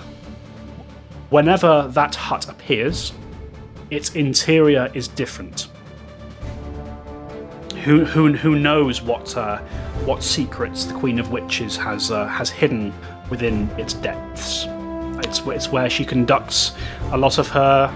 whenever 1.30 1.88
that 1.88 2.14
hut 2.14 2.48
appears, 2.48 3.12
its 3.90 4.14
interior 4.14 4.90
is 4.94 5.09
different. 5.09 5.68
Who, 7.84 8.05
who, 8.05 8.32
who 8.32 8.55
knows 8.59 9.03
what 9.03 9.36
uh, 9.36 9.61
what 10.07 10.22
secrets 10.22 10.84
the 10.84 10.94
Queen 10.94 11.18
of 11.18 11.30
Witches 11.30 11.76
has 11.76 12.11
uh, 12.11 12.26
has 12.26 12.50
hidden 12.50 12.92
within 13.30 13.68
its 13.78 13.94
depths? 13.94 14.66
It's 15.24 15.40
it's 15.46 15.68
where 15.68 15.88
she 15.88 16.05
conducts 16.05 16.74
a 17.12 17.16
lot 17.16 17.38
of 17.38 17.48
her, 17.48 17.88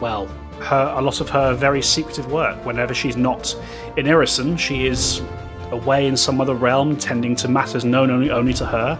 well, 0.00 0.26
her 0.60 0.94
a 0.96 1.00
lot 1.00 1.20
of 1.20 1.28
her 1.30 1.54
very 1.54 1.80
secretive 1.80 2.30
work. 2.30 2.64
Whenever 2.64 2.92
she's 2.92 3.16
not 3.16 3.54
in 3.96 4.06
Irrisen, 4.06 4.58
she 4.58 4.86
is 4.86 5.22
away 5.70 6.06
in 6.06 6.16
some 6.16 6.40
other 6.40 6.54
realm, 6.54 6.96
tending 6.96 7.36
to 7.36 7.48
matters 7.48 7.84
known 7.84 8.10
only 8.10 8.30
only 8.30 8.54
to 8.54 8.66
her, 8.66 8.98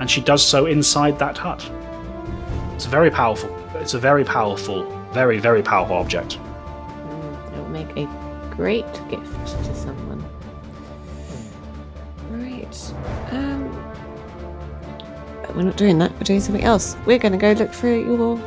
and 0.00 0.10
she 0.10 0.20
does 0.20 0.44
so 0.44 0.66
inside 0.66 1.18
that 1.20 1.38
hut. 1.38 1.70
It's 2.74 2.86
very 2.86 3.10
powerful. 3.10 3.54
It's 3.76 3.94
a 3.94 3.98
very 3.98 4.24
powerful, 4.24 4.84
very 5.12 5.38
very 5.38 5.62
powerful 5.62 5.96
object. 5.96 6.38
Mm, 6.38 7.52
it'll 7.52 7.68
make 7.68 7.96
a 7.96 8.06
great 8.56 8.92
gift 9.08 9.46
to 9.46 9.74
we're 15.58 15.64
not 15.64 15.76
doing 15.76 15.98
that. 15.98 16.12
We're 16.12 16.20
doing 16.20 16.40
something 16.40 16.62
else. 16.62 16.96
We're 17.04 17.18
going 17.18 17.32
to 17.32 17.38
go 17.38 17.50
look 17.50 17.72
for 17.72 17.88
your 17.88 18.38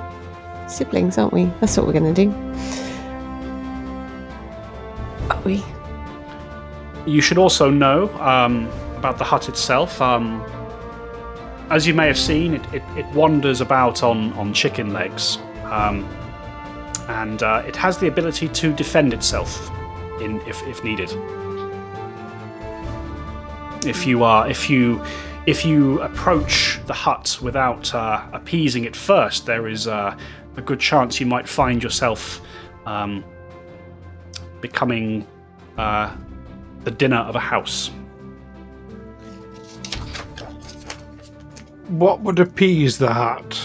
siblings, 0.68 1.18
aren't 1.18 1.34
we? 1.34 1.45
That's 1.59 1.76
what 1.76 1.86
we're 1.86 1.91
going 1.91 2.14
to 2.14 2.26
do. 2.26 2.32
Are 5.30 5.41
we? 5.41 5.62
You 7.05 7.20
should 7.20 7.38
also 7.38 7.70
know 7.70 8.07
um, 8.20 8.68
about 8.95 9.18
the 9.18 9.26
hut 9.26 9.49
itself. 9.49 10.01
Um, 10.01 10.41
as 11.70 11.86
you 11.86 11.93
may 11.93 12.07
have 12.07 12.18
seen, 12.18 12.53
it, 12.53 12.74
it, 12.74 12.84
it 12.95 13.05
wanders 13.07 13.59
about 13.59 14.03
on, 14.03 14.32
on 14.34 14.53
chicken 14.53 14.93
legs, 14.93 15.38
um, 15.66 16.05
and 17.09 17.43
uh, 17.43 17.62
it 17.68 17.76
has 17.76 17.97
the 17.97 18.07
ability 18.07 18.47
to 18.47 18.72
defend 18.74 19.14
itself 19.14 19.70
in 20.22 20.39
if, 20.47 20.66
if 20.66 20.82
needed. 20.82 21.12
If 23.86 24.07
you 24.07 24.24
are 24.24 24.47
if 24.47 24.70
you 24.70 25.03
if 25.46 25.66
you 25.66 26.00
approach 26.02 26.80
the 26.86 26.94
hut 26.94 27.38
without 27.42 27.94
uh, 27.96 28.24
appeasing 28.34 28.86
it 28.86 28.96
first, 28.96 29.46
there 29.46 29.68
is 29.68 29.88
uh, 29.88 30.16
a 30.58 30.62
good 30.62 30.80
chance 30.80 31.20
you 31.20 31.26
might 31.26 31.48
find 31.48 31.82
yourself 31.82 32.42
um, 32.86 33.24
becoming 34.60 35.26
uh, 35.78 36.16
the 36.84 36.92
dinner 36.92 37.18
of 37.18 37.36
a 37.36 37.39
house. 37.39 37.89
What 41.88 42.22
would 42.22 42.39
appease 42.39 42.98
the 42.98 43.12
hut? 43.12 43.60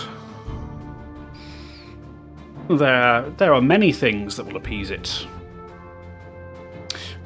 There, 2.68 3.31
there 3.37 3.55
are 3.55 3.62
many 3.62 3.93
things 3.93 4.37
that 4.37 4.47
will 4.47 4.57
appease 4.57 4.91
it. 4.91 5.27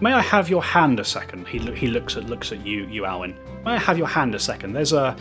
May 0.01 0.13
I 0.15 0.23
have 0.23 0.49
your 0.49 0.63
hand 0.63 0.99
a 0.99 1.05
second? 1.05 1.47
He, 1.47 1.59
lo- 1.59 1.75
he 1.75 1.87
looks 1.87 2.17
at 2.17 2.25
looks 2.25 2.53
at 2.53 2.65
you, 2.65 2.87
you 2.87 3.05
Alwyn. 3.05 3.37
May 3.65 3.73
I 3.73 3.79
have 3.79 3.99
your 3.99 4.07
hand 4.07 4.35
a 4.35 4.39
second? 4.39 4.73
There's 4.73 4.93
a 4.93 5.17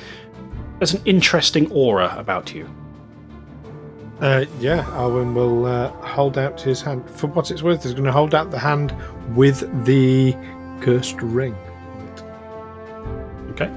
there's 0.80 0.94
an 0.94 1.02
interesting 1.06 1.70
aura 1.72 2.16
about 2.18 2.54
you. 2.54 2.70
Uh, 4.22 4.46
yeah, 4.60 4.86
Alwyn 4.92 5.34
will 5.34 5.66
uh, 5.66 5.90
hold 6.02 6.38
out 6.38 6.60
his 6.60 6.82
hand. 6.82 7.10
For 7.10 7.28
what 7.28 7.52
it's 7.52 7.64
worth, 7.64 7.84
he's 7.84 7.94
going 7.94 8.06
to 8.06 8.12
hold 8.12 8.36
out 8.36 8.52
the 8.52 8.60
hand 8.60 8.94
with 9.36 9.86
the 9.86 10.36
cursed 10.82 11.22
ring. 11.22 11.56
Okay. 13.52 13.72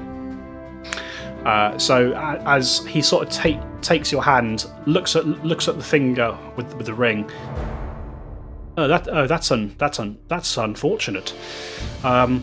Uh, 1.44 1.76
so 1.78 2.12
as 2.46 2.84
he 2.86 3.02
sort 3.02 3.26
of 3.26 3.32
take, 3.32 3.58
takes 3.82 4.12
your 4.12 4.22
hand, 4.22 4.66
looks 4.86 5.16
at 5.16 5.26
looks 5.26 5.66
at 5.66 5.76
the 5.76 5.84
finger 5.84 6.36
with 6.56 6.72
with 6.74 6.86
the 6.86 6.94
ring. 6.94 7.28
Oh, 8.76 8.88
that 8.88 9.08
oh, 9.08 9.26
that's 9.26 9.50
un 9.50 9.74
that's 9.78 9.98
un 9.98 10.18
that's 10.28 10.56
unfortunate. 10.56 11.34
Um, 12.04 12.42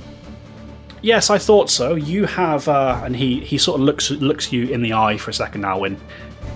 yes, 1.01 1.29
I 1.29 1.39
thought 1.39 1.69
so. 1.69 1.95
You 1.95 2.25
have, 2.25 2.67
uh, 2.67 3.01
and 3.03 3.15
he 3.15 3.39
he 3.39 3.57
sort 3.57 3.79
of 3.79 3.85
looks 3.85 4.11
looks 4.11 4.51
you 4.51 4.67
in 4.67 4.81
the 4.81 4.93
eye 4.93 5.17
for 5.17 5.31
a 5.31 5.33
second, 5.33 5.65
Alwyn. 5.65 5.99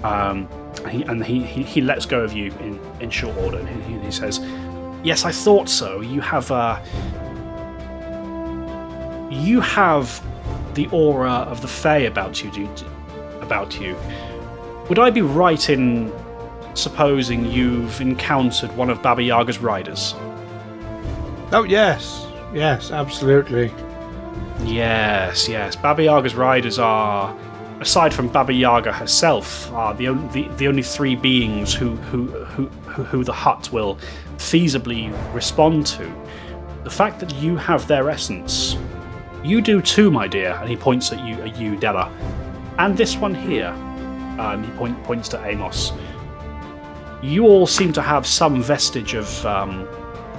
Um, 0.03 0.47
he, 0.89 1.03
and 1.03 1.25
he, 1.25 1.43
he 1.43 1.63
he 1.63 1.81
lets 1.81 2.05
go 2.05 2.19
of 2.19 2.33
you 2.33 2.51
in 2.59 2.79
in 2.99 3.09
short 3.09 3.35
order, 3.37 3.57
and 3.57 3.83
he, 3.83 4.05
he 4.05 4.11
says, 4.11 4.39
"Yes, 5.03 5.25
I 5.25 5.31
thought 5.31 5.69
so. 5.69 6.01
You 6.01 6.21
have 6.21 6.51
uh, 6.51 6.79
you 9.31 9.59
have 9.59 10.23
the 10.75 10.87
aura 10.91 11.31
of 11.31 11.61
the 11.61 11.67
Fae 11.67 11.99
about 11.99 12.43
you, 12.43 12.51
do, 12.51 12.67
about 13.41 13.79
you. 13.79 13.95
Would 14.89 14.99
I 14.99 15.09
be 15.09 15.21
right 15.21 15.69
in 15.69 16.11
supposing 16.73 17.45
you've 17.45 18.01
encountered 18.01 18.75
one 18.75 18.89
of 18.89 19.01
Baba 19.01 19.23
Yaga's 19.23 19.59
riders? 19.59 20.15
Oh, 21.51 21.65
yes. 21.67 22.25
Yes, 22.53 22.91
absolutely. 22.91 23.71
Yes, 24.63 25.47
yes. 25.47 25.75
Baba 25.75 26.03
Yaga's 26.03 26.35
riders 26.35 26.79
are, 26.79 27.35
aside 27.79 28.13
from 28.13 28.27
Baba 28.27 28.53
Yaga 28.53 28.91
herself, 28.91 29.71
are 29.73 29.93
the 29.93 30.07
only 30.07 30.27
the, 30.29 30.55
the 30.55 30.67
only 30.67 30.83
three 30.83 31.15
beings 31.15 31.73
who 31.73 31.95
who, 31.95 32.27
who 32.27 32.67
who 32.67 33.03
who 33.03 33.23
the 33.23 33.33
hut 33.33 33.71
will 33.73 33.97
feasibly 34.37 35.11
respond 35.33 35.85
to. 35.87 36.11
The 36.83 36.89
fact 36.89 37.19
that 37.19 37.33
you 37.35 37.57
have 37.57 37.87
their 37.87 38.09
essence, 38.09 38.77
you 39.43 39.61
do 39.61 39.81
too, 39.81 40.11
my 40.11 40.27
dear. 40.27 40.51
And 40.59 40.69
he 40.69 40.75
points 40.75 41.11
at 41.11 41.25
you, 41.25 41.35
at 41.41 41.57
you, 41.57 41.75
Della, 41.75 42.11
and 42.77 42.97
this 42.97 43.17
one 43.17 43.33
here. 43.35 43.69
Um, 44.39 44.63
he 44.63 44.71
point, 44.71 45.03
points 45.03 45.29
to 45.29 45.45
Amos. 45.45 45.91
You 47.23 47.45
all 47.45 47.65
seem 47.65 47.93
to 47.93 48.01
have 48.01 48.27
some 48.27 48.61
vestige 48.61 49.13
of 49.13 49.45
um, 49.45 49.87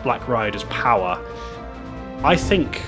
Black 0.03 0.29
Rider's 0.29 0.65
power. 0.65 1.19
I 2.23 2.37
think 2.37 2.83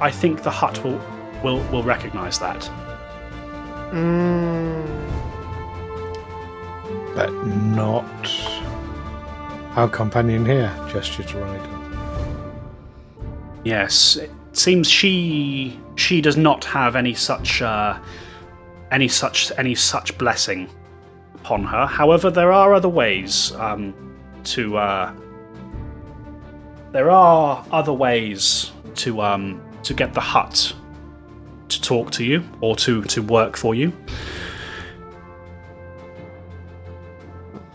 I 0.00 0.12
think 0.12 0.44
the 0.44 0.50
hut 0.50 0.82
will 0.84 1.00
will 1.42 1.60
will 1.72 1.82
recognise 1.82 2.38
that. 2.38 2.70
But 7.16 7.32
not 7.74 8.04
our 9.74 9.88
companion 9.88 10.46
here, 10.46 10.72
gesture 10.88 11.24
to 11.24 11.36
Ryden. 11.38 11.76
Yes, 13.64 14.14
it 14.14 14.30
seems 14.52 14.88
she 14.88 15.80
she 15.96 16.20
does 16.20 16.36
not 16.36 16.64
have 16.64 16.94
any 16.94 17.14
such 17.14 17.60
uh, 17.60 17.98
any 18.92 19.08
such 19.08 19.50
any 19.58 19.74
such 19.74 20.16
blessing 20.16 20.70
upon 21.46 21.62
her. 21.62 21.86
However, 21.86 22.28
there 22.28 22.50
are 22.50 22.74
other 22.74 22.88
ways 22.88 23.52
um, 23.52 23.94
to 24.42 24.76
uh, 24.76 25.14
there 26.90 27.08
are 27.08 27.64
other 27.70 27.92
ways 27.92 28.72
to 28.96 29.20
um, 29.22 29.62
to 29.84 29.94
get 29.94 30.12
the 30.12 30.20
hut 30.20 30.74
to 31.68 31.80
talk 31.80 32.10
to 32.12 32.24
you 32.24 32.42
or 32.60 32.74
to 32.76 33.02
to 33.04 33.22
work 33.22 33.56
for 33.56 33.76
you. 33.76 33.92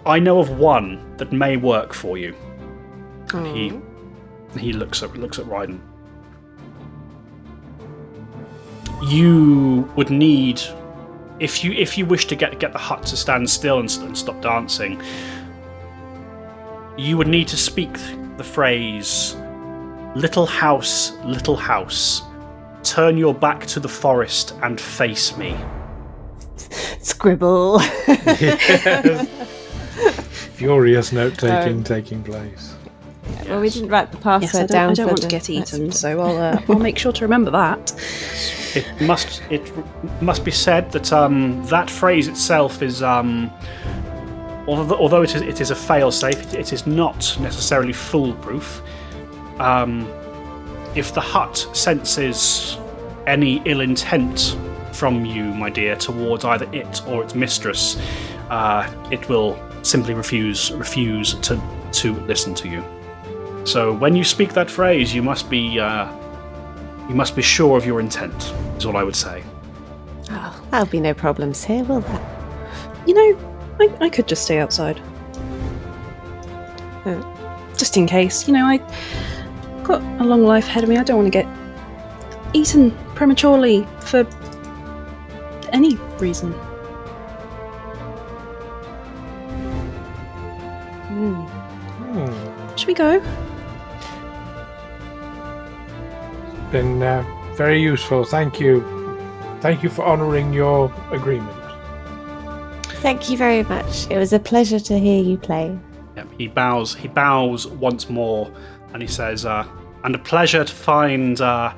I 0.06 0.20
know 0.20 0.40
of 0.40 0.50
one 0.50 1.16
that 1.16 1.32
may 1.32 1.56
work 1.56 1.94
for 1.94 2.18
you. 2.18 2.36
And 3.34 3.48
he 3.48 3.80
he 4.60 4.74
looks 4.74 5.02
at 5.02 5.16
looks 5.16 5.40
at 5.40 5.46
Ryden. 5.46 5.80
You 9.04 9.90
would 9.96 10.10
need, 10.10 10.62
if 11.42 11.64
you 11.64 11.72
if 11.74 11.98
you 11.98 12.06
wish 12.06 12.28
to 12.28 12.36
get 12.36 12.60
get 12.60 12.72
the 12.72 12.80
hut 12.80 13.04
to 13.08 13.18
stand 13.18 13.50
still 13.50 13.80
and, 13.80 13.92
and 13.98 14.18
stop 14.18 14.40
dancing, 14.42 15.02
you 16.98 17.18
would 17.18 17.28
need 17.28 17.48
to 17.48 17.58
speak 17.58 17.92
the 18.38 18.44
phrase, 18.44 19.36
"Little 20.16 20.46
house, 20.46 21.14
little 21.26 21.58
house, 21.58 22.22
turn 22.84 23.18
your 23.18 23.34
back 23.34 23.66
to 23.68 23.80
the 23.80 23.90
forest 23.90 24.54
and 24.62 24.80
face 24.80 25.36
me." 25.36 25.58
Scribble. 27.02 27.80
Furious 30.54 31.12
note 31.12 31.40
taking 31.40 31.78
Um, 31.78 31.84
taking 31.84 32.24
place. 32.24 32.76
Well, 33.52 33.60
we 33.60 33.70
didn't 33.70 33.90
write 33.90 34.12
the 34.12 34.18
password 34.18 34.44
Yes, 34.44 34.56
I 34.56 34.60
don't, 34.60 34.68
down. 34.70 34.90
I 34.92 34.94
don't 34.94 35.06
for 35.08 35.12
want 35.12 35.22
to 35.24 35.28
get 35.28 35.50
eaten, 35.50 35.86
good. 35.86 35.94
so 35.94 36.22
I'll 36.22 36.38
uh, 36.38 36.62
I'll 36.70 36.80
make 36.80 36.98
sure 36.98 37.12
to 37.12 37.26
remember 37.26 37.52
that. 37.52 37.92
It 38.74 39.02
must 39.02 39.42
it 39.50 39.70
must 40.22 40.46
be 40.46 40.52
said 40.52 40.90
that 40.94 41.12
um, 41.12 41.62
that 41.66 41.90
phrase 41.90 42.30
itself 42.30 42.82
is 42.82 43.04
um, 43.04 43.52
although, 44.68 44.96
although 44.96 45.24
it 45.24 45.36
is 45.36 45.42
it 45.42 45.60
is 45.60 45.70
a 45.70 45.76
fail-safe, 45.76 46.54
it, 46.54 46.54
it 46.54 46.72
is 46.72 46.88
not 46.88 47.38
necessarily 47.42 47.92
foolproof. 47.92 48.82
Um, 49.60 50.08
if 50.96 51.14
the 51.14 51.20
hut 51.22 51.68
senses 51.74 52.78
any 53.28 53.62
ill 53.66 53.82
intent 53.82 54.58
from 54.94 55.26
you, 55.26 55.44
my 55.44 55.70
dear, 55.70 55.98
towards 55.98 56.46
either 56.46 56.70
it 56.74 57.06
or 57.06 57.22
its 57.22 57.36
mistress, 57.36 57.98
uh, 58.50 58.90
it 59.12 59.28
will 59.28 59.60
simply 59.84 60.14
refuse 60.14 60.72
refuse 60.72 61.34
to 61.42 61.62
to 61.92 62.14
listen 62.22 62.56
to 62.56 62.70
you. 62.70 62.82
So 63.64 63.94
when 63.94 64.16
you 64.16 64.24
speak 64.24 64.54
that 64.54 64.70
phrase, 64.70 65.14
you 65.14 65.22
must 65.22 65.50
be. 65.50 65.80
Uh, 65.80 66.12
you 67.08 67.16
must 67.16 67.36
be 67.36 67.42
sure 67.42 67.78
of 67.78 67.86
your 67.86 68.00
intent, 68.00 68.54
is 68.78 68.86
all 68.86 68.96
I 68.96 69.04
would 69.04 69.16
say. 69.16 69.44
Oh, 70.30 70.64
there'll 70.72 70.86
be 70.86 71.00
no 71.00 71.14
problems 71.14 71.64
here, 71.64 71.84
will 71.84 72.00
there? 72.00 73.04
You 73.06 73.14
know, 73.14 73.76
I, 73.80 74.06
I 74.06 74.10
could 74.10 74.28
just 74.28 74.44
stay 74.44 74.60
outside. 74.60 75.02
Uh, 77.04 77.22
just 77.78 77.98
in 77.98 78.08
case. 78.08 78.48
You 78.48 78.54
know, 78.54 78.66
I 78.66 78.78
got 79.84 80.02
a 80.22 80.24
long 80.24 80.44
life 80.46 80.68
ahead 80.68 80.84
of 80.84 80.90
me. 80.90 80.98
I 80.98 81.04
don't 81.04 81.18
want 81.18 81.34
to 81.34 81.44
get 81.44 81.48
eaten 82.54 82.92
prematurely 83.16 83.86
for 84.00 84.26
any 85.74 85.96
reason. 86.20 86.54
Hmm. 91.10 91.34
Hmm. 91.34 92.76
Should 92.78 92.88
we 92.88 92.94
go? 92.94 93.22
Been 96.72 97.04
uh, 97.04 97.26
very 97.56 97.82
useful. 97.82 98.24
Thank 98.24 98.58
you. 98.58 98.82
Thank 99.60 99.84
you 99.84 99.90
for 99.90 100.06
honouring 100.06 100.54
your 100.54 100.90
agreement. 101.12 101.54
Thank 103.02 103.30
you 103.30 103.36
very 103.36 103.64
much. 103.64 104.10
It 104.10 104.18
was 104.18 104.32
a 104.32 104.40
pleasure 104.40 104.80
to 104.80 104.98
hear 104.98 105.22
you 105.22 105.38
play. 105.38 105.78
Yep, 106.16 106.28
he 106.38 106.48
bows. 106.48 106.96
He 106.96 107.10
bows 107.10 107.68
once 107.68 108.10
more, 108.10 108.50
and 108.94 109.02
he 109.02 109.08
says, 109.10 109.46
uh, 109.46 109.68
"And 110.06 110.16
a 110.16 110.20
pleasure 110.20 110.64
to 110.64 110.74
find 110.74 111.42
uh, 111.42 111.74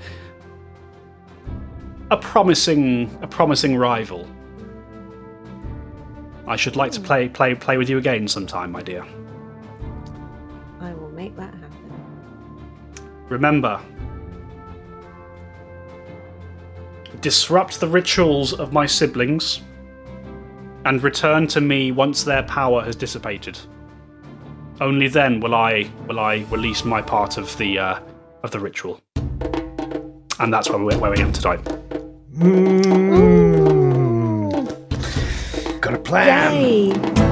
a 2.11 2.17
promising, 2.17 3.09
a 3.23 3.27
promising 3.27 3.75
rival. 3.75 4.27
I 6.45 6.55
should 6.55 6.75
like 6.75 6.91
to 6.91 7.01
play, 7.01 7.29
play, 7.29 7.55
play 7.55 7.77
with 7.77 7.89
you 7.89 7.97
again 7.97 8.27
sometime, 8.27 8.71
my 8.71 8.83
dear. 8.83 9.03
I 10.81 10.93
will 10.93 11.11
make 11.11 11.35
that 11.37 11.51
happen. 11.51 11.91
Remember." 13.29 13.81
Disrupt 17.23 17.79
the 17.79 17.87
rituals 17.87 18.51
of 18.51 18.73
my 18.73 18.85
siblings 18.85 19.61
and 20.83 21.01
return 21.01 21.47
to 21.47 21.61
me 21.61 21.93
once 21.93 22.23
their 22.23 22.43
power 22.43 22.83
has 22.83 22.97
dissipated. 22.97 23.57
Only 24.81 25.07
then 25.07 25.39
will 25.39 25.55
I 25.55 25.89
will 26.05 26.19
I 26.19 26.45
release 26.51 26.83
my 26.83 27.01
part 27.01 27.37
of 27.37 27.57
the 27.57 27.79
uh, 27.79 27.99
of 28.43 28.51
the 28.51 28.59
ritual, 28.59 28.99
and 30.41 30.53
that's 30.53 30.69
where 30.69 30.77
we 30.77 30.97
where 30.97 31.11
we 31.11 31.19
am 31.19 31.31
tonight. 31.31 31.63
Mm. 32.35 32.83
Got 35.79 35.93
a 35.93 35.99
plan. 35.99 36.61
Yay! 36.61 37.22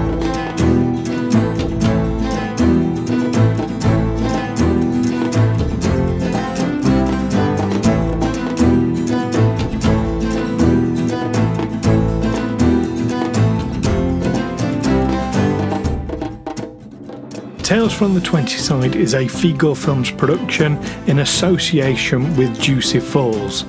Tales 17.71 17.93
from 17.93 18.13
the 18.13 18.19
20 18.19 18.57
Side 18.57 18.97
is 18.97 19.13
a 19.13 19.19
Figo 19.19 19.77
Films 19.77 20.11
production 20.11 20.75
in 21.07 21.19
association 21.19 22.35
with 22.35 22.59
Juicy 22.59 22.99
Falls. 22.99 23.63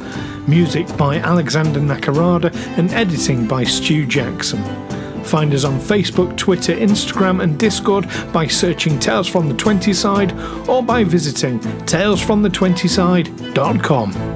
Music 0.48 0.88
by 0.96 1.18
Alexander 1.18 1.78
Nakarada 1.78 2.52
and 2.76 2.90
editing 2.90 3.46
by 3.46 3.62
Stu 3.62 4.04
Jackson. 4.04 4.60
Find 5.22 5.54
us 5.54 5.62
on 5.62 5.78
Facebook, 5.78 6.36
Twitter, 6.36 6.74
Instagram, 6.74 7.44
and 7.44 7.56
Discord 7.60 8.08
by 8.32 8.48
searching 8.48 8.98
Tales 8.98 9.28
from 9.28 9.46
the 9.46 9.54
20 9.54 9.92
Side 9.92 10.32
or 10.68 10.82
by 10.82 11.04
visiting 11.04 11.60
talesfromthe20side.com. 11.60 14.31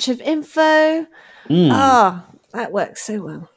bunch 0.00 0.08
of 0.08 0.20
info. 0.26 1.06
Ah, 1.50 2.24
that 2.52 2.72
works 2.72 3.02
so 3.02 3.22
well. 3.22 3.50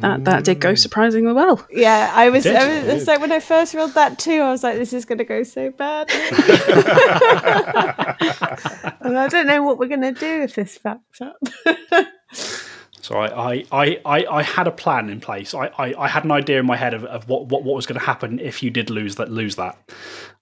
That 0.00 0.24
that 0.24 0.44
did 0.44 0.60
go 0.60 0.74
surprisingly 0.74 1.32
well. 1.32 1.66
Yeah, 1.70 2.12
I 2.14 2.28
was. 2.28 2.42
did, 2.42 2.54
I 2.54 2.68
was 2.68 2.84
it's 2.88 3.06
like 3.06 3.18
when 3.20 3.32
I 3.32 3.40
first 3.40 3.72
rolled 3.72 3.94
that 3.94 4.18
too. 4.18 4.42
I 4.42 4.50
was 4.50 4.62
like, 4.62 4.76
"This 4.76 4.92
is 4.92 5.06
going 5.06 5.16
to 5.18 5.24
go 5.24 5.42
so 5.42 5.70
bad." 5.70 6.10
and 9.00 9.18
I 9.18 9.26
don't 9.28 9.46
know 9.46 9.62
what 9.62 9.78
we're 9.78 9.88
going 9.88 10.02
to 10.02 10.12
do 10.12 10.42
if 10.42 10.54
this 10.54 10.78
fucks 10.78 11.20
up. 11.22 11.38
So 13.00 13.16
I, 13.16 13.52
I, 13.52 13.64
I, 13.72 14.00
I, 14.04 14.26
I 14.26 14.42
had 14.42 14.66
a 14.66 14.70
plan 14.70 15.08
in 15.08 15.20
place. 15.20 15.54
I, 15.54 15.68
I, 15.78 15.94
I 15.98 16.08
had 16.08 16.24
an 16.24 16.30
idea 16.30 16.60
in 16.60 16.66
my 16.66 16.76
head 16.76 16.92
of, 16.92 17.06
of 17.06 17.26
what, 17.28 17.46
what, 17.46 17.64
what 17.64 17.74
was 17.74 17.86
going 17.86 17.98
to 17.98 18.04
happen 18.04 18.38
if 18.38 18.62
you 18.62 18.68
did 18.70 18.90
lose 18.90 19.16
that 19.16 19.30
lose 19.30 19.56
that. 19.56 19.78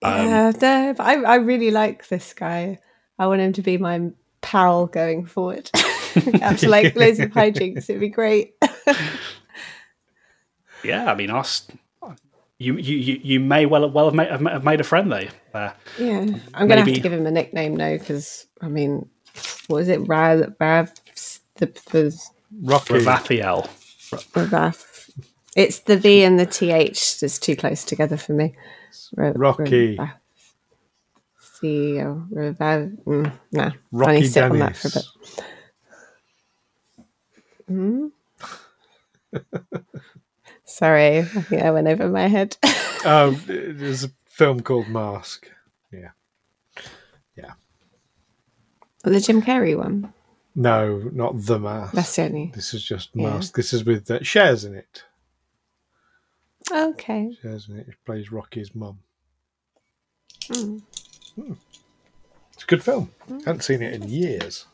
Um, 0.02 0.26
yeah, 0.26 0.50
no, 0.60 0.94
but 0.96 1.06
I, 1.06 1.22
I 1.22 1.36
really 1.36 1.70
like 1.70 2.08
this 2.08 2.34
guy. 2.34 2.80
I 3.18 3.28
want 3.28 3.40
him 3.40 3.52
to 3.54 3.62
be 3.62 3.78
my 3.78 4.10
pal 4.40 4.86
going 4.86 5.26
forward. 5.26 5.70
After 6.42 6.68
like 6.68 6.96
loads 6.96 7.20
of 7.20 7.30
hijinks, 7.30 7.88
it'd 7.88 8.00
be 8.00 8.08
great. 8.08 8.54
Yeah, 10.84 11.10
I 11.10 11.14
mean, 11.14 11.30
us. 11.30 11.66
You, 12.58 12.76
you, 12.76 12.96
you, 12.96 13.20
you 13.22 13.40
may 13.40 13.66
well 13.66 13.88
well 13.90 14.06
have 14.06 14.14
made, 14.14 14.28
have 14.30 14.64
made 14.64 14.80
a 14.80 14.84
friend 14.84 15.12
there. 15.12 15.28
there. 15.52 15.62
Uh, 15.68 15.72
yeah, 15.98 16.20
I'm 16.54 16.68
gonna 16.68 16.82
have 16.82 16.92
to 16.94 17.00
give 17.00 17.12
him 17.12 17.26
a 17.26 17.30
nickname 17.30 17.76
now 17.76 17.96
because 17.96 18.46
I 18.60 18.68
mean, 18.68 19.08
what 19.68 19.78
is 19.78 19.88
it? 19.88 19.98
Rav, 20.08 20.54
Rav, 20.58 20.92
the, 21.56 21.66
the 21.90 22.20
Rocky. 22.62 22.94
Ravathiel. 22.94 23.68
Rav. 24.52 25.10
It's 25.56 25.80
the 25.80 25.96
V 25.96 26.24
and 26.24 26.38
the 26.38 26.46
TH 26.46 27.20
that's 27.20 27.38
too 27.38 27.54
close 27.54 27.84
together 27.84 28.16
for 28.16 28.32
me. 28.32 28.54
Ra- 29.16 29.32
Rocky. 29.34 29.96
Rav- 29.96 30.10
Or 31.62 32.26
Rav. 32.30 32.56
Mm, 32.58 33.32
nah, 33.52 33.64
I 33.68 33.72
Rocky 33.92 34.12
need 34.12 34.20
to 34.22 34.28
sit 34.28 34.44
on 34.44 34.58
that 34.58 34.76
for 34.76 34.88
a 34.88 34.90
bit. 34.90 35.04
Dennis. 37.68 38.12
Sorry, 40.64 41.18
I 41.18 41.24
think 41.24 41.62
I 41.62 41.70
went 41.70 41.88
over 41.88 42.08
my 42.08 42.28
head. 42.28 42.56
Oh, 43.04 43.30
there's 43.46 44.02
a 44.02 44.10
film 44.26 44.58
called 44.60 44.88
Mask. 44.88 45.48
Yeah. 45.92 46.10
Yeah. 47.36 47.52
The 49.04 49.20
Jim 49.20 49.40
Carrey 49.40 49.76
one. 49.78 50.12
No, 50.56 51.08
not 51.12 51.34
The 51.44 51.60
Mask. 51.60 51.92
That's 51.94 52.16
the 52.16 52.22
only. 52.24 52.50
This 52.52 52.74
is 52.74 52.82
just 52.82 53.10
Yeah. 53.14 53.30
Mask. 53.30 53.54
This 53.54 53.72
is 53.72 53.84
with 53.84 54.10
uh, 54.10 54.18
Cher's 54.18 54.64
in 54.64 54.74
it. 54.74 55.04
Okay. 56.72 57.36
Cher's 57.40 57.68
in 57.68 57.78
it. 57.78 57.86
He 57.86 57.92
plays 58.04 58.32
Rocky's 58.32 58.74
mum. 58.74 58.98
Mm. 60.48 60.82
Hmm. 61.38 61.52
It's 62.54 62.64
a 62.64 62.66
good 62.66 62.82
film. 62.82 63.12
haven't 63.44 63.62
seen 63.62 63.82
it 63.82 63.94
in 63.94 64.08
years. 64.08 64.66